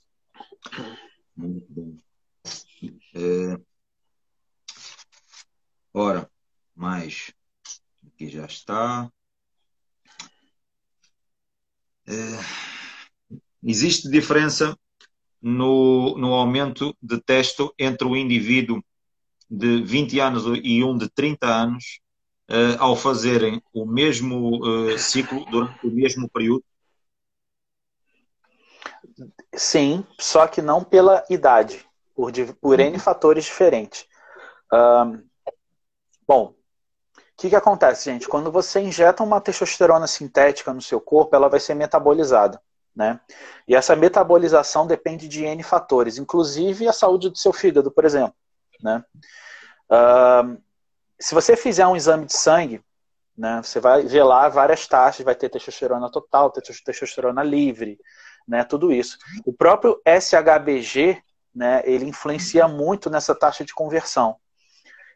Muito 1.37 1.65
bom. 1.69 1.93
É... 3.15 3.57
Ora, 5.93 6.29
mais 6.75 7.33
Aqui 8.21 8.29
já 8.29 8.45
está. 8.45 9.11
É, 12.07 12.13
existe 13.63 14.07
diferença 14.11 14.77
no, 15.41 16.15
no 16.19 16.35
aumento 16.35 16.95
de 17.01 17.19
testo 17.19 17.73
entre 17.79 18.07
o 18.07 18.15
indivíduo 18.15 18.79
de 19.49 19.81
20 19.81 20.19
anos 20.19 20.43
e 20.63 20.83
um 20.83 20.95
de 20.95 21.09
30 21.09 21.47
anos 21.47 21.99
uh, 22.47 22.77
ao 22.77 22.95
fazerem 22.95 23.59
o 23.73 23.87
mesmo 23.87 24.59
uh, 24.59 24.99
ciclo 24.99 25.43
durante 25.49 25.87
o 25.87 25.89
mesmo 25.89 26.29
período? 26.29 26.63
Sim, 29.55 30.05
só 30.19 30.47
que 30.47 30.61
não 30.61 30.83
pela 30.83 31.25
idade, 31.27 31.83
por, 32.13 32.31
por 32.61 32.79
N 32.79 32.93
uhum. 32.93 32.99
fatores 32.99 33.45
diferentes. 33.45 34.05
Um, 34.71 35.27
bom, 36.27 36.60
que, 37.41 37.49
que 37.49 37.55
acontece, 37.55 38.05
gente? 38.05 38.27
Quando 38.27 38.51
você 38.51 38.79
injeta 38.79 39.23
uma 39.23 39.41
testosterona 39.41 40.05
sintética 40.05 40.71
no 40.71 40.81
seu 40.81 41.01
corpo, 41.01 41.35
ela 41.35 41.49
vai 41.49 41.59
ser 41.59 41.73
metabolizada. 41.73 42.61
Né? 42.95 43.19
E 43.67 43.75
essa 43.75 43.95
metabolização 43.95 44.85
depende 44.85 45.27
de 45.27 45.43
N 45.43 45.63
fatores, 45.63 46.19
inclusive 46.19 46.87
a 46.87 46.93
saúde 46.93 47.31
do 47.31 47.37
seu 47.37 47.51
fígado, 47.51 47.89
por 47.89 48.05
exemplo. 48.05 48.35
Né? 48.79 49.03
Uh, 49.89 50.61
se 51.19 51.33
você 51.33 51.55
fizer 51.55 51.87
um 51.87 51.95
exame 51.95 52.27
de 52.27 52.37
sangue, 52.37 52.83
Né? 53.35 53.59
Você 53.63 53.79
vai 53.79 54.03
ver 54.03 54.23
lá 54.23 54.47
várias 54.47 54.85
taxas, 54.85 55.25
vai 55.25 55.33
ter 55.33 55.49
testosterona 55.49 56.11
total, 56.11 56.51
ter 56.51 56.61
testosterona 56.61 57.41
livre, 57.41 57.97
né? 58.47 58.63
tudo 58.63 58.91
isso. 58.91 59.17
O 59.45 59.51
próprio 59.53 59.99
SHBG, 60.05 61.23
né, 61.55 61.81
ele 61.85 62.05
influencia 62.05 62.67
muito 62.67 63.09
nessa 63.09 63.33
taxa 63.33 63.65
de 63.65 63.73
conversão. 63.73 64.37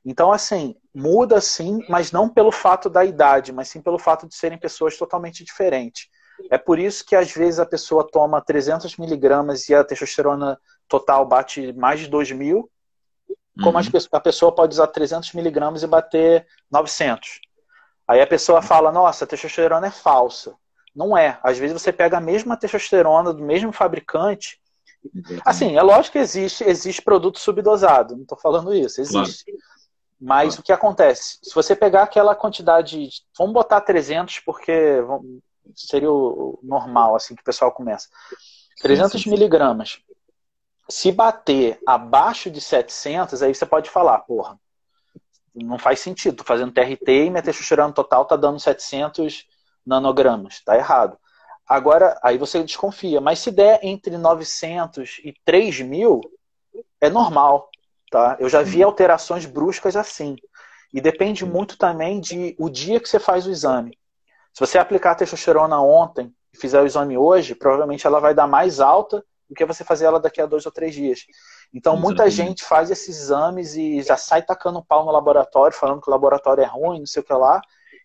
Então, 0.06 0.32
assim, 0.32 0.76
muda 0.94 1.42
sim, 1.42 1.84
mas 1.90 2.12
não 2.12 2.30
pelo 2.30 2.52
fato 2.52 2.90
da 2.90 3.04
idade, 3.04 3.52
mas 3.52 3.70
sim 3.70 3.82
pelo 3.82 3.98
fato 3.98 4.28
de 4.28 4.36
serem 4.36 4.58
pessoas 4.58 4.98
totalmente 4.98 5.44
diferentes. 5.44 6.08
É 6.52 6.58
por 6.58 6.78
isso 6.78 7.04
que 7.06 7.16
às 7.16 7.32
vezes 7.32 7.60
a 7.60 7.66
pessoa 7.66 8.08
toma 8.08 8.42
300 8.42 8.98
miligramas 8.98 9.68
e 9.68 9.74
a 9.74 9.84
testosterona 9.84 10.60
total 10.88 11.26
bate 11.26 11.74
mais 11.74 12.02
de 12.02 12.08
2 12.08 12.32
mil, 12.34 12.70
como 13.64 13.80
uhum. 13.80 13.86
a 14.12 14.20
pessoa 14.20 14.54
pode 14.54 14.74
usar 14.74 14.88
300 14.88 15.34
miligramas 15.34 15.82
e 15.82 15.88
bater 15.88 16.46
900. 16.70 17.40
Aí 18.08 18.22
a 18.22 18.28
pessoa 18.28 18.62
fala, 18.62 18.92
nossa, 18.92 19.24
a 19.24 19.28
testosterona 19.28 19.88
é 19.88 19.92
falsa. 19.92 20.54
Não 20.96 21.18
é. 21.18 21.40
Às 21.42 21.58
vezes 21.58 21.82
você 21.82 21.92
pega 21.92 22.18
a 22.18 22.22
mesma 22.22 22.56
testosterona 22.58 23.34
do 23.34 23.44
mesmo 23.44 23.72
fabricante. 23.72 24.60
Assim, 25.44 25.78
é 25.78 25.82
lógico 25.82 26.14
que 26.14 26.20
existe, 26.20 26.64
existe 26.64 27.02
produto 27.02 27.40
subdosado, 27.40 28.16
não 28.16 28.24
estou 28.24 28.38
falando 28.38 28.74
isso, 28.74 29.02
existe. 29.02 29.46
Claro. 29.46 29.75
Mas 30.20 30.58
o 30.58 30.64
que 30.64 30.72
acontece? 30.72 31.40
Se 31.44 31.54
você 31.54 31.76
pegar 31.76 32.04
aquela 32.04 32.36
quantidade, 32.36 33.10
vamos 33.38 33.54
botar 33.54 33.82
300 33.82 34.40
porque 34.40 35.04
seria 35.76 36.12
o 36.12 36.60
normal, 36.64 37.16
assim 37.16 37.36
que 37.36 37.42
o 37.42 37.46
pessoal 37.46 37.72
começa. 37.72 38.08
300 38.82 39.12
sim, 39.12 39.18
sim, 39.18 39.24
sim. 39.26 39.30
miligramas. 39.30 40.00
Se 40.90 41.12
bater 41.12 41.80
abaixo 41.86 42.50
de 42.50 42.62
700, 42.62 43.42
aí 43.42 43.54
você 43.54 43.66
pode 43.66 43.90
falar, 43.90 44.20
porra, 44.20 44.60
não 45.54 45.80
faz 45.80 46.00
sentido. 46.00 46.38
Tô 46.38 46.44
fazendo 46.44 46.74
TRT 46.74 47.26
e 47.26 47.30
minha 47.30 47.42
testosterona 47.42 47.94
total 47.94 48.26
tá 48.26 48.36
dando 48.36 48.60
700 48.60 49.48
nanogramas. 49.86 50.62
Tá 50.62 50.76
errado. 50.76 51.18
Agora, 51.68 52.20
aí 52.22 52.38
você 52.38 52.62
desconfia. 52.64 53.20
Mas 53.20 53.40
se 53.40 53.52
der 53.52 53.80
entre 53.84 54.18
900 54.18 55.22
e 55.24 55.34
3 55.44 55.82
mil, 55.82 56.22
é 57.02 57.10
normal. 57.10 57.70
Tá? 58.16 58.38
Eu 58.40 58.48
já 58.48 58.62
vi 58.62 58.82
alterações 58.82 59.46
bruscas 59.46 59.94
assim. 59.98 60.38
E 60.94 61.02
depende 61.02 61.46
muito 61.46 61.78
também 61.78 62.22
de 62.22 62.56
o 62.58 62.70
dia 62.70 62.98
que 62.98 63.10
você 63.10 63.20
faz 63.20 63.46
o 63.46 63.52
exame. 63.52 64.00
Se 64.54 64.62
você 64.62 64.78
aplicar 64.78 65.12
a 65.12 65.16
testosterona 65.16 65.82
ontem 65.82 66.34
e 66.54 66.58
fizer 66.58 66.82
o 66.82 66.86
exame 66.86 67.18
hoje, 67.18 67.54
provavelmente 67.54 68.08
ela 68.08 68.22
vai 68.22 68.34
dar 68.34 68.48
mais 68.48 68.80
alta 68.80 69.22
do 69.50 69.54
que 69.54 69.66
você 69.66 69.84
fazer 69.84 70.06
ela 70.06 70.18
daqui 70.18 70.40
a 70.40 70.46
dois 70.46 70.66
ou 70.66 70.72
três 70.72 70.96
dias. 70.96 71.26
Então, 71.74 71.98
muita 71.98 72.30
gente 72.30 72.64
faz 72.64 72.90
esses 72.90 73.20
exames 73.20 73.76
e 73.76 74.02
já 74.02 74.16
sai 74.16 74.42
tacando 74.42 74.82
pau 74.82 75.04
no 75.04 75.12
laboratório, 75.12 75.76
falando 75.76 76.00
que 76.00 76.10
o 76.10 76.14
laboratório 76.14 76.64
é 76.64 76.68
ruim, 76.68 77.00
não 77.00 77.06
sei 77.06 77.22
o 77.22 77.26
que 77.26 77.34
lá, 77.34 77.60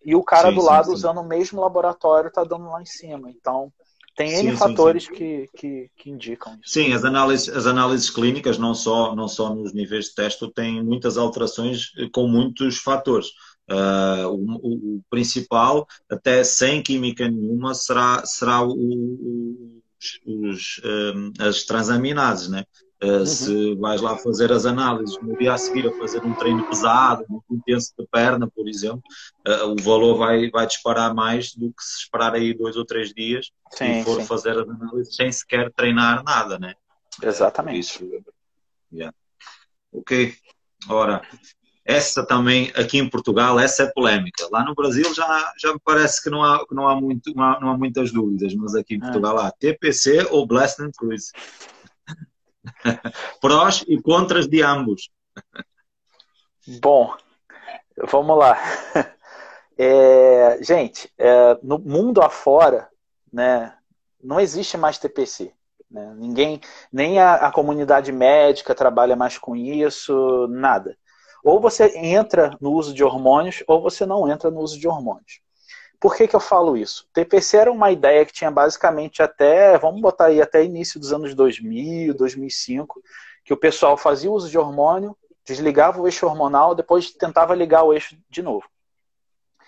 e 0.05 0.17
o 0.17 0.25
cara 0.25 0.49
sim, 0.49 0.57
do 0.57 0.63
lado 0.63 0.87
sim, 0.87 0.91
sim. 0.91 0.97
usando 0.97 1.21
o 1.21 1.25
mesmo 1.25 1.61
laboratório 1.61 2.27
está 2.27 2.43
dando 2.43 2.69
lá 2.69 2.83
em 2.83 2.87
cima. 2.87 3.31
Então, 3.31 3.73
tem 4.17 4.35
N 4.35 4.57
fatores 4.57 5.09
Que, 5.09 5.49
que, 5.57 5.91
que, 5.97 6.11
indicam 6.11 6.53
isso. 6.55 6.75
Sim, 6.75 6.93
as 6.93 7.05
análises, 7.05 7.49
as 7.49 7.67
análises 7.67 8.11
clínicas, 8.11 8.59
não 8.59 8.75
só, 8.75 9.15
não 9.15 9.29
só 9.29 9.55
nos 9.55 9.73
níveis 9.73 10.07
de 10.07 10.15
teste, 10.15 10.51
têm 10.53 10.83
muitas 10.83 11.17
alterações 11.17 11.93
com 12.13 12.27
muitos 12.27 12.79
fatores. 12.79 13.29
Uh, 13.71 14.27
o, 14.29 14.97
o, 14.97 15.03
principal, 15.09 15.87
até 16.11 16.43
sem 16.43 16.83
química 16.83 17.29
nenhuma, 17.29 17.73
será, 17.73 18.27
será 18.27 18.63
o, 18.63 18.73
o, 18.73 19.83
os, 20.27 20.81
um, 20.85 21.33
as 21.39 21.63
transaminases, 21.65 22.49
né? 22.49 22.65
Uh, 23.03 23.21
uhum. 23.21 23.27
Se 23.27 23.75
vais 23.77 24.01
lá 24.03 24.17
fazer 24.19 24.53
as 24.53 24.67
análises 24.67 25.19
no 25.23 25.37
dia 25.39 25.55
a 25.55 25.59
seguir 25.59 25.89
a 25.89 25.93
fazer 25.93 26.23
um 26.23 26.35
treino 26.35 26.69
pesado, 26.69 27.25
muito 27.29 27.47
intenso 27.51 27.95
de 27.99 28.07
perna, 28.07 28.47
por 28.47 28.69
exemplo, 28.69 29.03
uh, 29.49 29.69
o 29.69 29.77
valor 29.83 30.19
vai, 30.19 30.51
vai 30.51 30.67
disparar 30.67 31.15
mais 31.15 31.55
do 31.55 31.73
que 31.73 31.83
se 31.83 32.03
esperar 32.03 32.35
aí 32.35 32.53
dois 32.53 32.77
ou 32.77 32.85
três 32.85 33.15
dias 33.15 33.51
sim, 33.71 34.01
e 34.01 34.05
for 34.05 34.21
sim. 34.21 34.27
fazer 34.27 34.51
as 34.51 34.69
análises 34.69 35.17
sem 35.17 35.33
sequer 35.33 35.73
treinar 35.73 36.23
nada, 36.23 36.59
né? 36.59 36.75
Exatamente. 37.23 37.79
Isso. 37.79 38.07
Yeah. 38.93 39.15
Ok. 39.93 40.35
Ora, 40.89 41.23
essa 41.85 42.25
também 42.25 42.71
aqui 42.77 42.99
em 42.99 43.09
Portugal, 43.09 43.59
essa 43.59 43.85
é 43.85 43.87
polémica. 43.87 44.47
Lá 44.51 44.65
no 44.65 44.75
Brasil 44.75 45.13
já, 45.15 45.53
já 45.59 45.73
me 45.73 45.81
parece 45.85 46.23
que 46.23 46.31
não 46.31 46.43
há, 46.43 46.67
que 46.67 46.75
não 46.75 46.87
há, 46.87 47.01
muito, 47.01 47.35
não 47.35 47.43
há, 47.43 47.61
não 47.61 47.71
há 47.71 47.79
muitas 47.79 48.13
dúvidas, 48.13 48.55
mas 48.55 48.75
aqui 48.75 48.95
em 48.95 48.99
é. 48.99 49.01
Portugal 49.01 49.39
há 49.39 49.51
TPC 49.51 50.29
ou 50.31 50.47
Blessed 50.47 50.85
and 50.85 50.93
Cruise. 50.97 51.33
Prós 53.41 53.85
e 53.89 54.01
contras 54.01 54.47
de 54.47 54.63
ambos. 54.63 55.11
Bom, 56.81 57.15
vamos 58.11 58.39
lá. 58.39 58.59
É, 59.83 60.59
gente, 60.63 61.11
é, 61.17 61.59
no 61.63 61.79
mundo 61.79 62.21
afora, 62.21 62.87
né, 63.33 63.75
não 64.23 64.39
existe 64.39 64.77
mais 64.77 64.99
TPC. 64.99 65.55
Né? 65.91 66.15
Ninguém, 66.19 66.61
nem 66.93 67.19
a, 67.19 67.37
a, 67.37 67.51
comunidade 67.51 68.13
médica 68.13 68.75
trabalha 68.75 69.17
mais 69.17 69.39
com 69.39 69.57
isso, 69.57 70.47
nada. 70.49 70.99
Ou 71.43 71.59
você 71.59 71.97
entra 71.97 72.57
no 72.61 72.73
uso 72.73 72.93
de 72.93 73.03
hormônios, 73.03 73.65
ou 73.67 73.81
você 73.81 74.05
não 74.05 74.31
entra 74.31 74.51
no 74.51 74.61
uso 74.61 74.79
de 74.79 74.87
hormônios. 74.87 75.41
Por 76.01 76.17
que, 76.17 76.27
que 76.27 76.35
eu 76.35 76.41
falo 76.41 76.79
isso? 76.79 77.07
TPC 77.13 77.59
era 77.59 77.71
uma 77.71 77.91
ideia 77.91 78.25
que 78.25 78.33
tinha 78.33 78.51
basicamente 78.51 79.23
até, 79.23 79.77
vamos 79.77 80.01
botar 80.01 80.27
aí, 80.27 80.41
até 80.41 80.65
início 80.65 80.99
dos 80.99 81.13
anos 81.13 81.35
2000, 81.35 82.15
2005, 82.15 83.03
que 83.45 83.53
o 83.53 83.57
pessoal 83.57 83.99
fazia 83.99 84.31
uso 84.31 84.49
de 84.49 84.57
hormônio, 84.57 85.15
desligava 85.45 86.01
o 86.01 86.09
eixo 86.09 86.25
hormonal, 86.25 86.75
depois 86.75 87.11
tentava 87.11 87.55
ligar 87.55 87.83
o 87.83 87.93
eixo 87.93 88.17
de 88.31 88.43
novo. 88.43 88.65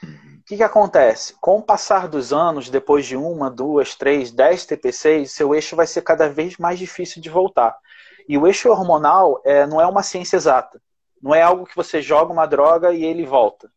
O 0.03 0.45
que, 0.47 0.57
que 0.57 0.63
acontece? 0.63 1.35
Com 1.39 1.59
o 1.59 1.63
passar 1.63 2.09
dos 2.09 2.33
anos, 2.33 2.71
depois 2.71 3.05
de 3.05 3.17
uma, 3.17 3.51
duas, 3.51 3.95
três, 3.95 4.33
dez 4.33 4.65
TPCs, 4.65 5.33
seu 5.33 5.55
eixo 5.55 5.77
vai 5.77 5.87
ser 5.87 6.01
cada 6.01 6.29
vez 6.31 6.57
mais 6.57 6.79
difícil 6.79 7.21
de 7.21 7.29
voltar. 7.29 7.77
E 8.27 8.39
o 8.39 8.47
eixo 8.47 8.71
hormonal 8.71 9.41
é, 9.45 9.67
não 9.67 9.81
é 9.81 9.87
uma 9.87 10.03
ciência 10.03 10.37
exata. 10.37 10.81
Não 11.21 11.35
é 11.35 11.43
algo 11.43 11.67
que 11.67 11.77
você 11.77 12.01
joga 12.01 12.33
uma 12.33 12.47
droga 12.47 12.93
e 12.93 13.05
ele 13.05 13.25
volta. 13.25 13.71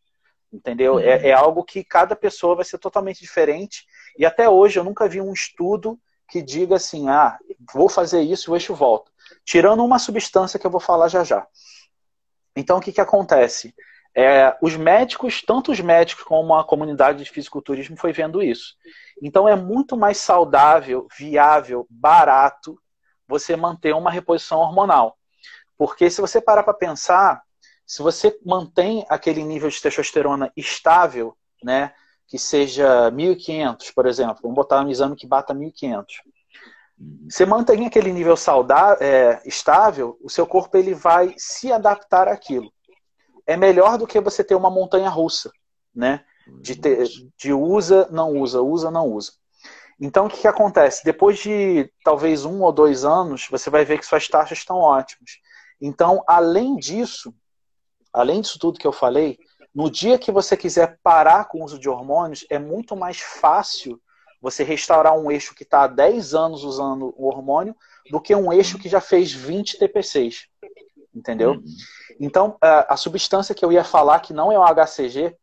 Entendeu? 0.55 0.93
Uhum. 0.93 0.99
É, 0.99 1.29
é, 1.29 1.33
algo 1.33 1.63
que 1.63 1.83
cada 1.83 2.15
pessoa 2.15 2.55
vai 2.55 2.65
ser 2.65 2.77
totalmente 2.77 3.19
diferente. 3.19 3.85
E 4.17 4.25
até 4.25 4.49
hoje 4.49 4.79
eu 4.79 4.83
nunca 4.83 5.07
vi 5.07 5.19
um 5.19 5.33
estudo 5.33 5.99
que 6.29 6.41
diga 6.41 6.77
assim: 6.77 7.09
ah, 7.09 7.37
vou 7.73 7.89
fazer 7.89 8.21
isso 8.21 8.49
e 8.49 8.51
o 8.51 8.55
eixo 8.55 8.73
volta. 8.73 9.11
Tirando 9.43 9.83
uma 9.83 9.99
substância 9.99 10.57
que 10.57 10.65
eu 10.65 10.71
vou 10.71 10.79
falar 10.79 11.09
já 11.09 11.23
já. 11.23 11.45
Então 12.55 12.77
o 12.77 12.81
que, 12.81 12.93
que 12.93 13.01
acontece? 13.01 13.75
É, 14.17 14.55
os 14.61 14.77
médicos, 14.77 15.41
tanto 15.41 15.73
os 15.73 15.81
médicos 15.81 16.23
como 16.23 16.55
a 16.55 16.63
comunidade 16.63 17.21
de 17.21 17.29
fisiculturismo 17.29 17.97
foi 17.97 18.13
vendo 18.13 18.41
isso. 18.41 18.75
Então 19.21 19.45
é 19.45 19.57
muito 19.57 19.97
mais 19.97 20.17
saudável, 20.17 21.05
viável, 21.17 21.85
barato 21.89 22.79
você 23.27 23.57
manter 23.57 23.93
uma 23.93 24.09
reposição 24.09 24.59
hormonal. 24.59 25.17
Porque 25.77 26.09
se 26.09 26.21
você 26.21 26.39
parar 26.39 26.63
para 26.63 26.73
pensar, 26.73 27.41
se 27.85 28.01
você 28.01 28.37
mantém 28.43 29.05
aquele 29.09 29.43
nível 29.43 29.69
de 29.69 29.81
testosterona 29.81 30.51
estável, 30.55 31.35
né, 31.63 31.93
que 32.27 32.39
seja 32.39 33.11
1.500, 33.11 33.93
por 33.93 34.05
exemplo, 34.05 34.39
vamos 34.41 34.55
botar 34.55 34.81
um 34.83 34.89
exame 34.89 35.15
que 35.15 35.27
bata 35.27 35.53
1.500. 35.53 36.05
Você 37.29 37.45
mantém 37.45 37.85
aquele 37.85 38.11
nível 38.11 38.37
saudável, 38.37 39.05
é, 39.05 39.41
estável, 39.45 40.17
o 40.21 40.29
seu 40.29 40.47
corpo 40.47 40.77
ele 40.77 40.93
vai 40.93 41.35
se 41.37 41.71
adaptar 41.71 42.27
àquilo. 42.27 42.71
É 43.45 43.55
melhor 43.55 43.97
do 43.97 44.07
que 44.07 44.19
você 44.19 44.43
ter 44.43 44.55
uma 44.55 44.71
montanha 44.71 45.09
russa, 45.09 45.51
né? 45.93 46.23
De, 46.47 46.75
ter, 46.75 47.07
de 47.37 47.53
usa, 47.53 48.07
não 48.11 48.31
usa, 48.37 48.61
usa, 48.61 48.89
não 48.89 49.07
usa. 49.07 49.33
Então, 49.99 50.25
o 50.25 50.29
que, 50.29 50.41
que 50.41 50.47
acontece? 50.47 51.03
Depois 51.03 51.39
de 51.39 51.91
talvez 52.03 52.45
um 52.45 52.61
ou 52.61 52.71
dois 52.71 53.03
anos, 53.05 53.47
você 53.49 53.69
vai 53.69 53.85
ver 53.85 53.97
que 53.97 54.05
suas 54.05 54.27
taxas 54.27 54.59
estão 54.59 54.77
ótimas. 54.77 55.39
Então, 55.81 56.23
além 56.27 56.75
disso, 56.75 57.33
além 58.15 58.41
disso 58.41 58.57
tudo 58.57 58.79
que 58.79 58.87
eu 58.87 58.93
falei, 58.93 59.37
no 59.73 59.91
dia 59.91 60.17
que 60.17 60.31
você 60.31 60.55
quiser 60.55 60.99
parar 61.03 61.45
com 61.45 61.59
o 61.59 61.65
uso 61.65 61.77
de 61.77 61.89
hormônios, 61.89 62.45
é 62.49 62.57
muito 62.57 62.95
mais 62.95 63.19
fácil 63.19 64.01
você 64.41 64.63
restaurar 64.63 65.17
um 65.17 65.29
eixo 65.29 65.53
que 65.53 65.63
está 65.63 65.83
há 65.83 65.87
10 65.87 66.33
anos 66.33 66.63
usando 66.63 67.13
o 67.17 67.27
hormônio 67.27 67.75
do 68.09 68.21
que 68.21 68.33
um 68.33 68.53
eixo 68.53 68.79
que 68.79 68.87
já 68.87 69.01
fez 69.01 69.33
20 69.33 69.77
TPCs. 69.77 70.47
Entendeu? 71.13 71.51
Uhum. 71.51 71.63
Então, 72.19 72.57
a 72.61 72.95
substância 72.95 73.55
que 73.55 73.65
eu 73.65 73.71
ia 73.71 73.83
falar, 73.83 74.19
que 74.19 74.33
não 74.33 74.51
é 74.51 74.57
o 74.57 74.63
HCG, 74.63 75.35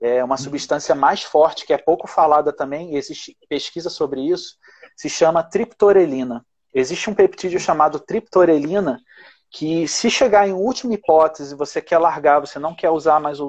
é 0.00 0.24
uma 0.24 0.36
substância 0.36 0.94
mais 0.94 1.22
forte, 1.22 1.66
que 1.66 1.72
é 1.72 1.78
pouco 1.78 2.06
falada 2.06 2.52
também, 2.52 2.96
existe 2.96 3.36
pesquisa 3.48 3.90
sobre 3.90 4.22
isso, 4.22 4.56
se 4.96 5.08
chama 5.08 5.42
triptorelina. 5.42 6.44
Existe 6.72 7.10
um 7.10 7.14
peptídeo 7.14 7.60
chamado 7.60 8.00
triptorelina 8.00 9.00
que 9.50 9.88
se 9.88 10.08
chegar 10.08 10.48
em 10.48 10.52
última 10.52 10.94
hipótese, 10.94 11.56
você 11.56 11.82
quer 11.82 11.98
largar, 11.98 12.38
você 12.38 12.58
não 12.58 12.74
quer 12.74 12.90
usar 12.90 13.18
mais 13.18 13.40
o, 13.40 13.48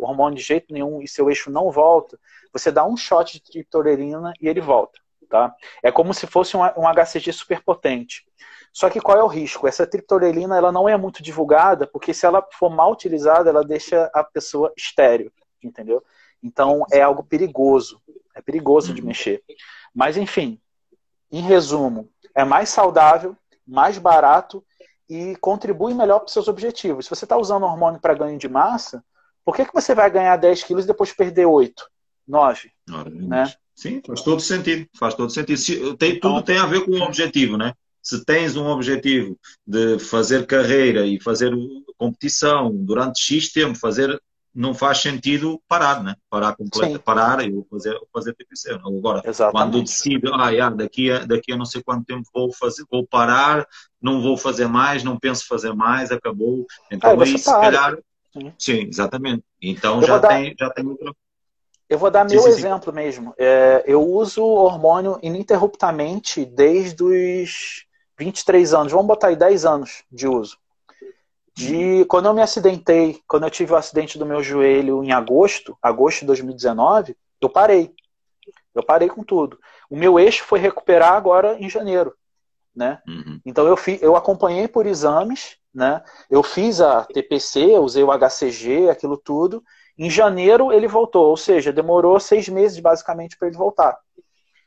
hormônio 0.00 0.38
de 0.38 0.42
jeito 0.42 0.72
nenhum 0.72 1.02
e 1.02 1.06
seu 1.06 1.28
eixo 1.28 1.50
não 1.50 1.70
volta, 1.70 2.18
você 2.50 2.72
dá 2.72 2.86
um 2.86 2.96
shot 2.96 3.34
de 3.34 3.42
triptorelina 3.42 4.32
e 4.40 4.48
ele 4.48 4.62
volta. 4.62 4.98
Tá? 5.28 5.54
É 5.82 5.92
como 5.92 6.14
se 6.14 6.26
fosse 6.26 6.56
um, 6.56 6.62
HCG 6.62 7.32
superpotente. 7.32 8.24
Só 8.72 8.88
que 8.88 9.00
qual 9.00 9.18
é 9.18 9.22
o 9.22 9.28
risco? 9.28 9.66
Essa 9.66 9.86
triptorelina 9.86 10.56
ela 10.56 10.72
não 10.72 10.88
é 10.88 10.96
muito 10.96 11.22
divulgada, 11.22 11.86
porque 11.86 12.14
se 12.14 12.24
ela 12.24 12.46
for 12.52 12.70
mal 12.70 12.92
utilizada, 12.92 13.50
ela 13.50 13.62
deixa 13.62 14.10
a 14.14 14.24
pessoa 14.24 14.72
estéreo, 14.76 15.30
entendeu? 15.62 16.02
Então 16.42 16.86
é 16.90 17.02
algo 17.02 17.22
perigoso. 17.22 18.00
É 18.34 18.40
perigoso 18.40 18.94
de 18.94 19.02
mexer. 19.02 19.42
Mas 19.94 20.16
enfim, 20.16 20.60
em 21.30 21.40
resumo, 21.40 22.08
é 22.34 22.44
mais 22.44 22.68
saudável, 22.68 23.36
mais 23.66 23.98
barato 23.98 24.64
e 25.08 25.36
contribui 25.36 25.94
melhor 25.94 26.18
para 26.18 26.26
os 26.26 26.32
seus 26.32 26.48
objetivos. 26.48 27.06
Se 27.06 27.10
você 27.10 27.24
está 27.24 27.36
usando 27.36 27.64
hormônio 27.64 28.00
para 28.00 28.14
ganho 28.14 28.38
de 28.38 28.48
massa, 28.48 29.04
por 29.44 29.54
que, 29.54 29.64
que 29.64 29.74
você 29.74 29.94
vai 29.94 30.10
ganhar 30.10 30.36
10 30.36 30.64
quilos 30.64 30.84
e 30.84 30.88
depois 30.88 31.12
perder 31.12 31.46
8, 31.46 31.88
9? 32.26 32.70
né? 33.26 33.52
Sim, 33.74 34.00
faz 34.04 34.22
todo 34.22 34.40
sentido. 34.40 34.88
Faz 34.98 35.14
todo 35.14 35.30
sentido. 35.30 35.96
Tem, 35.96 36.18
tudo 36.18 36.42
tem 36.42 36.58
a 36.58 36.66
ver 36.66 36.84
com 36.84 36.92
o 36.92 37.02
objetivo, 37.02 37.56
né? 37.56 37.74
Se 38.02 38.24
tens 38.24 38.56
um 38.56 38.66
objetivo 38.66 39.38
de 39.66 39.98
fazer 39.98 40.46
carreira 40.46 41.06
e 41.06 41.20
fazer 41.20 41.52
competição 41.98 42.72
durante 42.74 43.20
X 43.20 43.52
tempo, 43.52 43.78
fazer 43.78 44.20
não 44.56 44.72
faz 44.72 44.98
sentido 45.02 45.60
parar, 45.68 46.02
né? 46.02 46.16
Parar 46.30 46.56
completo, 46.56 46.98
parar 46.98 47.46
e 47.46 47.62
fazer, 47.70 47.94
fazer 48.10 48.34
TPC. 48.34 48.72
Agora, 48.72 49.20
Exatamente. 49.22 49.52
quando 49.52 49.82
decido, 49.82 50.34
ah, 50.34 50.48
yeah, 50.48 50.74
daqui, 50.74 51.10
a, 51.10 51.26
daqui 51.26 51.52
a 51.52 51.56
não 51.58 51.66
sei 51.66 51.82
quanto 51.82 52.06
tempo 52.06 52.26
vou 52.32 52.50
fazer, 52.50 52.82
vou 52.90 53.06
parar, 53.06 53.66
não 54.00 54.22
vou 54.22 54.34
fazer 54.38 54.66
mais, 54.66 55.04
não 55.04 55.18
penso 55.18 55.46
fazer 55.46 55.74
mais, 55.74 56.10
acabou. 56.10 56.64
Então 56.90 57.10
é, 57.10 57.24
aí, 57.24 57.38
se 57.38 57.44
calhar. 57.44 57.98
Sim. 58.32 58.52
sim. 58.58 58.88
exatamente. 58.88 59.44
Então 59.60 60.02
já, 60.02 60.18
dar... 60.18 60.28
tem, 60.28 60.54
já 60.58 60.70
tem 60.70 60.86
outra. 60.86 61.12
Eu 61.86 61.98
vou 61.98 62.10
dar 62.10 62.26
sim, 62.26 62.36
meu 62.36 62.44
sim, 62.44 62.48
exemplo 62.48 62.92
mesmo. 62.92 63.34
É, 63.36 63.84
eu 63.86 64.02
uso 64.02 64.42
hormônio 64.42 65.18
ininterruptamente 65.22 66.46
desde 66.46 67.04
os 67.04 67.84
23 68.18 68.72
anos. 68.72 68.92
Vamos 68.92 69.06
botar 69.06 69.28
aí 69.28 69.36
10 69.36 69.66
anos 69.66 70.02
de 70.10 70.26
uso 70.26 70.56
de 71.56 72.04
quando 72.04 72.26
eu 72.26 72.34
me 72.34 72.42
acidentei, 72.42 73.18
quando 73.26 73.44
eu 73.44 73.50
tive 73.50 73.72
o 73.72 73.76
acidente 73.76 74.18
do 74.18 74.26
meu 74.26 74.42
joelho 74.42 75.02
em 75.02 75.10
agosto, 75.10 75.76
agosto 75.80 76.20
de 76.20 76.26
2019, 76.26 77.16
eu 77.40 77.48
parei. 77.48 77.94
Eu 78.74 78.84
parei 78.84 79.08
com 79.08 79.24
tudo. 79.24 79.58
O 79.88 79.96
meu 79.96 80.20
eixo 80.20 80.44
foi 80.44 80.58
recuperar 80.58 81.14
agora 81.14 81.56
em 81.58 81.70
janeiro, 81.70 82.14
né? 82.74 83.00
Uhum. 83.08 83.40
Então 83.44 83.66
eu, 83.66 83.74
fi, 83.74 83.98
eu 84.02 84.14
acompanhei 84.14 84.68
por 84.68 84.84
exames, 84.84 85.56
né? 85.74 86.02
Eu 86.28 86.42
fiz 86.42 86.82
a 86.82 87.04
TPC, 87.04 87.78
usei 87.78 88.02
o 88.02 88.12
HCG, 88.12 88.90
aquilo 88.90 89.16
tudo. 89.16 89.64
Em 89.96 90.10
janeiro 90.10 90.70
ele 90.70 90.86
voltou, 90.86 91.30
ou 91.30 91.38
seja, 91.38 91.72
demorou 91.72 92.20
seis 92.20 92.50
meses 92.50 92.78
basicamente 92.80 93.38
para 93.38 93.48
ele 93.48 93.56
voltar. 93.56 93.98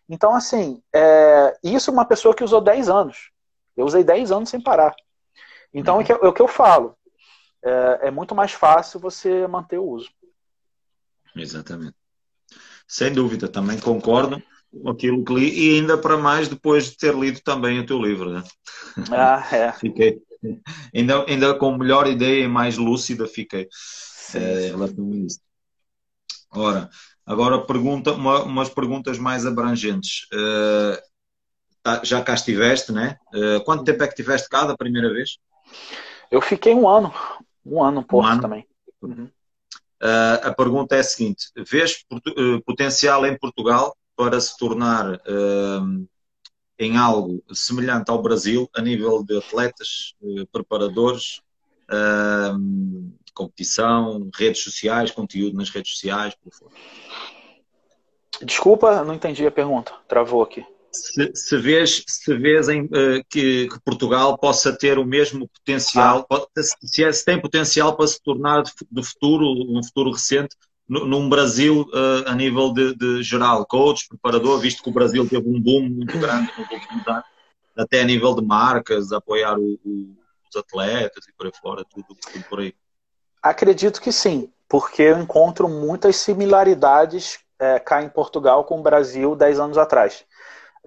Então, 0.10 0.34
assim, 0.34 0.82
é, 0.92 1.56
isso 1.64 1.92
é 1.92 1.94
uma 1.94 2.06
pessoa 2.06 2.34
que 2.34 2.44
usou 2.44 2.60
10 2.60 2.90
anos. 2.90 3.30
Eu 3.78 3.86
usei 3.86 4.04
10 4.04 4.32
anos 4.32 4.50
sem 4.50 4.60
parar. 4.60 4.96
Então, 5.74 5.98
uhum. 5.98 6.02
é, 6.02 6.28
o 6.28 6.34
que 6.34 6.42
eu 6.42 6.48
falo. 6.48 6.96
É, 7.64 8.08
é, 8.08 8.12
muito 8.12 8.34
mais 8.34 8.54
fácil 8.54 9.00
você 9.00 9.46
manter 9.48 9.78
o 9.78 9.84
uso. 9.84 10.10
Exatamente. 11.36 11.96
Sem 12.88 13.14
dúvida, 13.14 13.48
também 13.48 13.80
concordo 13.80 14.42
com 14.72 14.90
aquilo 14.90 15.24
que 15.24 15.34
li 15.34 15.60
e 15.60 15.76
ainda 15.76 15.98
para 15.98 16.18
mais 16.18 16.48
depois 16.48 16.86
de 16.86 16.98
ter 16.98 17.14
lido 17.14 17.42
também 17.42 17.80
o 17.80 17.86
teu 17.86 18.02
livro, 18.02 18.32
né? 18.32 18.44
Ah, 19.12 19.46
é. 19.52 19.72
fiquei 19.78 20.22
ainda, 20.96 21.26
ainda 21.26 21.54
com 21.56 21.78
melhor 21.78 22.08
ideia 22.08 22.44
e 22.44 22.48
mais 22.48 22.78
lúcida 22.78 23.28
fiquei 23.28 23.68
é, 24.34 24.68
em 24.68 24.70
relação 24.72 25.12
a 25.12 25.18
isso. 25.18 25.40
Ora, 26.52 26.90
agora 27.26 27.66
pergunta, 27.66 28.14
uma, 28.14 28.44
umas 28.44 28.70
perguntas 28.70 29.18
mais 29.18 29.46
abrangentes. 29.46 30.26
Uh, 30.34 31.10
já 32.04 32.22
cá 32.22 32.34
estiveste, 32.34 32.92
né? 32.92 33.18
Uh, 33.34 33.64
quanto 33.64 33.84
tempo 33.84 34.04
é 34.04 34.08
que 34.08 34.14
estiveste 34.14 34.50
cá 34.50 34.66
da 34.66 34.76
primeira 34.76 35.12
vez? 35.12 35.38
Eu 36.32 36.42
fiquei 36.42 36.74
um 36.74 36.88
ano, 36.88 37.14
um 37.66 37.84
ano 37.84 38.04
pouco 38.04 38.28
um 38.28 38.32
ano. 38.32 38.42
também. 38.42 38.68
Uhum. 39.02 39.30
Uh, 40.02 40.48
a 40.48 40.54
pergunta 40.54 40.96
é 40.96 41.00
a 41.00 41.04
seguinte: 41.04 41.50
vês 41.58 42.06
uh, 42.12 42.62
potencial 42.64 43.26
em 43.26 43.38
Portugal 43.38 43.96
para 44.16 44.40
se 44.40 44.58
tornar 44.58 45.16
uh, 45.16 46.08
em 46.78 46.98
algo 46.98 47.44
semelhante 47.54 48.10
ao 48.10 48.22
Brasil 48.22 48.70
a 48.74 48.82
nível 48.82 49.24
de 49.24 49.38
atletas, 49.38 50.14
preparadores, 50.52 51.42
competição, 53.34 54.30
redes 54.34 54.64
sociais, 54.64 55.12
conteúdo 55.12 55.58
nas 55.58 55.70
redes 55.70 55.92
sociais, 55.92 56.36
por 56.36 56.54
favor? 56.54 56.74
Desculpa, 58.42 59.04
não 59.04 59.14
entendi 59.14 59.46
a 59.46 59.52
pergunta. 59.52 59.92
Travou 60.08 60.42
aqui 60.42 60.66
se, 60.92 61.32
se 61.34 61.58
vês, 61.58 62.04
se 62.08 62.34
vês 62.36 62.70
em, 62.70 62.86
uh, 62.86 63.24
que, 63.30 63.68
que, 63.68 63.80
Portugal 63.84 64.38
possa 64.38 64.76
ter 64.76 64.98
o 64.98 65.06
mesmo 65.06 65.48
potencial, 65.48 66.26
ah. 66.30 66.46
se, 66.84 67.04
é, 67.04 67.12
se, 67.12 67.26
tem 67.26 67.40
potencial 67.40 67.96
para 67.96 68.08
se 68.08 68.22
tornar 68.22 68.64
do 68.92 69.04
futuro, 69.04 69.46
um 69.46 69.84
futuro 69.84 70.12
recente, 70.12 70.56
num 70.88 71.30
Brasil 71.30 71.82
uh, 71.94 72.28
a 72.28 72.34
nível 72.34 72.74
de, 72.74 72.96
de, 72.96 73.22
geral, 73.22 73.64
coach, 73.66 74.08
preparador, 74.08 74.60
visto 74.60 74.82
que 74.82 74.90
o 74.90 74.94
Brasil 74.94 75.28
teve 75.30 75.48
um 75.48 75.62
boom 75.62 75.88
muito 75.88 76.18
grande 76.18 76.52
nos 76.58 76.70
últimos 76.72 77.08
anos, 77.08 77.26
até 77.78 78.02
a 78.02 78.06
nível 78.06 78.34
de 78.36 78.44
marcas, 78.44 79.12
apoiar 79.12 79.58
o, 79.58 79.80
o, 79.86 80.16
os 80.50 80.56
atletas 80.56 81.28
e 81.28 81.34
por 81.34 81.46
aí 81.46 81.52
fora, 81.62 81.86
tudo, 81.86 82.08
tudo 82.16 82.44
por 82.50 82.60
aí. 82.60 82.74
Acredito 83.42 84.02
que 84.02 84.12
sim, 84.12 84.52
porque 84.68 85.04
eu 85.04 85.20
encontro 85.20 85.70
muitas 85.70 86.16
similaridades 86.18 87.40
é, 87.60 87.78
cá 87.78 88.02
em 88.02 88.10
Portugal 88.10 88.64
com 88.64 88.80
o 88.80 88.84
Brasil 88.84 89.36
10 89.36 89.60
anos 89.60 89.78
atrás. 89.78 90.26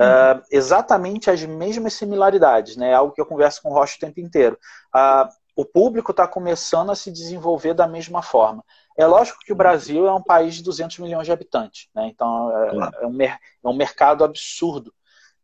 Uh, 0.02 0.42
exatamente 0.50 1.30
as 1.30 1.42
mesmas 1.42 1.94
similaridades, 1.94 2.76
né? 2.76 2.90
É 2.90 2.94
algo 2.94 3.12
que 3.12 3.20
eu 3.20 3.26
converso 3.26 3.62
com 3.62 3.70
o 3.70 3.74
Rocha 3.74 3.96
o 3.96 4.00
tempo 4.00 4.20
inteiro. 4.20 4.58
Uh, 4.94 5.28
o 5.54 5.64
público 5.64 6.12
está 6.12 6.26
começando 6.26 6.90
a 6.90 6.94
se 6.94 7.10
desenvolver 7.10 7.74
da 7.74 7.86
mesma 7.86 8.22
forma. 8.22 8.64
É 8.96 9.06
lógico 9.06 9.40
que 9.40 9.52
o 9.52 9.56
Brasil 9.56 10.06
é 10.06 10.12
um 10.12 10.22
país 10.22 10.54
de 10.54 10.62
200 10.62 10.98
milhões 10.98 11.26
de 11.26 11.32
habitantes, 11.32 11.88
né? 11.94 12.08
então 12.08 12.50
é, 12.50 12.68
é, 13.02 13.06
um, 13.06 13.22
é 13.22 13.38
um, 13.64 13.74
mercado 13.74 14.24
absurdo 14.24 14.92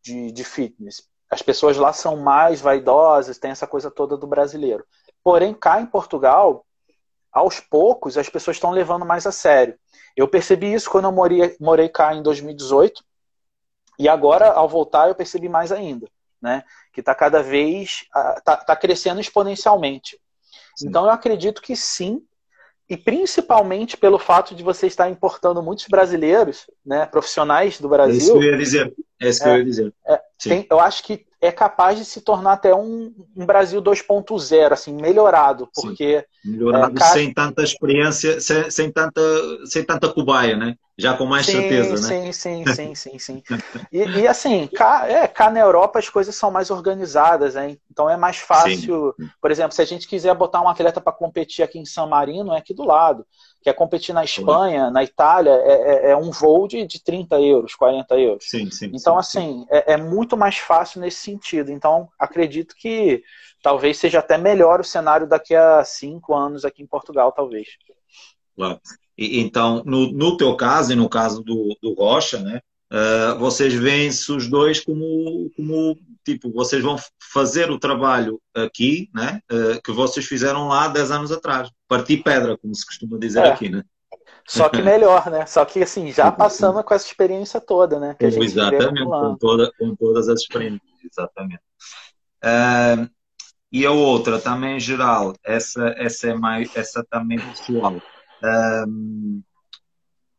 de, 0.02 0.32
de 0.32 0.44
fitness. 0.44 1.02
As 1.30 1.42
pessoas 1.42 1.76
lá 1.76 1.92
são 1.92 2.16
mais 2.16 2.60
vaidosas, 2.60 3.38
tem 3.38 3.50
essa 3.50 3.66
coisa 3.66 3.90
toda 3.90 4.16
do 4.16 4.26
brasileiro. 4.26 4.84
Porém, 5.22 5.52
cá 5.52 5.80
em 5.80 5.86
Portugal, 5.86 6.64
aos 7.30 7.60
poucos, 7.60 8.16
as 8.16 8.28
pessoas 8.28 8.56
estão 8.56 8.70
levando 8.70 9.04
mais 9.04 9.26
a 9.26 9.32
sério. 9.32 9.78
Eu 10.16 10.26
percebi 10.26 10.72
isso 10.72 10.90
quando 10.90 11.04
eu 11.04 11.12
morei, 11.12 11.56
morei 11.60 11.88
cá 11.88 12.14
em 12.14 12.22
2018, 12.22 13.04
e 13.98 14.08
agora, 14.08 14.50
ao 14.50 14.68
voltar, 14.68 15.08
eu 15.08 15.14
percebi 15.14 15.48
mais 15.48 15.72
ainda, 15.72 16.08
né? 16.40 16.62
Que 16.92 17.00
está 17.00 17.14
cada 17.14 17.42
vez, 17.42 18.04
está 18.36 18.56
tá 18.56 18.76
crescendo 18.76 19.20
exponencialmente. 19.20 20.18
Sim. 20.76 20.88
Então, 20.88 21.04
eu 21.04 21.10
acredito 21.10 21.60
que 21.60 21.74
sim, 21.74 22.22
e 22.88 22.96
principalmente 22.96 23.96
pelo 23.96 24.18
fato 24.18 24.54
de 24.54 24.62
você 24.62 24.86
estar 24.86 25.10
importando 25.10 25.62
muitos 25.62 25.86
brasileiros, 25.88 26.70
né, 26.84 27.04
profissionais 27.06 27.78
do 27.80 27.88
Brasil. 27.88 28.14
É 28.14 28.18
isso 28.18 28.32
que 28.32 28.38
eu 28.38 28.50
ia 28.50 28.56
dizer. 28.56 28.94
É 29.20 29.28
isso 29.28 29.42
que 29.42 29.48
é, 29.48 29.52
eu 29.52 29.58
ia 29.58 29.64
dizer. 29.64 29.94
É, 30.06 30.20
tem, 30.42 30.66
eu 30.70 30.80
acho 30.80 31.02
que 31.02 31.26
é 31.40 31.52
capaz 31.52 31.98
de 31.98 32.04
se 32.04 32.20
tornar 32.20 32.54
até 32.54 32.74
um, 32.74 33.14
um 33.36 33.46
Brasil 33.46 33.80
2.0, 33.80 34.72
assim, 34.72 34.92
melhorado, 34.92 35.68
porque... 35.74 36.20
Sim. 36.20 36.50
Melhorado 36.50 37.00
é, 37.00 37.04
sem 37.06 37.32
tanta 37.32 37.62
experiência, 37.62 38.40
sem, 38.40 38.70
sem, 38.70 38.92
tanta, 38.92 39.20
sem 39.66 39.84
tanta 39.84 40.08
cobaia, 40.08 40.56
né? 40.56 40.76
Já 40.96 41.16
com 41.16 41.26
mais 41.26 41.46
sim, 41.46 41.52
certeza, 41.52 41.90
né? 41.90 42.32
Sim, 42.32 42.32
sim, 42.32 42.64
sim, 42.74 42.94
sim, 42.94 43.18
sim. 43.18 43.42
E, 43.92 43.98
e, 43.98 44.26
assim, 44.26 44.66
cá, 44.66 45.06
é, 45.06 45.28
cá 45.28 45.48
na 45.48 45.60
Europa 45.60 46.00
as 46.00 46.08
coisas 46.08 46.34
são 46.34 46.50
mais 46.50 46.70
organizadas, 46.70 47.54
hein? 47.54 47.78
Então 47.90 48.10
é 48.10 48.16
mais 48.16 48.38
fácil, 48.38 49.14
sim. 49.18 49.28
por 49.40 49.50
exemplo, 49.50 49.72
se 49.72 49.82
a 49.82 49.84
gente 49.84 50.08
quiser 50.08 50.34
botar 50.34 50.60
um 50.60 50.68
atleta 50.68 51.00
para 51.00 51.12
competir 51.12 51.62
aqui 51.62 51.78
em 51.78 51.84
San 51.84 52.06
Marino, 52.06 52.52
é 52.52 52.58
aqui 52.58 52.74
do 52.74 52.84
lado. 52.84 53.24
Quer 53.62 53.74
competir 53.74 54.14
na 54.14 54.24
Espanha, 54.24 54.90
na 54.90 55.02
Itália, 55.02 55.50
é, 55.50 55.72
é, 55.72 56.10
é, 56.10 56.16
um 56.16 56.30
voo 56.30 56.68
de, 56.68 56.86
de 56.86 57.02
30 57.02 57.40
euros, 57.40 57.74
40 57.74 58.18
euros. 58.18 58.44
Sim, 58.48 58.70
sim. 58.70 58.90
Então, 58.94 59.20
sim, 59.22 59.38
assim, 59.38 59.66
é, 59.70 59.94
é 59.94 59.96
muito 59.96 60.36
mais 60.36 60.58
fácil 60.58 61.00
nesse 61.00 61.18
sentido. 61.18 61.70
Então, 61.70 62.08
acredito 62.18 62.74
que 62.76 63.22
talvez 63.62 63.98
seja 63.98 64.20
até 64.20 64.38
melhor 64.38 64.80
o 64.80 64.84
cenário 64.84 65.26
daqui 65.26 65.54
a 65.54 65.84
cinco 65.84 66.34
anos 66.34 66.64
aqui 66.64 66.82
em 66.82 66.86
Portugal, 66.86 67.32
talvez. 67.32 67.68
Claro. 68.54 68.80
E, 69.16 69.40
então, 69.40 69.82
no, 69.84 70.12
no 70.12 70.36
teu 70.36 70.56
caso 70.56 70.92
e 70.92 70.96
no 70.96 71.08
caso 71.08 71.42
do, 71.42 71.76
do 71.82 71.94
Rocha, 71.94 72.38
né, 72.38 72.60
uh, 72.92 73.38
vocês 73.38 73.74
veem-se 73.74 74.30
os 74.32 74.48
dois 74.48 74.80
como, 74.80 75.50
como, 75.56 75.98
tipo, 76.32 76.52
vocês 76.52 76.82
vão 76.82 76.96
fazer 77.32 77.70
o 77.70 77.78
trabalho 77.78 78.40
aqui, 78.54 79.08
né, 79.14 79.40
uh, 79.50 79.80
que 79.82 79.92
vocês 79.92 80.26
fizeram 80.26 80.68
lá 80.68 80.88
10 80.88 81.10
anos 81.10 81.32
atrás. 81.32 81.70
Partir 81.88 82.18
pedra, 82.18 82.58
como 82.58 82.74
se 82.74 82.84
costuma 82.84 83.18
dizer 83.18 83.44
é. 83.44 83.48
aqui, 83.48 83.68
né? 83.68 83.82
Só 84.46 84.68
que 84.68 84.80
melhor, 84.80 85.30
né? 85.30 85.44
Só 85.44 85.64
que 85.64 85.82
assim, 85.82 86.10
já 86.10 86.30
passando 86.32 86.82
com 86.82 86.94
essa 86.94 87.06
experiência 87.06 87.60
toda, 87.60 87.98
né? 87.98 88.16
Exatamente, 88.18 89.04
com, 89.04 89.36
toda, 89.36 89.70
com 89.78 89.94
todas 89.94 90.28
as 90.28 90.40
experiências, 90.40 90.82
exatamente. 91.04 91.62
Uh, 92.42 93.08
e 93.70 93.84
a 93.84 93.90
outra 93.90 94.38
também 94.38 94.76
em 94.76 94.80
geral, 94.80 95.34
essa, 95.44 95.94
essa 95.98 96.28
é 96.28 96.34
mais, 96.34 96.74
essa 96.74 97.04
também 97.10 97.38
pessoal. 97.38 98.00
Um, 98.42 99.42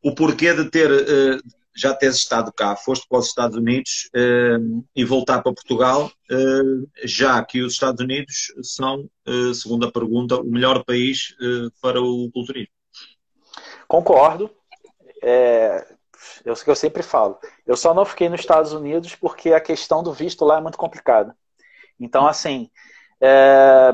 o 0.03 0.15
porquê 0.15 0.53
de 0.53 0.69
ter 0.71 0.89
uh, 0.91 1.58
já 1.79 1.93
teres 1.93 2.17
estado 2.17 2.51
cá, 2.51 2.75
foste 2.75 3.07
para 3.07 3.19
os 3.19 3.27
Estados 3.27 3.57
Unidos 3.57 4.09
uh, 4.15 4.85
e 4.95 5.05
voltar 5.05 5.41
para 5.41 5.53
Portugal, 5.53 6.11
uh, 6.31 6.89
já 7.03 7.43
que 7.43 7.61
os 7.61 7.73
Estados 7.73 8.01
Unidos 8.01 8.53
são, 8.61 9.09
segundo 9.53 9.87
a 9.87 9.91
pergunta, 9.91 10.37
o 10.37 10.43
melhor 10.43 10.83
país 10.83 11.35
para 11.81 12.01
o 12.01 12.29
culturismo. 12.31 12.73
Concordo, 13.87 14.49
é, 15.21 15.85
eu, 16.43 16.53
eu 16.65 16.75
sempre 16.75 17.03
falo, 17.03 17.37
eu 17.65 17.75
só 17.75 17.93
não 17.93 18.05
fiquei 18.05 18.29
nos 18.29 18.39
Estados 18.39 18.73
Unidos 18.73 19.15
porque 19.15 19.53
a 19.53 19.61
questão 19.61 20.03
do 20.03 20.13
visto 20.13 20.45
lá 20.45 20.57
é 20.57 20.61
muito 20.61 20.77
complicada. 20.77 21.35
Então, 21.99 22.27
assim, 22.27 22.69
é, 23.21 23.93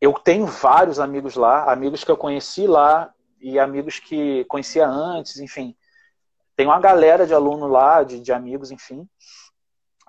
eu 0.00 0.12
tenho 0.14 0.46
vários 0.46 1.00
amigos 1.00 1.34
lá, 1.34 1.70
amigos 1.72 2.04
que 2.04 2.10
eu 2.10 2.16
conheci 2.16 2.66
lá 2.66 3.12
e 3.40 3.58
amigos 3.58 3.98
que 3.98 4.44
conhecia 4.44 4.86
antes, 4.86 5.38
enfim. 5.38 5.76
Tem 6.58 6.66
uma 6.66 6.80
galera 6.80 7.24
de 7.24 7.32
aluno 7.32 7.68
lá, 7.68 8.02
de, 8.02 8.18
de 8.18 8.32
amigos, 8.32 8.72
enfim. 8.72 9.08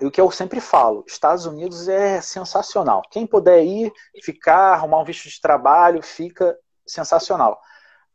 E 0.02 0.06
o 0.08 0.10
que 0.10 0.20
eu 0.20 0.32
sempre 0.32 0.60
falo, 0.60 1.06
Estados 1.08 1.46
Unidos 1.46 1.88
é 1.88 2.20
sensacional. 2.22 3.04
Quem 3.12 3.28
puder 3.28 3.64
ir, 3.64 3.94
ficar, 4.24 4.74
arrumar 4.74 4.98
um 4.98 5.04
visto 5.04 5.30
de 5.30 5.40
trabalho, 5.40 6.02
fica 6.02 6.58
sensacional. 6.88 7.62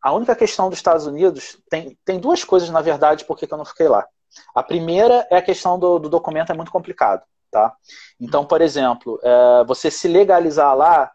A 0.03 0.11
única 0.11 0.35
questão 0.35 0.69
dos 0.69 0.81
Estados 0.81 1.07
Unidos 1.07 1.63
tem, 1.71 1.97
tem 2.05 2.19
duas 2.19 2.43
coisas, 2.43 2.69
na 2.71 2.81
verdade, 2.81 3.25
por 3.25 3.39
que 3.39 3.47
eu 3.49 3.57
não 3.57 3.65
fiquei 3.65 3.87
lá. 3.87 4.05
A 4.53 4.65
primeira 4.65 5.25
é 5.31 5.37
a 5.37 5.43
questão 5.43 5.79
do, 5.79 6.01
do 6.01 6.09
documento, 6.09 6.51
é 6.51 6.57
muito 6.57 6.73
complicado. 6.73 7.23
Tá? 7.53 7.73
Então, 8.19 8.45
por 8.45 8.61
exemplo, 8.61 9.21
é, 9.23 9.65
você 9.65 9.93
se 9.93 10.09
legalizar 10.09 10.77
lá, 10.77 11.09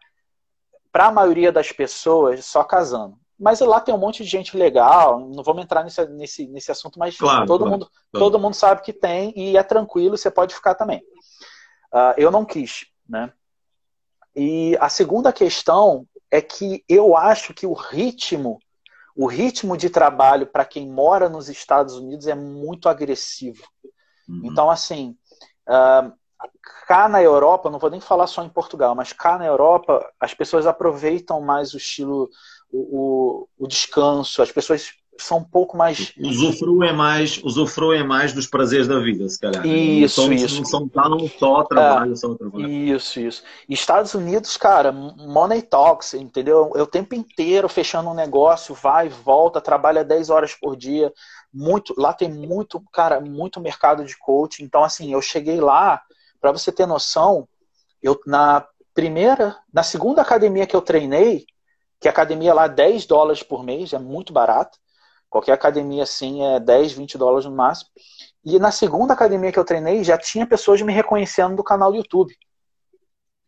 para 0.90 1.08
a 1.08 1.12
maioria 1.12 1.52
das 1.52 1.70
pessoas, 1.70 2.46
só 2.46 2.64
casando. 2.64 3.18
Mas 3.40 3.60
lá 3.60 3.80
tem 3.80 3.94
um 3.94 3.98
monte 3.98 4.22
de 4.22 4.28
gente 4.28 4.54
legal, 4.54 5.18
não 5.18 5.42
vamos 5.42 5.62
entrar 5.62 5.82
nesse, 5.82 6.06
nesse, 6.08 6.46
nesse 6.46 6.70
assunto, 6.70 6.98
mas 6.98 7.16
claro, 7.16 7.46
todo, 7.46 7.60
claro, 7.60 7.72
mundo, 7.72 7.90
claro. 8.12 8.26
todo 8.26 8.38
mundo 8.38 8.54
sabe 8.54 8.82
que 8.82 8.92
tem 8.92 9.32
e 9.34 9.56
é 9.56 9.62
tranquilo, 9.62 10.18
você 10.18 10.30
pode 10.30 10.54
ficar 10.54 10.74
também. 10.74 10.98
Uh, 11.92 12.12
eu 12.18 12.30
não 12.30 12.44
quis, 12.44 12.86
né? 13.08 13.32
E 14.36 14.76
a 14.78 14.88
segunda 14.90 15.32
questão 15.32 16.06
é 16.30 16.40
que 16.40 16.84
eu 16.88 17.16
acho 17.16 17.54
que 17.54 17.66
o 17.66 17.72
ritmo, 17.72 18.58
o 19.16 19.26
ritmo 19.26 19.76
de 19.76 19.88
trabalho 19.88 20.46
para 20.46 20.64
quem 20.64 20.88
mora 20.88 21.28
nos 21.28 21.48
Estados 21.48 21.94
Unidos 21.94 22.26
é 22.26 22.34
muito 22.34 22.88
agressivo. 22.88 23.64
Uhum. 24.28 24.42
Então, 24.44 24.70
assim, 24.70 25.16
uh, 25.66 26.12
cá 26.86 27.08
na 27.08 27.22
Europa, 27.22 27.70
não 27.70 27.78
vou 27.78 27.90
nem 27.90 28.00
falar 28.00 28.26
só 28.26 28.44
em 28.44 28.48
Portugal, 28.48 28.94
mas 28.94 29.12
cá 29.12 29.36
na 29.38 29.46
Europa, 29.46 30.08
as 30.20 30.34
pessoas 30.34 30.66
aproveitam 30.66 31.40
mais 31.40 31.74
o 31.74 31.76
estilo, 31.76 32.28
o, 32.72 32.78
o, 32.78 33.48
o 33.58 33.66
descanso, 33.66 34.42
as 34.42 34.52
pessoas 34.52 34.92
são 35.20 35.38
um 35.38 35.44
pouco 35.44 35.76
mais. 35.76 36.12
Usufruem 36.18 36.92
mais, 36.92 37.40
usufruem 37.42 38.04
mais 38.06 38.32
dos 38.32 38.46
prazeres 38.46 38.88
da 38.88 38.98
vida, 38.98 39.28
se 39.28 39.38
calhar. 39.38 39.66
Isso, 39.66 40.22
não 40.22 40.32
isso. 40.32 40.58
Não 40.58 40.64
são 40.64 40.90
não 40.94 41.28
só 41.28 41.62
trabalho, 41.64 42.12
é, 42.12 42.16
só 42.16 42.34
trabalho. 42.34 42.68
Isso, 42.68 43.20
isso. 43.20 43.42
Estados 43.68 44.14
Unidos, 44.14 44.56
cara, 44.56 44.92
money 44.92 45.62
talks, 45.62 46.14
entendeu? 46.14 46.72
É 46.74 46.82
o 46.82 46.86
tempo 46.86 47.14
inteiro 47.14 47.68
fechando 47.68 48.10
um 48.10 48.14
negócio, 48.14 48.74
vai, 48.74 49.08
volta, 49.08 49.60
trabalha 49.60 50.04
10 50.04 50.30
horas 50.30 50.54
por 50.54 50.76
dia. 50.76 51.12
Muito, 51.52 51.94
lá 51.98 52.12
tem 52.12 52.30
muito, 52.30 52.82
cara, 52.92 53.20
muito 53.20 53.60
mercado 53.60 54.04
de 54.04 54.16
coaching. 54.18 54.64
Então, 54.64 54.82
assim, 54.82 55.12
eu 55.12 55.20
cheguei 55.20 55.60
lá, 55.60 56.00
para 56.40 56.52
você 56.52 56.72
ter 56.72 56.86
noção, 56.86 57.46
eu 58.02 58.18
na 58.26 58.64
primeira, 58.94 59.56
na 59.72 59.82
segunda 59.82 60.22
academia 60.22 60.66
que 60.66 60.74
eu 60.74 60.80
treinei, 60.80 61.44
que 62.00 62.08
a 62.08 62.10
academia 62.10 62.54
lá 62.54 62.66
10 62.66 63.06
dólares 63.06 63.42
por 63.42 63.62
mês, 63.62 63.92
é 63.92 63.98
muito 63.98 64.32
barato. 64.32 64.78
Qualquer 65.28 65.52
academia 65.52 66.02
assim 66.02 66.42
é 66.42 66.58
10, 66.58 66.92
20 66.92 67.18
dólares 67.18 67.44
no 67.44 67.52
máximo. 67.52 67.90
E 68.44 68.58
na 68.58 68.72
segunda 68.72 69.12
academia 69.12 69.52
que 69.52 69.58
eu 69.58 69.64
treinei, 69.64 70.02
já 70.02 70.16
tinha 70.16 70.46
pessoas 70.46 70.80
me 70.80 70.92
reconhecendo 70.92 71.54
do 71.54 71.62
canal 71.62 71.92
do 71.92 71.98
YouTube. 71.98 72.34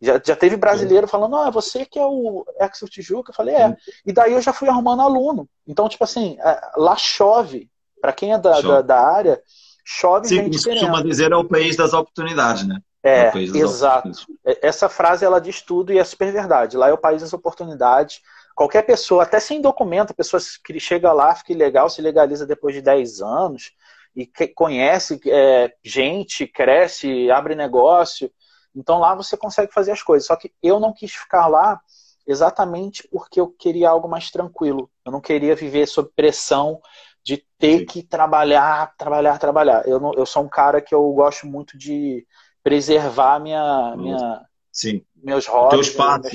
Já, 0.00 0.20
já 0.24 0.36
teve 0.36 0.56
brasileiro 0.56 1.08
falando, 1.08 1.36
ah, 1.36 1.48
você 1.48 1.86
que 1.86 1.98
é 1.98 2.04
o 2.04 2.44
Exo 2.60 2.86
Tijuca? 2.86 3.30
Eu 3.30 3.34
falei, 3.34 3.54
é. 3.54 3.76
E 4.04 4.12
daí 4.12 4.32
eu 4.32 4.42
já 4.42 4.52
fui 4.52 4.68
arrumando 4.68 5.00
aluno. 5.00 5.48
Então, 5.66 5.88
tipo 5.88 6.04
assim, 6.04 6.36
é, 6.40 6.60
lá 6.76 6.96
chove. 6.96 7.70
Para 8.00 8.12
quem 8.12 8.32
é 8.32 8.38
da, 8.38 8.60
da, 8.60 8.82
da, 8.82 9.00
área, 9.00 9.40
chove 9.84 10.26
Sim, 10.26 10.36
gente 10.36 10.60
como 10.60 10.74
costuma 10.74 11.02
dizer, 11.04 11.30
é 11.30 11.36
o 11.36 11.44
país 11.44 11.76
das 11.76 11.92
oportunidades, 11.92 12.66
né? 12.66 12.80
É, 13.00 13.28
é 13.28 13.38
exato. 13.38 14.10
Essa 14.44 14.88
frase, 14.88 15.24
ela 15.24 15.40
diz 15.40 15.62
tudo 15.62 15.92
e 15.92 15.98
é 15.98 16.04
super 16.04 16.32
verdade. 16.32 16.76
Lá 16.76 16.88
é 16.88 16.92
o 16.92 16.98
país 16.98 17.22
das 17.22 17.32
oportunidades. 17.32 18.20
Qualquer 18.54 18.82
pessoa, 18.82 19.22
até 19.22 19.40
sem 19.40 19.60
documento, 19.60 20.10
a 20.10 20.14
pessoa 20.14 20.40
que 20.64 20.78
chega 20.78 21.12
lá, 21.12 21.34
fica 21.34 21.54
legal, 21.54 21.88
se 21.88 22.02
legaliza 22.02 22.46
depois 22.46 22.74
de 22.74 22.82
10 22.82 23.20
anos 23.20 23.72
e 24.14 24.26
conhece 24.54 25.20
é, 25.26 25.72
gente, 25.82 26.46
cresce, 26.46 27.30
abre 27.30 27.54
negócio. 27.54 28.30
Então 28.74 28.98
lá 28.98 29.14
você 29.14 29.36
consegue 29.36 29.72
fazer 29.72 29.92
as 29.92 30.02
coisas. 30.02 30.26
Só 30.26 30.36
que 30.36 30.52
eu 30.62 30.78
não 30.78 30.92
quis 30.92 31.12
ficar 31.12 31.46
lá 31.46 31.80
exatamente 32.26 33.08
porque 33.10 33.40
eu 33.40 33.48
queria 33.48 33.88
algo 33.88 34.08
mais 34.08 34.30
tranquilo. 34.30 34.90
Eu 35.04 35.12
não 35.12 35.20
queria 35.20 35.54
viver 35.54 35.86
sob 35.86 36.10
pressão 36.14 36.80
de 37.24 37.44
ter 37.58 37.80
Sim. 37.80 37.86
que 37.86 38.02
trabalhar, 38.02 38.94
trabalhar, 38.96 39.38
trabalhar. 39.38 39.86
Eu, 39.86 40.00
não, 40.00 40.12
eu 40.14 40.26
sou 40.26 40.42
um 40.42 40.48
cara 40.48 40.80
que 40.80 40.94
eu 40.94 41.10
gosto 41.12 41.46
muito 41.46 41.78
de 41.78 42.26
preservar 42.62 43.40
minha, 43.40 43.96
minha, 43.96 44.44
Sim. 44.70 45.04
meus 45.16 45.46
hobbies. 45.46 45.70
Teu 45.70 45.80
espaço. 45.80 46.28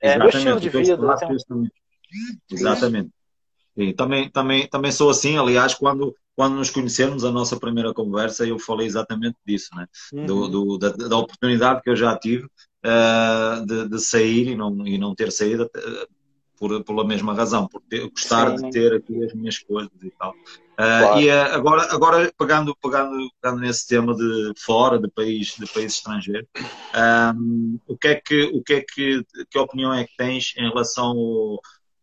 É, 0.00 0.18
meu 0.18 0.28
estilo 0.28 0.60
de 0.60 0.68
vida. 0.68 0.96
Tenho... 0.96 1.70
Exatamente. 2.50 3.10
E 3.76 3.92
também, 3.92 4.28
também, 4.28 4.68
também 4.68 4.90
sou 4.90 5.08
assim, 5.08 5.38
aliás, 5.38 5.74
quando, 5.74 6.14
quando 6.34 6.56
nos 6.56 6.68
conhecemos, 6.68 7.24
a 7.24 7.30
nossa 7.30 7.58
primeira 7.58 7.94
conversa, 7.94 8.44
eu 8.44 8.58
falei 8.58 8.86
exatamente 8.86 9.36
disso, 9.46 9.68
né? 9.76 9.86
Uhum. 10.12 10.26
Do, 10.26 10.48
do 10.48 10.78
da, 10.78 10.90
da, 10.90 11.16
oportunidade 11.16 11.82
que 11.82 11.90
eu 11.90 11.94
já 11.94 12.16
tive 12.16 12.44
uh, 12.44 13.64
de, 13.64 13.88
de, 13.88 14.00
sair 14.00 14.48
e 14.48 14.56
não, 14.56 14.84
e 14.86 14.98
não 14.98 15.14
ter 15.14 15.30
saído 15.30 15.64
uh, 15.64 16.08
por, 16.58 16.82
pela 16.84 17.04
mesma 17.04 17.34
razão, 17.34 17.66
por 17.66 17.80
ter, 17.82 18.08
gostar 18.10 18.56
Sim. 18.56 18.64
de 18.64 18.70
ter 18.72 18.94
aqui 18.94 19.24
as 19.24 19.32
minhas 19.32 19.58
coisas 19.58 19.92
e 20.02 20.10
tal. 20.10 20.30
Uh, 20.30 20.76
claro. 20.76 21.20
E 21.20 21.28
uh, 21.28 21.54
agora, 21.54 21.82
agora 21.90 22.32
pegando, 22.38 22.76
pegando, 22.76 23.30
pegando 23.40 23.60
nesse 23.60 23.86
tema 23.86 24.14
de 24.14 24.52
fora, 24.56 24.98
de 24.98 25.08
país, 25.08 25.56
de 25.58 25.66
país 25.66 25.94
estrangeiro, 25.94 26.46
um, 27.36 27.78
o 27.86 27.96
que 27.96 28.08
é 28.08 28.14
que, 28.14 28.42
o 28.54 28.62
que 28.62 28.74
é 28.74 28.80
que, 28.80 29.24
que 29.50 29.58
opinião 29.58 29.92
é 29.92 30.04
que 30.04 30.16
tens 30.16 30.54
em 30.56 30.68
relação 30.68 31.06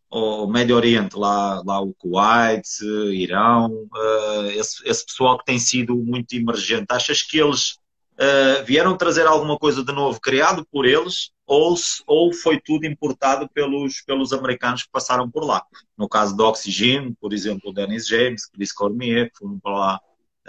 ao, 0.09 0.39
ao 0.41 0.47
Médio 0.47 0.75
Oriente, 0.75 1.17
lá, 1.17 1.61
lá 1.65 1.81
o 1.81 1.93
Kuwait, 1.93 2.67
Irão, 3.13 3.67
uh, 3.67 4.47
esse, 4.51 4.87
esse 4.87 5.05
pessoal 5.05 5.37
que 5.37 5.45
tem 5.45 5.59
sido 5.59 5.95
muito 5.95 6.33
emergente, 6.33 6.87
achas 6.89 7.21
que 7.21 7.39
eles 7.39 7.77
uh, 8.15 8.63
vieram 8.65 8.97
trazer 8.97 9.25
alguma 9.25 9.57
coisa 9.57 9.83
de 9.83 9.91
novo 9.91 10.19
criado 10.19 10.65
por 10.71 10.85
eles 10.85 11.31
ou, 11.45 11.75
ou 12.07 12.33
foi 12.33 12.59
tudo 12.59 12.85
importado 12.85 13.47
pelos, 13.49 14.01
pelos 14.01 14.33
americanos 14.33 14.83
que 14.83 14.91
passaram 14.91 15.29
por 15.29 15.45
lá. 15.45 15.63
No 15.97 16.09
caso 16.09 16.35
do 16.35 16.45
Oxygen, 16.45 17.13
por 17.19 17.33
exemplo, 17.33 17.69
o 17.69 17.73
Dennis 17.73 18.07
James, 18.07 18.47
Chris 18.47 18.71
Cormier, 18.71 19.31
que 19.31 19.37
foram 19.37 19.59
para 19.59 19.71
lá 19.71 19.99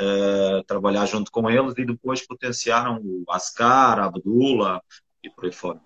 uh, 0.01 0.64
trabalhar 0.64 1.07
junto 1.07 1.31
com 1.31 1.51
eles 1.51 1.75
e 1.77 1.85
depois 1.85 2.27
potenciaram 2.27 3.01
o 3.03 3.25
Ascar, 3.31 3.99
a 3.99 4.07
Abdullah 4.07 4.81
e 5.23 5.31
por 5.31 5.45
aí 5.45 5.53
fora. 5.53 5.81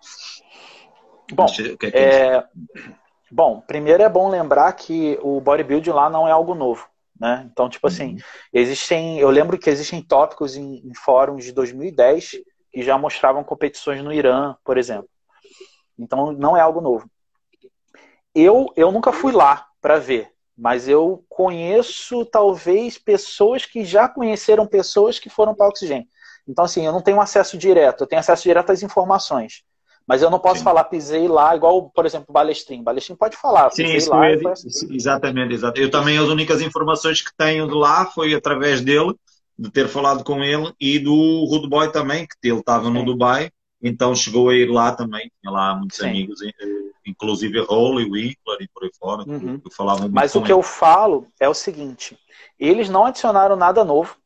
Bom, 1.33 1.47
que 1.47 1.87
é 1.87 1.91
que 1.91 1.97
é... 1.97 2.45
bom, 3.31 3.61
primeiro 3.61 4.03
é 4.03 4.09
bom 4.09 4.29
lembrar 4.29 4.73
que 4.73 5.19
o 5.23 5.41
bodybuilding 5.41 5.91
lá 5.91 6.11
não 6.11 6.27
é 6.27 6.33
algo 6.33 6.55
novo. 6.55 6.89
Né? 7.21 7.47
Então, 7.53 7.69
tipo 7.69 7.87
assim, 7.87 8.15
uhum. 8.15 8.19
existem. 8.51 9.19
Eu 9.19 9.29
lembro 9.29 9.59
que 9.59 9.69
existem 9.69 10.03
tópicos 10.03 10.57
em, 10.57 10.77
em, 10.77 10.95
fóruns 10.95 11.45
de 11.45 11.53
2010 11.53 12.37
que 12.73 12.83
já 12.83 12.97
mostravam 12.97 13.45
competições 13.45 14.03
no 14.03 14.13
Irã, 14.13 14.57
por 14.65 14.79
exemplo. 14.79 15.09
Então, 15.99 16.33
não 16.33 16.57
é 16.57 16.61
algo 16.61 16.81
novo. 16.81 17.11
Eu, 18.35 18.73
eu 18.75 18.91
nunca 18.91 19.13
fui 19.13 19.33
lá 19.33 19.67
para 19.83 19.99
ver, 19.99 20.33
mas 20.57 20.89
eu 20.89 21.23
conheço 21.29 22.25
talvez 22.25 22.97
pessoas 22.97 23.67
que 23.67 23.85
já 23.85 24.09
conheceram 24.09 24.67
pessoas 24.67 25.19
que 25.19 25.29
foram 25.29 25.55
para 25.55 25.67
o 25.67 25.69
Oxigênio. 25.69 26.07
Então, 26.49 26.65
assim, 26.65 26.87
eu 26.87 26.93
não 26.93 27.03
tenho 27.03 27.21
acesso 27.21 27.59
direto, 27.59 28.03
eu 28.03 28.07
tenho 28.07 28.21
acesso 28.21 28.45
direto 28.45 28.73
às 28.73 28.83
informações. 28.83 29.63
Mas 30.11 30.23
eu 30.23 30.29
não 30.29 30.41
posso 30.41 30.59
Sim. 30.59 30.65
falar, 30.65 30.83
pisei 30.83 31.29
lá, 31.29 31.55
igual, 31.55 31.89
por 31.89 32.05
exemplo, 32.05 32.27
o 32.31 32.33
Balestrin. 32.33 32.83
Balestrin 32.83 33.15
pode 33.15 33.37
falar. 33.37 33.71
Sim, 33.71 33.95
isso 33.95 34.11
lá, 34.11 34.29
eu, 34.29 34.41
exatamente, 34.91 35.55
exatamente. 35.55 35.83
Eu 35.83 35.89
também, 35.89 36.19
as 36.19 36.27
únicas 36.27 36.61
informações 36.61 37.23
que 37.23 37.31
tenho 37.39 37.69
de 37.69 37.75
lá 37.75 38.07
foi 38.07 38.35
através 38.35 38.81
dele, 38.81 39.15
de 39.57 39.71
ter 39.71 39.87
falado 39.87 40.25
com 40.25 40.43
ele, 40.43 40.75
e 40.81 40.99
do 40.99 41.45
Rude 41.45 41.69
Boy 41.69 41.93
também, 41.93 42.27
que 42.27 42.49
ele 42.49 42.59
estava 42.59 42.91
no 42.91 43.05
Dubai, 43.05 43.53
então 43.81 44.13
chegou 44.13 44.49
a 44.49 44.55
ir 44.57 44.69
lá 44.69 44.91
também, 44.91 45.31
tinha 45.41 45.53
lá 45.53 45.77
muitos 45.77 45.99
Sim. 45.99 46.09
amigos, 46.09 46.43
eh, 46.43 46.51
inclusive 47.07 47.61
Rolly, 47.61 48.11
Winkler 48.11 48.63
e 48.63 48.69
por 48.75 48.83
aí 48.83 48.91
fora, 48.99 49.23
uhum. 49.29 49.61
que 49.61 49.73
falavam 49.73 50.03
muito 50.03 50.15
Mas 50.15 50.35
o 50.35 50.41
que 50.41 50.47
ele. 50.51 50.55
eu 50.55 50.63
falo 50.63 51.29
é 51.39 51.49
o 51.49 51.55
seguinte, 51.55 52.19
eles 52.59 52.89
não 52.89 53.07
adicionaram 53.07 53.55
nada 53.55 53.85
novo, 53.85 54.17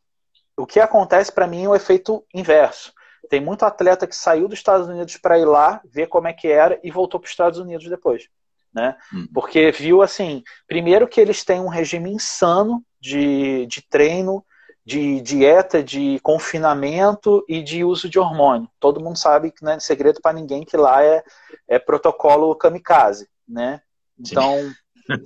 o 0.57 0.65
que 0.65 0.81
acontece 0.81 1.31
para 1.31 1.47
mim 1.47 1.65
é 1.65 1.69
o 1.69 1.75
efeito 1.75 2.25
inverso. 2.33 2.91
Tem 3.29 3.41
muito 3.41 3.65
atleta 3.65 4.07
que 4.07 4.17
saiu 4.17 4.49
dos 4.49 4.59
Estados 4.59 4.89
Unidos 4.89 5.17
para 5.17 5.39
ir 5.39 5.45
lá, 5.45 5.81
ver 5.85 6.07
como 6.09 6.29
é 6.29 6.33
que 6.33 6.49
era 6.49 6.79
e 6.83 6.91
voltou 6.91 7.21
para 7.21 7.27
os 7.27 7.33
Estados 7.33 7.59
Unidos 7.59 7.89
depois. 7.89 8.29
Né? 8.73 8.97
Hum. 9.13 9.29
Porque 9.33 9.71
viu 9.71 10.03
assim, 10.03 10.43
primeiro 10.67 11.07
que 11.07 11.21
eles 11.21 11.45
têm 11.45 11.61
um 11.61 11.69
regime 11.69 12.11
insano 12.11 12.85
de, 13.01 13.67
de 13.67 13.83
treino, 13.83 14.45
de 14.85 15.21
dieta, 15.21 15.83
de 15.83 16.19
confinamento 16.23 17.45
e 17.49 17.63
de 17.63 17.85
uso 17.85 18.09
de 18.09 18.19
hormônio. 18.19 18.69
Todo 18.79 19.01
mundo 19.01 19.17
sabe 19.17 19.51
que 19.51 19.65
não 19.65 19.73
é 19.73 19.81
segredo 19.81 20.21
para 20.21 20.35
ninguém 20.35 20.65
que 20.65 20.77
lá 20.77 21.03
é, 21.03 21.23
é 21.67 21.79
protocolo 21.79 22.55
kamikaze, 22.55 23.29
né? 23.49 23.81
Então, 24.19 24.71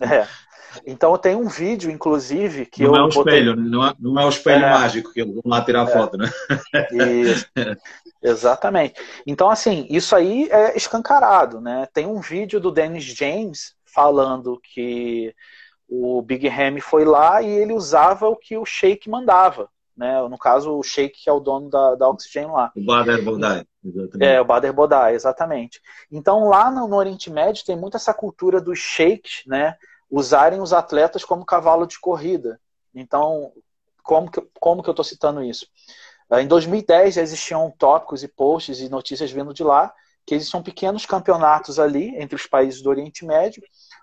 É. 0.01 0.27
Então 0.87 1.17
tem 1.17 1.35
um 1.35 1.49
vídeo, 1.49 1.91
inclusive, 1.91 2.67
que 2.67 2.83
não 2.83 2.95
eu. 2.95 2.97
É 2.97 3.05
um 3.05 3.09
espelho, 3.09 3.57
botei... 3.57 3.71
não, 3.71 3.87
é, 3.87 3.95
não 3.99 4.21
é 4.21 4.25
o 4.25 4.29
espelho 4.29 4.65
é... 4.65 4.71
mágico 4.71 5.13
que 5.13 5.25
vão 5.25 5.41
lá 5.45 5.65
tirar 5.65 5.89
é. 5.89 5.93
foto, 5.93 6.17
né? 6.17 6.31
Isso. 7.23 7.47
Exatamente. 8.23 9.01
Então, 9.27 9.49
assim, 9.51 9.87
isso 9.89 10.15
aí 10.15 10.49
é 10.51 10.77
escancarado, 10.77 11.61
né? 11.61 11.87
Tem 11.93 12.07
um 12.07 12.21
vídeo 12.21 12.61
do 12.61 12.71
Dennis 12.71 13.05
James 13.05 13.75
falando 13.85 14.61
que 14.63 15.35
o 15.89 16.21
Big 16.23 16.49
Ham 16.49 16.81
foi 16.81 17.05
lá 17.05 17.41
e 17.41 17.49
ele 17.49 17.73
usava 17.73 18.29
o 18.29 18.37
que 18.37 18.57
o 18.57 18.67
Sheik 18.67 19.09
mandava. 19.09 19.71
Né? 19.99 20.23
No 20.29 20.39
caso, 20.39 20.79
o 20.79 20.83
Sheik, 20.83 21.25
que 21.25 21.29
é 21.29 21.33
o 21.33 21.41
dono 21.41 21.69
da, 21.69 21.97
da 21.97 22.09
Oxygen 22.09 22.47
lá. 22.47 22.71
O 22.77 22.85
Bader 22.85 23.25
Bodai. 23.25 23.67
É, 24.21 24.41
o 24.41 24.45
Bader 24.45 24.73
Bodai, 24.73 25.15
exatamente. 25.15 25.83
Então, 26.09 26.49
lá 26.49 26.71
no, 26.71 26.87
no, 26.87 26.95
Oriente 26.95 27.29
Médio 27.29 27.65
tem 27.65 27.77
muito 27.77 27.97
essa 27.97 28.15
cultura 28.15 28.61
dos 28.61 28.79
sheiks, 28.79 29.43
né? 29.45 29.77
Usarem 30.09 30.61
os 30.61 30.73
atletas 30.73 31.25
como 31.25 31.45
cavalo 31.45 31.85
de 31.85 31.99
corrida. 31.99 32.61
Então, 32.95 33.53
como 34.05 34.31
que, 34.31 34.41
como 34.61 34.85
que 34.85 34.89
eu 34.89 34.93
estou 34.93 35.05
citando 35.05 35.43
isso? 35.43 35.67
Em 36.31 36.47
2010 36.47 37.15
já 37.15 37.23
existiam 37.23 37.69
tópicos 37.77 38.23
e 38.23 38.29
posts 38.29 38.79
e 38.79 38.89
notícias 38.89 39.33
vindo 39.33 39.53
de 39.53 39.65
lá, 39.65 39.93
que 40.25 40.35
existiam 40.37 40.63
pequenos 40.63 41.07
campeonatos 41.07 41.81
ali 41.81 42.15
entre 42.17 42.37
os 42.37 42.47
países 42.47 42.83
do 42.83 42.91
Oriente 42.91 43.25
Médio, 43.25 43.63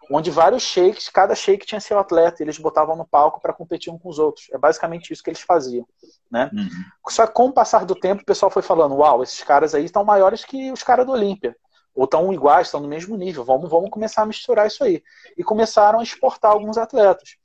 onde 0.10 0.32
vários 0.32 0.64
sheiks, 0.64 1.10
cada 1.10 1.36
sheik 1.36 1.66
tinha 1.66 1.80
seu 1.80 1.98
atleta, 2.00 2.42
e 2.42 2.44
eles 2.44 2.58
botavam 2.58 2.96
no 2.96 3.06
palco 3.06 3.42
para 3.42 3.54
competir 3.54 3.92
um 3.92 3.98
com 3.98 4.10
os 4.10 4.20
outros. 4.20 4.48
É 4.52 4.58
basicamente 4.58 5.12
isso 5.12 5.24
que 5.24 5.30
eles 5.30 5.42
faziam. 5.42 5.88
Né? 6.32 6.50
Uhum. 6.54 6.70
Só 7.10 7.26
que 7.28 7.34
com 7.34 7.48
o 7.48 7.54
passar 7.54 7.86
do 7.86 7.96
tempo, 7.96 8.22
o 8.22 8.26
pessoal 8.26 8.50
foi 8.50 8.62
falando: 8.62 8.96
Uau, 8.96 9.24
esses 9.24 9.42
caras 9.44 9.74
aí 9.76 9.86
estão 9.86 10.04
maiores 10.04 10.44
que 10.44 10.72
os 10.72 10.84
caras 10.84 11.06
do 11.06 11.12
Olímpia. 11.12 11.56
Ou 11.96 12.04
estão 12.04 12.34
iguais, 12.34 12.68
estão 12.68 12.82
no 12.82 12.90
mesmo 12.90 13.16
nível. 13.16 13.46
Vamos, 13.46 13.70
vamos 13.70 13.90
começar 13.90 14.24
a 14.24 14.26
misturar 14.26 14.68
isso 14.68 14.84
aí. 14.84 15.02
E 15.38 15.44
começaram 15.44 16.02
a 16.02 16.04
exportar 16.04 16.52
alguns 16.52 16.78
atletas. 16.78 17.38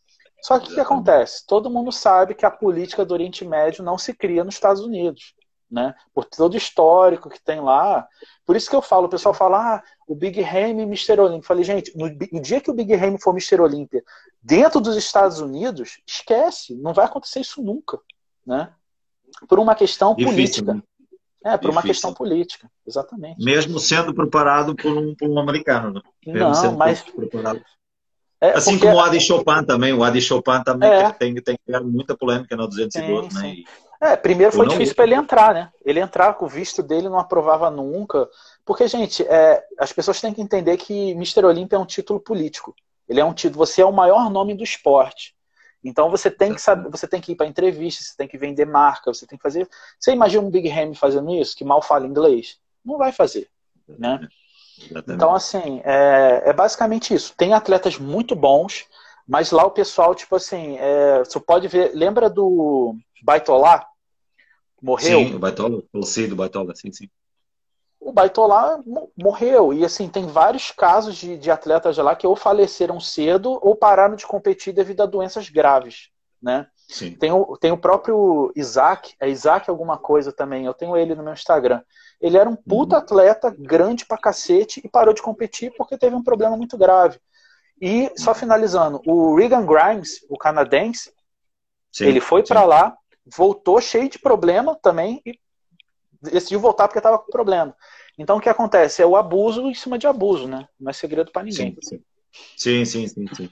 Só 0.43 0.59
que 0.59 0.73
o 0.73 0.75
que 0.75 0.81
acontece? 0.81 1.47
Todo 1.47 1.71
mundo 1.71 1.93
sabe 1.93 2.35
que 2.35 2.47
a 2.47 2.51
política 2.51 3.05
do 3.05 3.13
Oriente 3.13 3.45
Médio 3.45 3.85
não 3.85 3.97
se 3.97 4.13
cria 4.13 4.43
nos 4.43 4.55
Estados 4.55 4.83
Unidos. 4.83 5.35
Né? 5.71 5.95
Por 6.13 6.25
todo 6.25 6.55
o 6.55 6.57
histórico 6.57 7.31
que 7.31 7.41
tem 7.41 7.61
lá. 7.61 8.07
Por 8.45 8.57
isso 8.57 8.69
que 8.69 8.75
eu 8.75 8.83
falo, 8.83 9.07
o 9.07 9.09
pessoal 9.09 9.33
fala, 9.33 9.77
ah, 9.77 9.83
o 10.07 10.15
Big 10.15 10.43
Ham 10.43 10.81
e 10.81 10.83
Mr. 10.83 11.21
Olympia. 11.21 11.47
Falei, 11.47 11.63
gente, 11.63 11.97
no, 11.97 12.09
no, 12.09 12.41
dia 12.41 12.61
que 12.61 12.71
o 12.71 12.75
Big 12.75 12.93
Ham 12.95 13.19
for 13.19 13.31
Mr. 13.31 13.61
Olympia 13.61 14.03
dentro 14.43 14.81
dos 14.81 14.97
Estados 14.97 15.39
Unidos, 15.39 16.01
esquece, 16.07 16.75
não 16.75 16.93
vai 16.93 17.05
acontecer 17.05 17.41
isso 17.41 17.63
nunca. 17.63 17.99
Né? 18.45 18.73
Por 19.49 19.61
uma 19.61 19.75
questão 19.75 20.15
Difícil, 20.15 20.65
política. 20.65 20.75
Né? 20.75 20.83
É, 21.43 21.51
por 21.51 21.71
Difícil. 21.71 21.71
uma 21.71 21.83
questão 21.83 22.15
política, 22.15 22.71
exatamente. 22.87 23.43
Mesmo 23.43 23.79
sendo 23.79 24.13
preparado 24.13 24.75
por 24.75 24.93
um, 24.93 25.15
por 25.15 25.29
um 25.29 25.39
americano, 25.39 25.93
né? 25.93 26.01
Mesmo 26.27 26.49
não, 26.49 26.55
sendo 26.55 26.77
mas... 26.77 27.03
preparado. 27.03 27.63
É, 28.43 28.53
assim 28.53 28.73
porque... 28.73 28.87
como 28.87 28.99
o 28.99 29.01
Adi 29.01 29.21
Chopin 29.21 29.65
também. 29.65 29.93
O 29.93 30.03
Adi 30.03 30.21
Chopin 30.21 30.63
também 30.65 30.91
é. 30.91 31.13
tem, 31.13 31.35
tem 31.35 31.57
muita 31.85 32.17
polêmica 32.17 32.57
no 32.57 32.67
212, 32.67 33.31
sim, 33.31 33.37
né? 33.37 33.55
Sim. 33.55 33.65
É, 34.01 34.17
primeiro 34.17 34.53
foi 34.53 34.67
difícil 34.67 34.95
para 34.95 35.05
ele 35.05 35.15
entrar, 35.15 35.53
né? 35.53 35.71
Ele 35.85 36.01
entrar 36.01 36.33
com 36.35 36.47
o 36.47 36.49
visto 36.49 36.83
dele 36.83 37.09
não 37.09 37.19
aprovava 37.19 37.71
nunca. 37.71 38.29
Porque, 38.65 38.89
gente, 38.89 39.23
é, 39.25 39.63
as 39.79 39.93
pessoas 39.93 40.21
têm 40.21 40.33
que 40.33 40.41
entender 40.41 40.79
que 40.79 41.11
Mr. 41.11 41.45
Olympia 41.45 41.77
é 41.77 41.79
um 41.79 41.85
título 41.85 42.19
político. 42.19 42.75
Ele 43.07 43.21
é 43.21 43.25
um 43.25 43.35
título, 43.35 43.67
você 43.67 43.83
é 43.83 43.85
o 43.85 43.93
maior 43.93 44.31
nome 44.31 44.55
do 44.55 44.65
esporte. 44.65 45.35
Então 45.83 46.11
você 46.11 46.31
tem 46.31 46.55
que 46.55 46.61
saber, 46.61 46.91
você 46.91 47.09
tem 47.09 47.21
que 47.21 47.33
ir 47.33 47.35
para 47.35 47.47
entrevista, 47.47 48.05
você 48.05 48.15
tem 48.17 48.29
que 48.29 48.39
vender 48.39 48.67
marca, 48.67 49.13
você 49.13 49.27
tem 49.27 49.39
que 49.39 49.43
fazer. 49.43 49.69
Você 49.99 50.13
imagina 50.13 50.47
um 50.47 50.51
Big 50.51 50.71
Ham 50.71 50.95
fazendo 50.95 51.35
isso, 51.35 51.57
que 51.57 51.65
mal 51.65 51.83
fala 51.83 52.07
inglês? 52.07 52.59
Não 52.85 52.99
vai 52.99 53.13
fazer, 53.13 53.49
né? 53.89 54.21
Então 55.09 55.35
assim, 55.35 55.81
é, 55.85 56.43
é, 56.47 56.53
basicamente 56.53 57.15
isso. 57.15 57.35
Tem 57.37 57.53
atletas 57.53 57.99
muito 57.99 58.37
bons, 58.37 58.87
mas 59.27 59.51
lá 59.51 59.65
o 59.65 59.71
pessoal 59.71 60.15
tipo 60.15 60.37
assim, 60.37 60.77
é, 60.79 61.19
você 61.21 61.41
pode 61.41 61.67
ver, 61.67 61.93
lembra 61.95 62.29
do 62.29 62.95
Baitolá? 63.23 63.90
Morreu? 64.83 65.21
Sim, 65.21 65.35
o 65.35 65.39
Baitola, 65.39 65.83
falecido 65.93 66.37
Baitola, 66.37 66.75
sim, 66.75 66.93
sim. 66.93 67.09
O 68.01 68.13
Baitola 68.13 68.83
morreu. 69.17 69.73
E 69.75 69.85
assim, 69.85 70.09
tem 70.09 70.27
vários 70.27 70.71
casos 70.71 71.17
de, 71.17 71.37
de 71.37 71.51
atletas 71.51 71.97
lá 71.99 72.17
que 72.17 72.27
ou 72.27 72.35
faleceram 72.35 72.99
cedo 72.99 73.59
ou 73.63 73.77
pararam 73.77 74.17
de 74.17 74.27
competir 74.27 74.73
devido 74.73 75.03
a 75.03 75.07
doenças 75.07 75.51
graves. 75.51 76.09
Né? 76.43 76.67
Sim. 76.89 77.13
Tem, 77.13 77.31
o, 77.31 77.57
tem 77.59 77.71
o 77.71 77.79
próprio 77.79 78.51
Isaac, 78.57 79.15
é 79.21 79.29
Isaac 79.29 79.69
alguma 79.69 79.99
coisa 79.99 80.33
também, 80.33 80.65
eu 80.65 80.73
tenho 80.73 80.97
ele 80.97 81.15
no 81.15 81.23
meu 81.23 81.35
Instagram. 81.35 81.83
Ele 82.21 82.39
era 82.39 82.49
um 82.49 82.57
puta 82.57 82.97
uhum. 82.97 83.03
atleta, 83.03 83.55
grande 83.57 84.07
pra 84.07 84.17
cacete, 84.17 84.81
e 84.83 84.89
parou 84.89 85.13
de 85.13 85.23
competir 85.23 85.73
porque 85.77 85.99
teve 85.99 86.17
um 86.17 86.23
problema 86.23 86.57
muito 86.57 86.79
grave. 86.79 87.21
E, 87.81 88.11
só 88.17 88.35
finalizando, 88.35 89.01
o 89.07 89.37
Regan 89.37 89.65
Grimes, 89.65 90.25
o 90.29 90.37
canadense, 90.37 91.13
sim, 91.93 92.07
ele 92.07 92.21
foi 92.21 92.43
para 92.43 92.65
lá, 92.65 92.97
voltou 93.37 93.81
cheio 93.81 94.09
de 94.09 94.19
problema 94.19 94.75
também 94.75 95.21
e 95.25 95.39
decidiu 96.23 96.61
voltar 96.61 96.89
porque 96.89 96.99
estava 96.99 97.19
com 97.19 97.31
problema. 97.31 97.75
Então 98.19 98.37
o 98.37 98.41
que 98.41 98.49
acontece? 98.49 99.03
É 99.03 99.07
o 99.07 99.17
abuso 99.17 99.63
em 99.69 99.75
cima 99.75 99.99
de 99.99 100.07
abuso, 100.07 100.47
né? 100.47 100.69
Não 100.79 100.91
é 100.91 100.93
segredo 100.93 101.31
para 101.31 101.43
ninguém. 101.43 101.77
Sim, 101.81 101.97
sim. 101.97 102.03
Sim, 102.57 102.85
sim, 102.85 103.09
sim, 103.09 103.51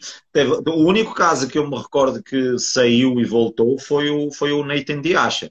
o 0.67 0.87
único 0.87 1.13
caso 1.13 1.49
que 1.49 1.59
eu 1.59 1.69
me 1.69 1.77
recordo 1.77 2.23
que 2.23 2.57
saiu 2.59 3.19
e 3.19 3.25
voltou 3.25 3.77
foi 3.77 4.09
o, 4.09 4.31
foi 4.31 4.53
o 4.53 4.65
Nathan 4.65 5.01
Diasha. 5.01 5.51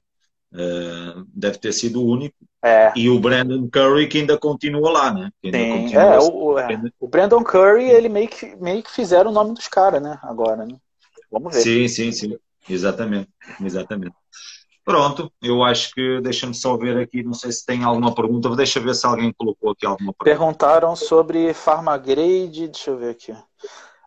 Uh, 0.53 1.25
deve 1.27 1.57
ter 1.57 1.73
sido 1.73 2.01
o 2.01 2.09
único. 2.09 2.35
É. 2.63 2.93
E 2.95 3.09
o 3.09 3.19
Brandon 3.19 3.67
Curry 3.69 4.07
que 4.07 4.19
ainda 4.19 4.37
continua 4.37 4.89
lá, 4.91 5.13
né? 5.13 5.29
Sim, 5.43 5.93
é, 5.93 6.17
o, 6.19 6.57
é. 6.57 6.81
o 6.99 7.07
Brandon 7.07 7.43
Curry, 7.43 7.89
ele 7.89 8.07
meio 8.07 8.29
que, 8.29 8.55
meio 8.55 8.81
que 8.81 8.91
fizeram 8.91 9.29
o 9.29 9.33
nome 9.33 9.53
dos 9.53 9.67
caras, 9.67 10.01
né? 10.01 10.17
Agora, 10.23 10.65
né? 10.65 10.77
Vamos 11.29 11.53
ver. 11.53 11.61
Sim, 11.61 11.87
sim, 11.87 12.11
sim. 12.11 12.37
Exatamente, 12.69 13.29
exatamente. 13.61 14.15
Pronto, 14.83 15.29
eu 15.41 15.63
acho 15.63 15.93
que 15.93 16.21
deixa-me 16.21 16.53
só 16.53 16.77
ver 16.77 16.97
aqui, 16.97 17.21
não 17.21 17.33
sei 17.33 17.51
se 17.51 17.65
tem 17.65 17.83
alguma 17.83 18.15
pergunta, 18.15 18.55
deixa 18.55 18.79
ver 18.79 18.95
se 18.95 19.05
alguém 19.05 19.33
colocou 19.33 19.71
aqui 19.71 19.85
alguma 19.85 20.13
pergunta. 20.13 20.23
Perguntaram 20.23 20.95
sobre 20.95 21.53
Pharmagrade, 21.53 22.69
deixa 22.69 22.91
eu 22.91 22.97
ver 22.97 23.09
aqui. 23.09 23.33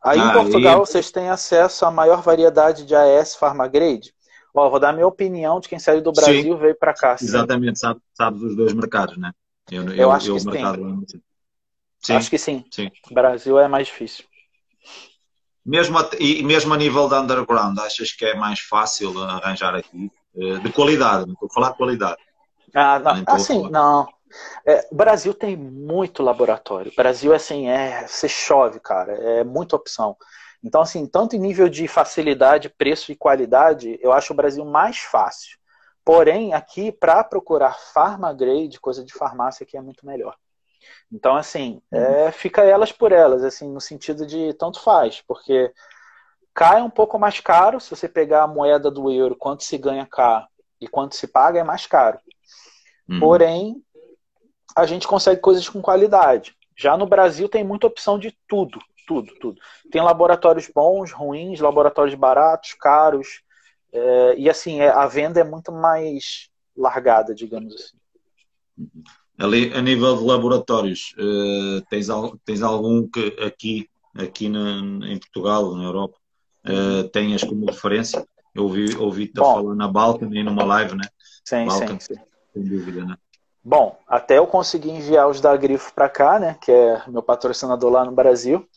Aí 0.02 0.18
ah, 0.18 0.28
em 0.28 0.32
Portugal 0.32 0.76
e... 0.76 0.80
vocês 0.80 1.10
têm 1.10 1.28
acesso 1.28 1.84
à 1.84 1.90
maior 1.90 2.22
variedade 2.22 2.86
de 2.86 2.94
AS 2.94 3.36
Pharmagrade? 3.36 4.14
Ó, 4.54 4.68
vou 4.70 4.80
dar 4.80 4.92
minha 4.92 5.06
opinião 5.06 5.60
de 5.60 5.68
quem 5.68 5.78
saiu 5.78 6.00
do 6.00 6.12
Brasil 6.12 6.56
e 6.56 6.58
veio 6.58 6.74
para 6.74 6.94
cá. 6.94 7.16
Exatamente, 7.20 7.78
sabe, 7.78 8.00
sabe 8.14 8.38
dos 8.38 8.56
dois 8.56 8.72
mercados, 8.72 9.18
né? 9.18 9.32
Eu, 9.70 9.84
eu, 9.84 9.94
eu 9.94 10.10
acho 10.10 10.30
eu, 10.30 10.34
que 10.34 10.40
sim. 10.40 11.20
sim. 12.00 12.12
Acho 12.14 12.30
que 12.30 12.38
sim. 12.38 12.64
sim. 12.70 12.90
O 13.10 13.14
Brasil 13.14 13.58
é 13.58 13.68
mais 13.68 13.86
difícil. 13.86 14.24
Mesmo 15.64 15.98
a, 15.98 16.10
e 16.18 16.42
mesmo 16.42 16.72
a 16.72 16.76
nível 16.76 17.08
da 17.08 17.20
underground, 17.20 17.78
achas 17.78 18.12
que 18.12 18.24
é 18.24 18.34
mais 18.34 18.60
fácil 18.60 19.18
arranjar 19.22 19.74
aqui? 19.74 20.10
Eh, 20.36 20.58
de 20.58 20.72
qualidade, 20.72 21.26
não 21.26 21.34
estou 21.34 21.48
a 21.48 21.52
falar 21.52 21.70
de 21.70 21.76
qualidade. 21.76 22.18
Ah, 22.74 22.98
não, 22.98 23.24
assim, 23.26 23.68
não. 23.70 24.08
É, 24.64 24.86
o 24.90 24.94
Brasil 24.94 25.34
tem 25.34 25.56
muito 25.56 26.22
laboratório. 26.22 26.92
O 26.92 26.94
Brasil, 26.94 27.34
assim, 27.34 27.68
é. 27.68 28.06
Você 28.06 28.28
chove, 28.28 28.80
cara. 28.80 29.12
É 29.12 29.44
muita 29.44 29.76
opção. 29.76 30.16
Então, 30.62 30.80
assim, 30.80 31.06
tanto 31.06 31.34
em 31.34 31.38
nível 31.38 31.68
de 31.68 31.88
facilidade, 31.88 32.68
preço 32.68 33.10
e 33.10 33.16
qualidade, 33.16 33.98
eu 34.00 34.12
acho 34.12 34.32
o 34.32 34.36
Brasil 34.36 34.64
mais 34.64 34.98
fácil. 34.98 35.58
Porém, 36.04 36.54
aqui, 36.54 36.92
para 36.92 37.24
procurar 37.24 37.78
pharma 37.92 38.32
grade, 38.32 38.80
coisa 38.80 39.04
de 39.04 39.12
farmácia, 39.12 39.64
aqui 39.64 39.76
é 39.76 39.80
muito 39.80 40.06
melhor. 40.06 40.36
Então, 41.12 41.36
assim, 41.36 41.80
é, 41.90 42.26
uhum. 42.26 42.32
fica 42.32 42.62
elas 42.62 42.92
por 42.92 43.12
elas, 43.12 43.42
assim, 43.42 43.68
no 43.70 43.80
sentido 43.80 44.26
de 44.26 44.54
tanto 44.54 44.80
faz, 44.80 45.22
porque 45.26 45.72
cai 46.54 46.82
um 46.82 46.90
pouco 46.90 47.18
mais 47.18 47.40
caro 47.40 47.80
se 47.80 47.90
você 47.90 48.08
pegar 48.08 48.42
a 48.42 48.48
moeda 48.48 48.90
do 48.90 49.10
euro, 49.10 49.36
quanto 49.36 49.64
se 49.64 49.76
ganha 49.78 50.06
cá 50.06 50.48
e 50.80 50.88
quanto 50.88 51.16
se 51.16 51.26
paga, 51.26 51.60
é 51.60 51.64
mais 51.64 51.86
caro. 51.86 52.18
Uhum. 53.08 53.20
Porém, 53.20 53.84
a 54.76 54.86
gente 54.86 55.06
consegue 55.06 55.40
coisas 55.40 55.68
com 55.68 55.82
qualidade. 55.82 56.56
Já 56.76 56.96
no 56.96 57.06
Brasil 57.06 57.48
tem 57.48 57.64
muita 57.64 57.86
opção 57.86 58.18
de 58.18 58.36
tudo, 58.48 58.78
tudo, 59.06 59.34
tudo. 59.40 59.60
Tem 59.90 60.00
laboratórios 60.00 60.68
bons, 60.72 61.12
ruins, 61.12 61.60
laboratórios 61.60 62.14
baratos, 62.14 62.74
caros. 62.74 63.42
É, 63.92 64.34
e 64.38 64.48
assim, 64.48 64.80
é, 64.80 64.88
a 64.88 65.06
venda 65.06 65.40
é 65.40 65.44
muito 65.44 65.72
mais 65.72 66.48
largada, 66.76 67.34
digamos 67.34 67.74
assim. 67.74 67.98
Ali, 69.40 69.72
a 69.72 69.80
nível 69.80 70.18
de 70.18 70.24
laboratórios, 70.24 71.14
uh, 71.18 71.80
tens, 71.88 72.08
tens 72.44 72.62
algum 72.62 73.08
que 73.08 73.34
aqui, 73.42 73.88
aqui 74.14 74.50
na, 74.50 74.80
em 75.08 75.18
Portugal, 75.18 75.74
na 75.74 75.84
Europa, 75.84 76.18
uh, 76.66 77.08
tenhas 77.08 77.42
como 77.42 77.64
referência? 77.64 78.22
Eu 78.54 78.64
ouvi, 78.64 78.94
ouvi-te 78.98 79.38
falar 79.38 79.74
na 79.74 79.88
Balkan 79.88 80.28
e 80.32 80.42
numa 80.42 80.62
live, 80.64 80.94
né? 80.94 81.08
Sim, 81.42 81.64
Balkan, 81.64 81.98
sim, 82.00 82.14
sim. 82.14 82.20
Sem 82.52 82.64
dúvida, 82.64 83.04
né? 83.06 83.16
Bom, 83.64 83.98
até 84.06 84.36
eu 84.36 84.46
consegui 84.46 84.90
enviar 84.90 85.28
os 85.28 85.40
da 85.40 85.56
Grifo 85.56 85.92
para 85.94 86.08
cá, 86.08 86.38
né? 86.38 86.58
Que 86.60 86.70
é 86.70 87.02
meu 87.08 87.22
patrocinador 87.22 87.90
lá 87.90 88.04
no 88.04 88.12
Brasil. 88.12 88.68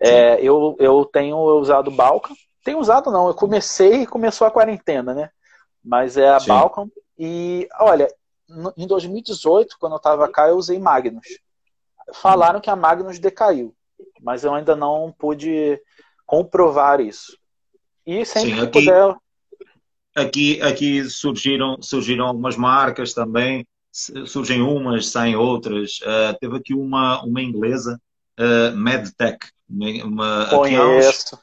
É, 0.00 0.40
eu, 0.40 0.76
eu 0.78 1.04
tenho 1.04 1.36
usado 1.36 1.90
Balkan. 1.90 2.34
Tenho 2.64 2.78
usado 2.78 3.10
não, 3.10 3.26
eu 3.26 3.34
comecei 3.34 4.02
e 4.02 4.06
começou 4.06 4.46
a 4.46 4.50
quarentena, 4.50 5.14
né? 5.14 5.30
Mas 5.84 6.16
é 6.16 6.28
a 6.28 6.38
Sim. 6.38 6.48
Balkan. 6.48 6.88
E 7.18 7.68
olha, 7.80 8.08
em 8.76 8.86
2018, 8.86 9.76
quando 9.78 9.92
eu 9.92 9.98
estava 9.98 10.30
cá, 10.30 10.48
eu 10.48 10.56
usei 10.56 10.78
Magnus. 10.78 11.26
Falaram 12.14 12.60
que 12.60 12.70
a 12.70 12.76
Magnus 12.76 13.18
decaiu. 13.18 13.74
mas 14.22 14.44
eu 14.44 14.54
ainda 14.54 14.76
não 14.76 15.14
pude 15.16 15.80
comprovar 16.26 17.00
isso. 17.00 17.36
E 18.06 18.24
sempre 18.24 18.50
Sim, 18.50 18.56
que 18.56 18.62
aqui, 18.62 18.72
puder. 18.72 19.16
Aqui, 20.14 20.62
aqui 20.62 21.04
surgiram, 21.04 21.80
surgiram 21.80 22.26
algumas 22.26 22.56
marcas 22.56 23.14
também, 23.14 23.66
surgem 24.26 24.60
umas, 24.60 25.06
saem 25.08 25.36
outras. 25.36 26.00
Uh, 26.00 26.36
teve 26.40 26.56
aqui 26.56 26.74
uma, 26.74 27.22
uma 27.22 27.40
inglesa, 27.40 28.00
uh, 28.38 28.76
MedTech. 28.76 29.38
Uma, 29.68 30.48
Conheço. 30.50 31.38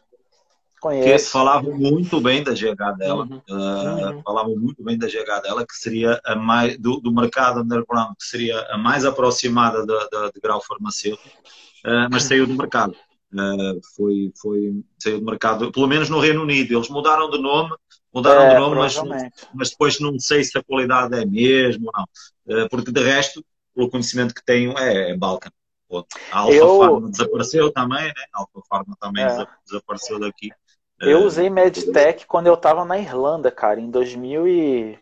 Conheço. 0.88 1.26
Que 1.26 1.32
falavam 1.32 1.78
muito 1.78 2.22
bem 2.22 2.42
da 2.42 2.54
GH 2.54 2.98
dela, 2.98 3.28
uhum. 3.30 3.42
Uh, 3.50 4.16
uhum. 4.16 4.22
falavam 4.24 4.56
muito 4.56 4.82
bem 4.82 4.98
da 4.98 5.08
GH 5.08 5.42
dela, 5.44 5.66
que 5.68 5.76
seria 5.76 6.20
a 6.24 6.34
mais, 6.34 6.78
do, 6.78 7.02
do 7.02 7.12
mercado 7.12 7.60
underground, 7.60 8.16
que 8.18 8.26
seria 8.26 8.60
a 8.70 8.78
mais 8.78 9.04
aproximada 9.04 9.86
de, 9.86 9.94
de, 9.94 10.32
de 10.34 10.40
grau 10.42 10.62
farmacêutico, 10.62 11.28
uh, 11.86 12.08
mas 12.10 12.24
saiu 12.24 12.48
do 12.48 12.56
mercado. 12.56 12.96
Uh, 13.34 13.82
foi, 13.96 14.32
foi, 14.42 14.82
saiu 14.98 15.20
do 15.20 15.26
mercado, 15.26 15.72
pelo 15.74 15.88
menos 15.88 16.10
no 16.10 16.22
Reino 16.22 16.44
Unido. 16.44 16.74
Eles 16.74 16.88
mudaram 16.88 17.30
de 17.30 17.38
nome, 17.38 17.76
mudaram 18.14 18.44
é, 18.44 18.54
de 18.54 18.60
nome, 18.60 18.76
mas, 18.78 18.96
mas 19.54 19.70
depois 19.72 20.00
não 20.00 20.18
sei 20.18 20.46
se 20.46 20.58
a 20.58 20.64
qualidade 20.64 21.20
é 21.20 21.26
mesmo 21.26 21.90
ou 21.94 22.56
não. 22.58 22.68
porque 22.70 22.94
de 22.94 23.04
resto, 23.04 23.44
pelo 23.76 23.90
conhecimento 23.90 24.34
que 24.34 24.46
tenho, 24.46 24.78
é, 24.78 25.12
é 25.12 25.18
Balkan. 25.18 25.52
A 26.32 26.40
Alfa 26.40 26.54
eu... 26.54 26.80
Pharma 26.80 27.10
desapareceu 27.10 27.72
também, 27.72 28.08
né? 28.08 28.24
A 28.34 28.40
Alfa 28.40 28.62
Pharma 28.70 28.98
também 29.00 29.26
é. 29.26 29.46
desapareceu 29.66 30.20
daqui. 30.20 30.50
Eu 31.00 31.24
usei 31.24 31.50
MedTech 31.50 32.26
quando 32.26 32.48
eu 32.48 32.58
tava 32.58 32.84
na 32.84 32.98
Irlanda, 32.98 33.52
cara, 33.52 33.80
em 33.80 33.90
2000 33.90 34.48
e... 34.48 35.00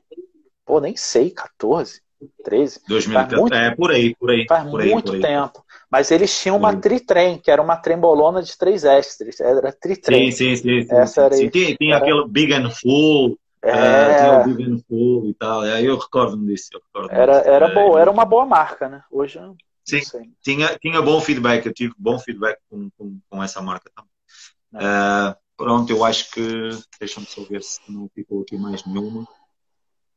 Pô, 0.66 0.80
nem 0.80 0.96
sei, 0.98 1.30
14, 1.30 2.02
13. 2.44 2.82
2014, 2.88 3.42
muito... 3.42 3.54
é, 3.56 3.76
por 3.76 3.92
aí, 3.92 4.16
por 4.16 4.32
aí. 4.32 4.46
Faz 4.48 4.70
por 4.70 4.82
aí, 4.82 4.92
muito 4.92 5.12
por 5.12 5.16
aí. 5.16 5.22
tempo. 5.22 5.64
Mas 5.90 6.12
eles 6.12 6.38
tinham 6.40 6.58
uma 6.58 6.76
tritrem, 6.76 7.38
que 7.38 7.50
era 7.50 7.62
uma 7.62 7.78
trembolona 7.78 8.42
de 8.42 8.58
três 8.58 8.84
extras. 8.84 9.40
Era 9.40 9.72
tritrem. 9.72 10.32
Sim, 10.32 10.56
sim, 10.56 10.56
sim. 10.56 10.84
sim, 10.84 10.96
Essa 10.96 11.30
sim. 11.30 11.44
Era... 11.44 11.52
Tinha, 11.52 11.76
tinha 11.76 11.96
era... 11.96 12.04
aquele 12.04 12.28
Big 12.28 12.54
and 12.54 12.70
Full. 12.72 13.38
É... 13.62 13.72
Uh, 13.72 14.18
tinha 14.18 14.40
o 14.40 14.44
Big 14.56 14.72
and 14.72 14.80
Full 14.88 15.30
e 15.30 15.34
tal. 15.36 15.62
Aí 15.62 15.86
eu 15.86 15.98
recordo 15.98 16.38
disso. 16.46 16.70
Eu 16.74 16.82
recordo 16.82 17.14
era, 17.14 17.38
disso. 17.38 17.50
era 17.50 17.68
é, 17.68 17.74
boa, 17.74 18.02
era 18.02 18.12
uma 18.12 18.26
boa 18.26 18.46
marca, 18.46 18.90
né? 18.90 19.02
Hoje 19.12 19.40
Sim, 19.86 20.02
tinha, 20.42 20.76
tinha 20.80 21.02
bom 21.02 21.22
feedback. 21.22 21.66
Eu 21.66 21.74
tive 21.74 21.94
bom 21.98 22.18
feedback 22.18 22.58
com, 22.70 22.90
com, 22.98 23.20
com 23.30 23.44
essa 23.44 23.62
marca 23.62 23.90
também. 23.96 24.12
Uh, 24.74 25.36
Pronto, 25.58 25.90
eu 25.92 26.04
acho 26.04 26.32
que. 26.32 26.70
Deixa-me 27.00 27.26
só 27.26 27.42
ver 27.44 27.64
se 27.64 27.80
não 27.88 28.10
ficou 28.14 28.42
aqui 28.42 28.58
mais 28.58 28.86
nenhuma. 28.86 29.28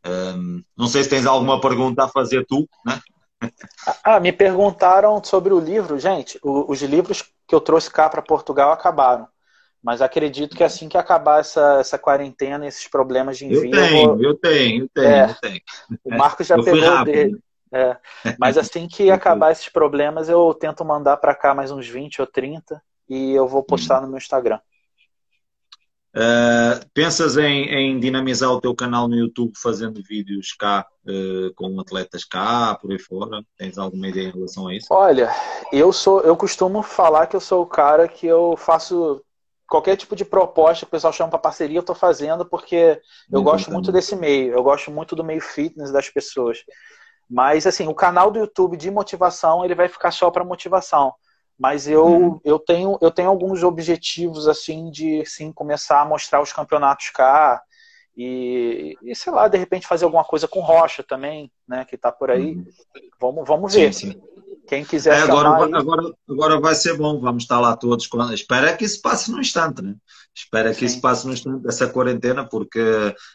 Um, 0.07 0.63
não 0.77 0.87
sei 0.87 1.03
se 1.03 1.11
tens 1.11 1.27
alguma 1.27 1.61
pergunta 1.61 2.05
a 2.05 2.09
fazer 2.09 2.45
tu, 2.47 2.69
né? 2.85 3.01
Ah, 4.03 4.19
me 4.19 4.33
perguntaram 4.33 5.23
sobre 5.23 5.53
o 5.53 5.61
livro. 5.61 5.99
Gente, 5.99 6.39
o, 6.43 6.71
os 6.71 6.83
livros 6.83 7.23
que 7.47 7.55
eu 7.55 7.61
trouxe 7.61 7.91
cá 7.91 8.09
para 8.09 8.23
Portugal 8.23 8.73
acabaram. 8.73 9.29
Mas 9.83 10.03
acredito 10.03 10.57
que 10.57 10.65
assim 10.65 10.89
que 10.89 10.99
acabar 10.99 11.41
essa, 11.41 11.79
essa 11.79 11.99
quarentena, 11.99 12.67
esses 12.67 12.89
problemas 12.89 13.39
de 13.39 13.47
envio. 13.47 13.67
Eu 13.67 13.71
tenho, 13.71 13.97
eu, 13.97 14.07
vou... 14.07 14.23
eu 14.23 14.35
tenho, 14.35 14.85
eu 14.85 14.89
tenho, 14.89 15.09
é, 15.09 15.31
eu 15.31 15.35
tenho. 15.41 15.61
O 16.05 16.17
Marcos 16.17 16.47
já 16.47 16.57
eu 16.57 16.65
pegou 16.65 17.05
dele. 17.05 17.39
É. 17.73 17.97
Mas 18.39 18.59
assim 18.59 18.89
que 18.89 19.11
acabar 19.11 19.53
esses 19.53 19.69
problemas, 19.69 20.29
eu 20.29 20.53
tento 20.55 20.85
mandar 20.85 21.17
para 21.19 21.35
cá 21.35 21.55
mais 21.55 21.71
uns 21.71 21.87
20 21.87 22.21
ou 22.21 22.27
30 22.27 22.83
e 23.09 23.33
eu 23.33 23.47
vou 23.47 23.63
postar 23.63 23.99
hum. 23.99 24.03
no 24.03 24.09
meu 24.09 24.19
Instagram. 24.19 24.59
Uh, 26.17 26.81
pensas 26.95 27.37
em, 27.37 27.67
em, 27.67 28.01
dinamizar 28.01 28.51
o 28.51 28.61
teu 28.61 28.75
canal 28.75 29.07
no 29.07 29.15
YouTube 29.15 29.53
fazendo 29.57 30.03
vídeos 30.03 30.55
cá 30.59 30.87
uh, 31.07 31.55
com 31.55 31.79
atletas 31.79 32.25
cá, 32.25 32.77
por 32.81 32.91
aí 32.91 32.99
fora? 32.99 33.43
Tens 33.57 33.77
alguma 33.77 34.09
ideia 34.09 34.29
em 34.29 34.33
relação 34.33 34.69
a 34.69 34.75
isso? 34.75 34.87
Olha, 34.91 35.31
eu 35.71 35.93
sou, 35.93 36.23
eu 36.23 36.35
costumo 36.35 36.83
falar 36.83 37.27
que 37.27 37.37
eu 37.37 37.41
sou 37.41 37.63
o 37.63 37.67
cara 37.67 38.09
que 38.09 38.27
eu 38.27 38.57
faço 38.57 39.23
qualquer 39.69 39.97
tipo 39.97 40.17
de 40.17 40.25
proposta 40.25 40.87
que 40.87 40.89
o 40.89 40.93
pessoal 40.93 41.13
chama 41.13 41.31
para 41.31 41.39
parceria, 41.39 41.77
eu 41.77 41.81
estou 41.81 41.95
fazendo 41.95 42.47
porque 42.47 43.01
eu 43.31 43.43
gosto 43.43 43.71
muito 43.71 43.93
desse 43.93 44.17
meio, 44.17 44.55
eu 44.55 44.63
gosto 44.63 44.91
muito 44.91 45.15
do 45.15 45.23
meio 45.23 45.43
fitness 45.43 45.93
das 45.93 46.09
pessoas. 46.09 46.65
Mas 47.29 47.67
assim, 47.67 47.87
o 47.87 47.95
canal 47.95 48.31
do 48.31 48.39
YouTube 48.39 48.79
de 48.79 48.91
motivação 48.91 49.63
ele 49.63 49.75
vai 49.75 49.89
ficar 49.89 50.11
só 50.11 50.31
para 50.31 50.43
motivação. 50.43 51.13
Mas 51.59 51.89
eu, 51.89 52.07
uhum. 52.07 52.41
eu, 52.45 52.59
tenho, 52.59 52.97
eu 53.01 53.11
tenho 53.11 53.29
alguns 53.29 53.65
objetivos, 53.65 54.47
assim, 54.47 54.91
de 54.91 55.25
sim, 55.27 55.53
começar 55.53 56.01
a 56.01 56.05
mostrar 56.05 56.41
os 56.41 56.53
campeonatos 56.53 57.11
cá. 57.11 57.61
E, 58.17 58.97
e, 59.03 59.15
sei 59.15 59.33
lá, 59.33 59.49
de 59.49 59.59
repente 59.59 59.87
fazer 59.87 60.05
alguma 60.05 60.25
coisa 60.25 60.47
com 60.47 60.61
Rocha 60.61 61.03
também, 61.03 61.51
né? 61.69 61.85
Que 61.85 61.97
tá 61.97 62.13
por 62.13 62.31
aí. 62.31 62.55
Uhum. 62.55 62.67
Vamos, 63.21 63.49
vamos 63.49 63.75
ver. 63.75 63.93
Sim, 63.93 64.13
sim. 64.13 64.21
Quem 64.69 64.85
quiser 64.85 65.19
é, 65.19 65.23
agora, 65.23 65.65
aí... 65.65 65.75
agora, 65.75 66.13
agora 66.29 66.61
vai 66.61 66.75
ser 66.75 66.97
bom, 66.97 67.19
vamos 67.21 67.45
estar 67.45 67.59
lá 67.59 67.75
todos. 67.77 68.07
Quando... 68.07 68.35
Espera 68.35 68.77
que 68.77 68.85
isso 68.85 69.01
passe 69.01 69.31
no 69.31 69.41
instante, 69.41 69.83
né? 69.83 69.95
Espera 70.37 70.73
que 70.73 70.81
Sim. 70.81 70.85
isso 70.85 71.01
passe 71.01 71.27
no 71.27 71.33
instante, 71.33 71.67
essa 71.67 71.89
quarentena, 71.89 72.47
porque 72.47 72.81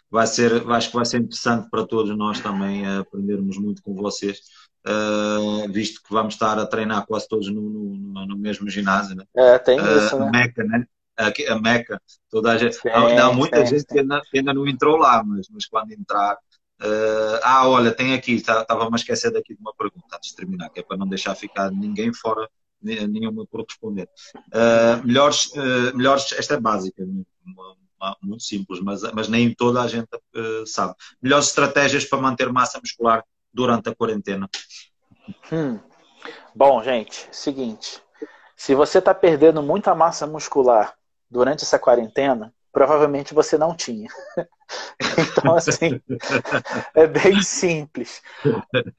vai 0.10 0.26
ser, 0.28 0.64
acho 0.72 0.90
que 0.90 0.96
vai 0.96 1.06
ser 1.06 1.18
interessante 1.18 1.70
para 1.70 1.86
todos 1.86 2.16
nós 2.16 2.40
também 2.40 2.86
aprendermos 2.86 3.58
muito 3.58 3.82
com 3.82 3.94
vocês 3.96 4.40
uh, 4.88 5.72
visto 5.72 6.02
que 6.04 6.14
vamos 6.14 6.34
estar 6.34 6.60
a 6.60 6.66
treinar 6.66 7.06
quase 7.06 7.28
todos 7.28 7.50
no, 7.50 7.62
no, 7.62 8.26
no 8.26 8.38
mesmo 8.38 8.70
ginásio. 8.70 9.16
Né? 9.16 9.26
É, 9.36 9.58
tem 9.60 9.80
uh, 9.80 9.98
isso, 9.98 10.20
né? 10.20 10.30
Meca, 10.32 10.64
né? 10.64 10.86
A, 11.18 11.54
a 11.54 11.60
Meca, 11.60 12.02
toda 12.30 12.52
a 12.52 12.58
gente. 12.58 12.76
Sim, 12.76 12.90
há, 12.90 13.26
há 13.26 13.34
muita 13.34 13.66
sim, 13.66 13.78
gente 13.78 13.86
que 13.86 14.00
ainda, 14.00 14.22
que 14.22 14.40
ainda, 14.40 14.54
não 14.54 14.68
entrou 14.68 14.98
lá, 14.98 15.24
mas, 15.24 15.48
mas 15.50 15.66
quando 15.66 15.92
entrar. 15.92 16.38
Uh, 16.82 17.40
ah, 17.44 17.68
olha, 17.70 17.94
tem 17.94 18.14
aqui, 18.14 18.34
estava-me 18.34 18.66
tá, 18.66 18.90
a 18.92 18.96
esquecer 18.96 19.32
daqui 19.32 19.54
de 19.54 19.62
uma 19.62 19.74
pergunta 19.74 20.16
antes 20.16 20.32
de 20.32 20.36
terminar, 20.36 20.70
que 20.70 20.80
é 20.80 20.84
para 20.84 20.98
não 20.98 21.08
deixar 21.08 21.34
ficar 21.36 21.72
ninguém 21.72 22.12
fora, 22.12 22.50
nenhuma 22.82 23.46
por 23.46 23.64
responder. 23.64 24.10
Uh, 24.48 25.06
melhores, 25.06 25.46
uh, 25.54 25.96
melhores, 25.96 26.34
esta 26.34 26.56
é 26.56 26.60
básica, 26.60 27.06
uma, 27.46 27.76
uma, 28.02 28.18
muito 28.22 28.44
simples, 28.44 28.82
mas, 28.82 29.02
mas 29.14 29.30
nem 29.30 29.54
toda 29.54 29.82
a 29.82 29.88
gente 29.88 30.10
sabe. 30.66 30.94
Melhores 31.22 31.48
estratégias 31.48 32.04
para 32.04 32.20
manter 32.20 32.52
massa 32.52 32.82
muscular 32.82 33.24
durante 33.54 33.90
a 33.90 33.96
quarentena? 33.96 34.50
Hum. 35.52 35.80
Bom, 36.56 36.82
gente, 36.84 37.28
seguinte. 37.32 38.02
Se 38.56 38.74
você 38.76 39.00
está 39.00 39.14
perdendo 39.14 39.62
muita 39.62 39.94
massa 39.94 40.26
muscular 40.26 40.94
durante 41.30 41.64
essa 41.64 41.80
quarentena, 41.80 42.54
provavelmente 42.72 43.34
você 43.34 43.58
não 43.58 43.76
tinha. 43.76 44.10
então, 45.38 45.56
assim, 45.56 46.02
é 46.96 47.06
bem 47.06 47.42
simples. 47.42 48.22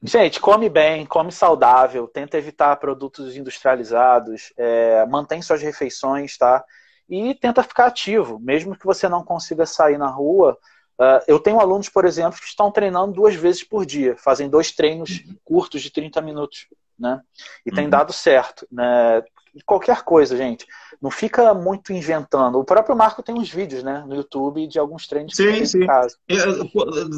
Gente, 0.01 0.39
come 0.39 0.69
bem, 0.69 1.05
come 1.05 1.31
saudável, 1.31 2.07
tenta 2.07 2.37
evitar 2.37 2.75
produtos 2.77 3.35
industrializados, 3.35 4.53
é, 4.57 5.05
mantém 5.07 5.41
suas 5.41 5.61
refeições, 5.61 6.37
tá? 6.37 6.63
E 7.09 7.35
tenta 7.35 7.63
ficar 7.63 7.87
ativo. 7.87 8.39
Mesmo 8.39 8.77
que 8.77 8.85
você 8.85 9.09
não 9.09 9.23
consiga 9.23 9.65
sair 9.65 9.97
na 9.97 10.07
rua, 10.07 10.57
Uh, 10.99 11.19
eu 11.27 11.39
tenho 11.39 11.59
alunos, 11.59 11.89
por 11.89 12.05
exemplo, 12.05 12.39
que 12.39 12.47
estão 12.47 12.71
treinando 12.71 13.13
duas 13.13 13.35
vezes 13.35 13.63
por 13.63 13.85
dia, 13.85 14.15
fazem 14.17 14.49
dois 14.49 14.71
treinos 14.71 15.23
uhum. 15.25 15.35
curtos 15.43 15.81
de 15.81 15.91
30 15.91 16.21
minutos, 16.21 16.67
né? 16.97 17.21
E 17.65 17.69
uhum. 17.69 17.75
tem 17.75 17.89
dado 17.89 18.13
certo, 18.13 18.65
né? 18.71 19.21
Qualquer 19.65 20.03
coisa, 20.03 20.35
gente. 20.35 20.65
Não 21.01 21.11
fica 21.11 21.53
muito 21.53 21.93
inventando. 21.93 22.57
O 22.57 22.63
próprio 22.63 22.95
Marco 22.95 23.23
tem 23.23 23.35
uns 23.35 23.49
vídeos, 23.49 23.83
né, 23.83 24.03
no 24.05 24.15
YouTube 24.15 24.67
de 24.67 24.79
alguns 24.79 25.07
treinos 25.07 25.33
sim, 25.35 25.51
que 25.53 25.65
sim. 25.65 25.85
Caso. 25.85 26.17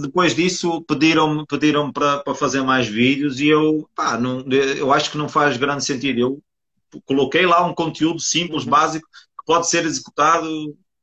depois 0.01 0.36
disso 0.36 0.82
pediram 0.82 1.45
pediram 1.45 1.91
para 1.91 2.23
fazer 2.36 2.61
mais 2.61 2.88
vídeos 2.88 3.39
e 3.39 3.47
eu, 3.47 3.89
pá, 3.95 4.17
não, 4.17 4.41
eu 4.51 4.91
acho 4.91 5.09
que 5.09 5.17
não 5.17 5.30
faz 5.30 5.57
grande 5.57 5.84
sentido. 5.84 6.19
Eu 6.19 7.01
coloquei 7.05 7.45
lá 7.45 7.65
um 7.65 7.73
conteúdo 7.73 8.19
simples, 8.19 8.63
uhum. 8.63 8.69
básico, 8.69 9.07
que 9.07 9.45
pode 9.45 9.67
ser 9.67 9.86
executado 9.86 10.47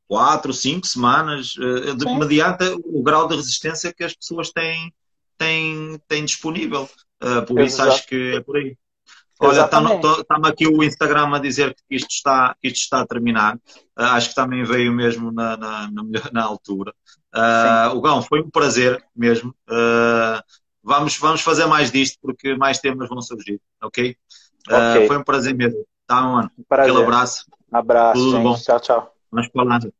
quatro, 0.07 0.53
cinco 0.53 0.85
semanas, 0.87 1.55
uh, 1.57 1.95
de, 1.95 2.05
mediante 2.17 2.63
o 2.85 3.01
grau 3.03 3.27
de 3.27 3.35
resistência 3.35 3.93
que 3.93 4.03
as 4.03 4.13
pessoas 4.13 4.51
têm, 4.51 4.93
têm, 5.37 5.99
têm 6.07 6.25
disponível. 6.25 6.89
Uh, 7.23 7.45
por 7.45 7.59
isso 7.61 7.81
acho 7.81 8.05
que 8.07 8.35
é 8.35 8.41
por 8.41 8.57
aí. 8.57 8.77
Olha, 9.39 9.65
está-me 9.65 10.47
aqui 10.47 10.65
o 10.65 10.81
Instagram 10.81 11.35
a 11.35 11.39
dizer 11.39 11.73
que 11.73 11.95
isto 11.95 12.09
está, 12.09 12.55
que 12.61 12.69
isto 12.69 12.77
está 12.77 13.01
a 13.01 13.07
terminar. 13.07 13.55
Uh, 13.97 14.03
acho 14.13 14.29
que 14.29 14.35
também 14.35 14.63
veio 14.63 14.93
mesmo 14.93 15.31
na, 15.31 15.57
na, 15.57 15.91
na, 15.91 16.03
na 16.31 16.43
altura. 16.43 16.93
Uh, 17.33 17.95
o 17.95 18.01
Gão, 18.01 18.21
foi 18.21 18.41
um 18.41 18.49
prazer 18.49 19.03
mesmo. 19.15 19.53
Uh, 19.69 20.41
vamos, 20.81 21.17
vamos 21.17 21.41
fazer 21.41 21.65
mais 21.65 21.91
disto 21.91 22.17
porque 22.21 22.55
mais 22.55 22.79
temas 22.79 23.09
vão 23.09 23.21
surgir, 23.21 23.59
ok? 23.81 24.15
okay. 24.67 25.07
Foi 25.07 25.17
um 25.17 25.23
prazer 25.23 25.53
mesmo. 25.53 25.85
Tá, 26.07 26.21
mano? 26.21 26.51
Um 26.57 26.63
prazer. 26.63 26.91
Aquele 26.91 27.05
abraço. 27.05 27.45
Abraço, 27.71 28.21
Tudo 28.21 28.31
gente. 28.37 28.43
Bom. 28.43 28.55
Tchau, 28.55 28.79
tchau. 28.79 29.14
Vamos 29.35 29.51
falando. 29.51 29.93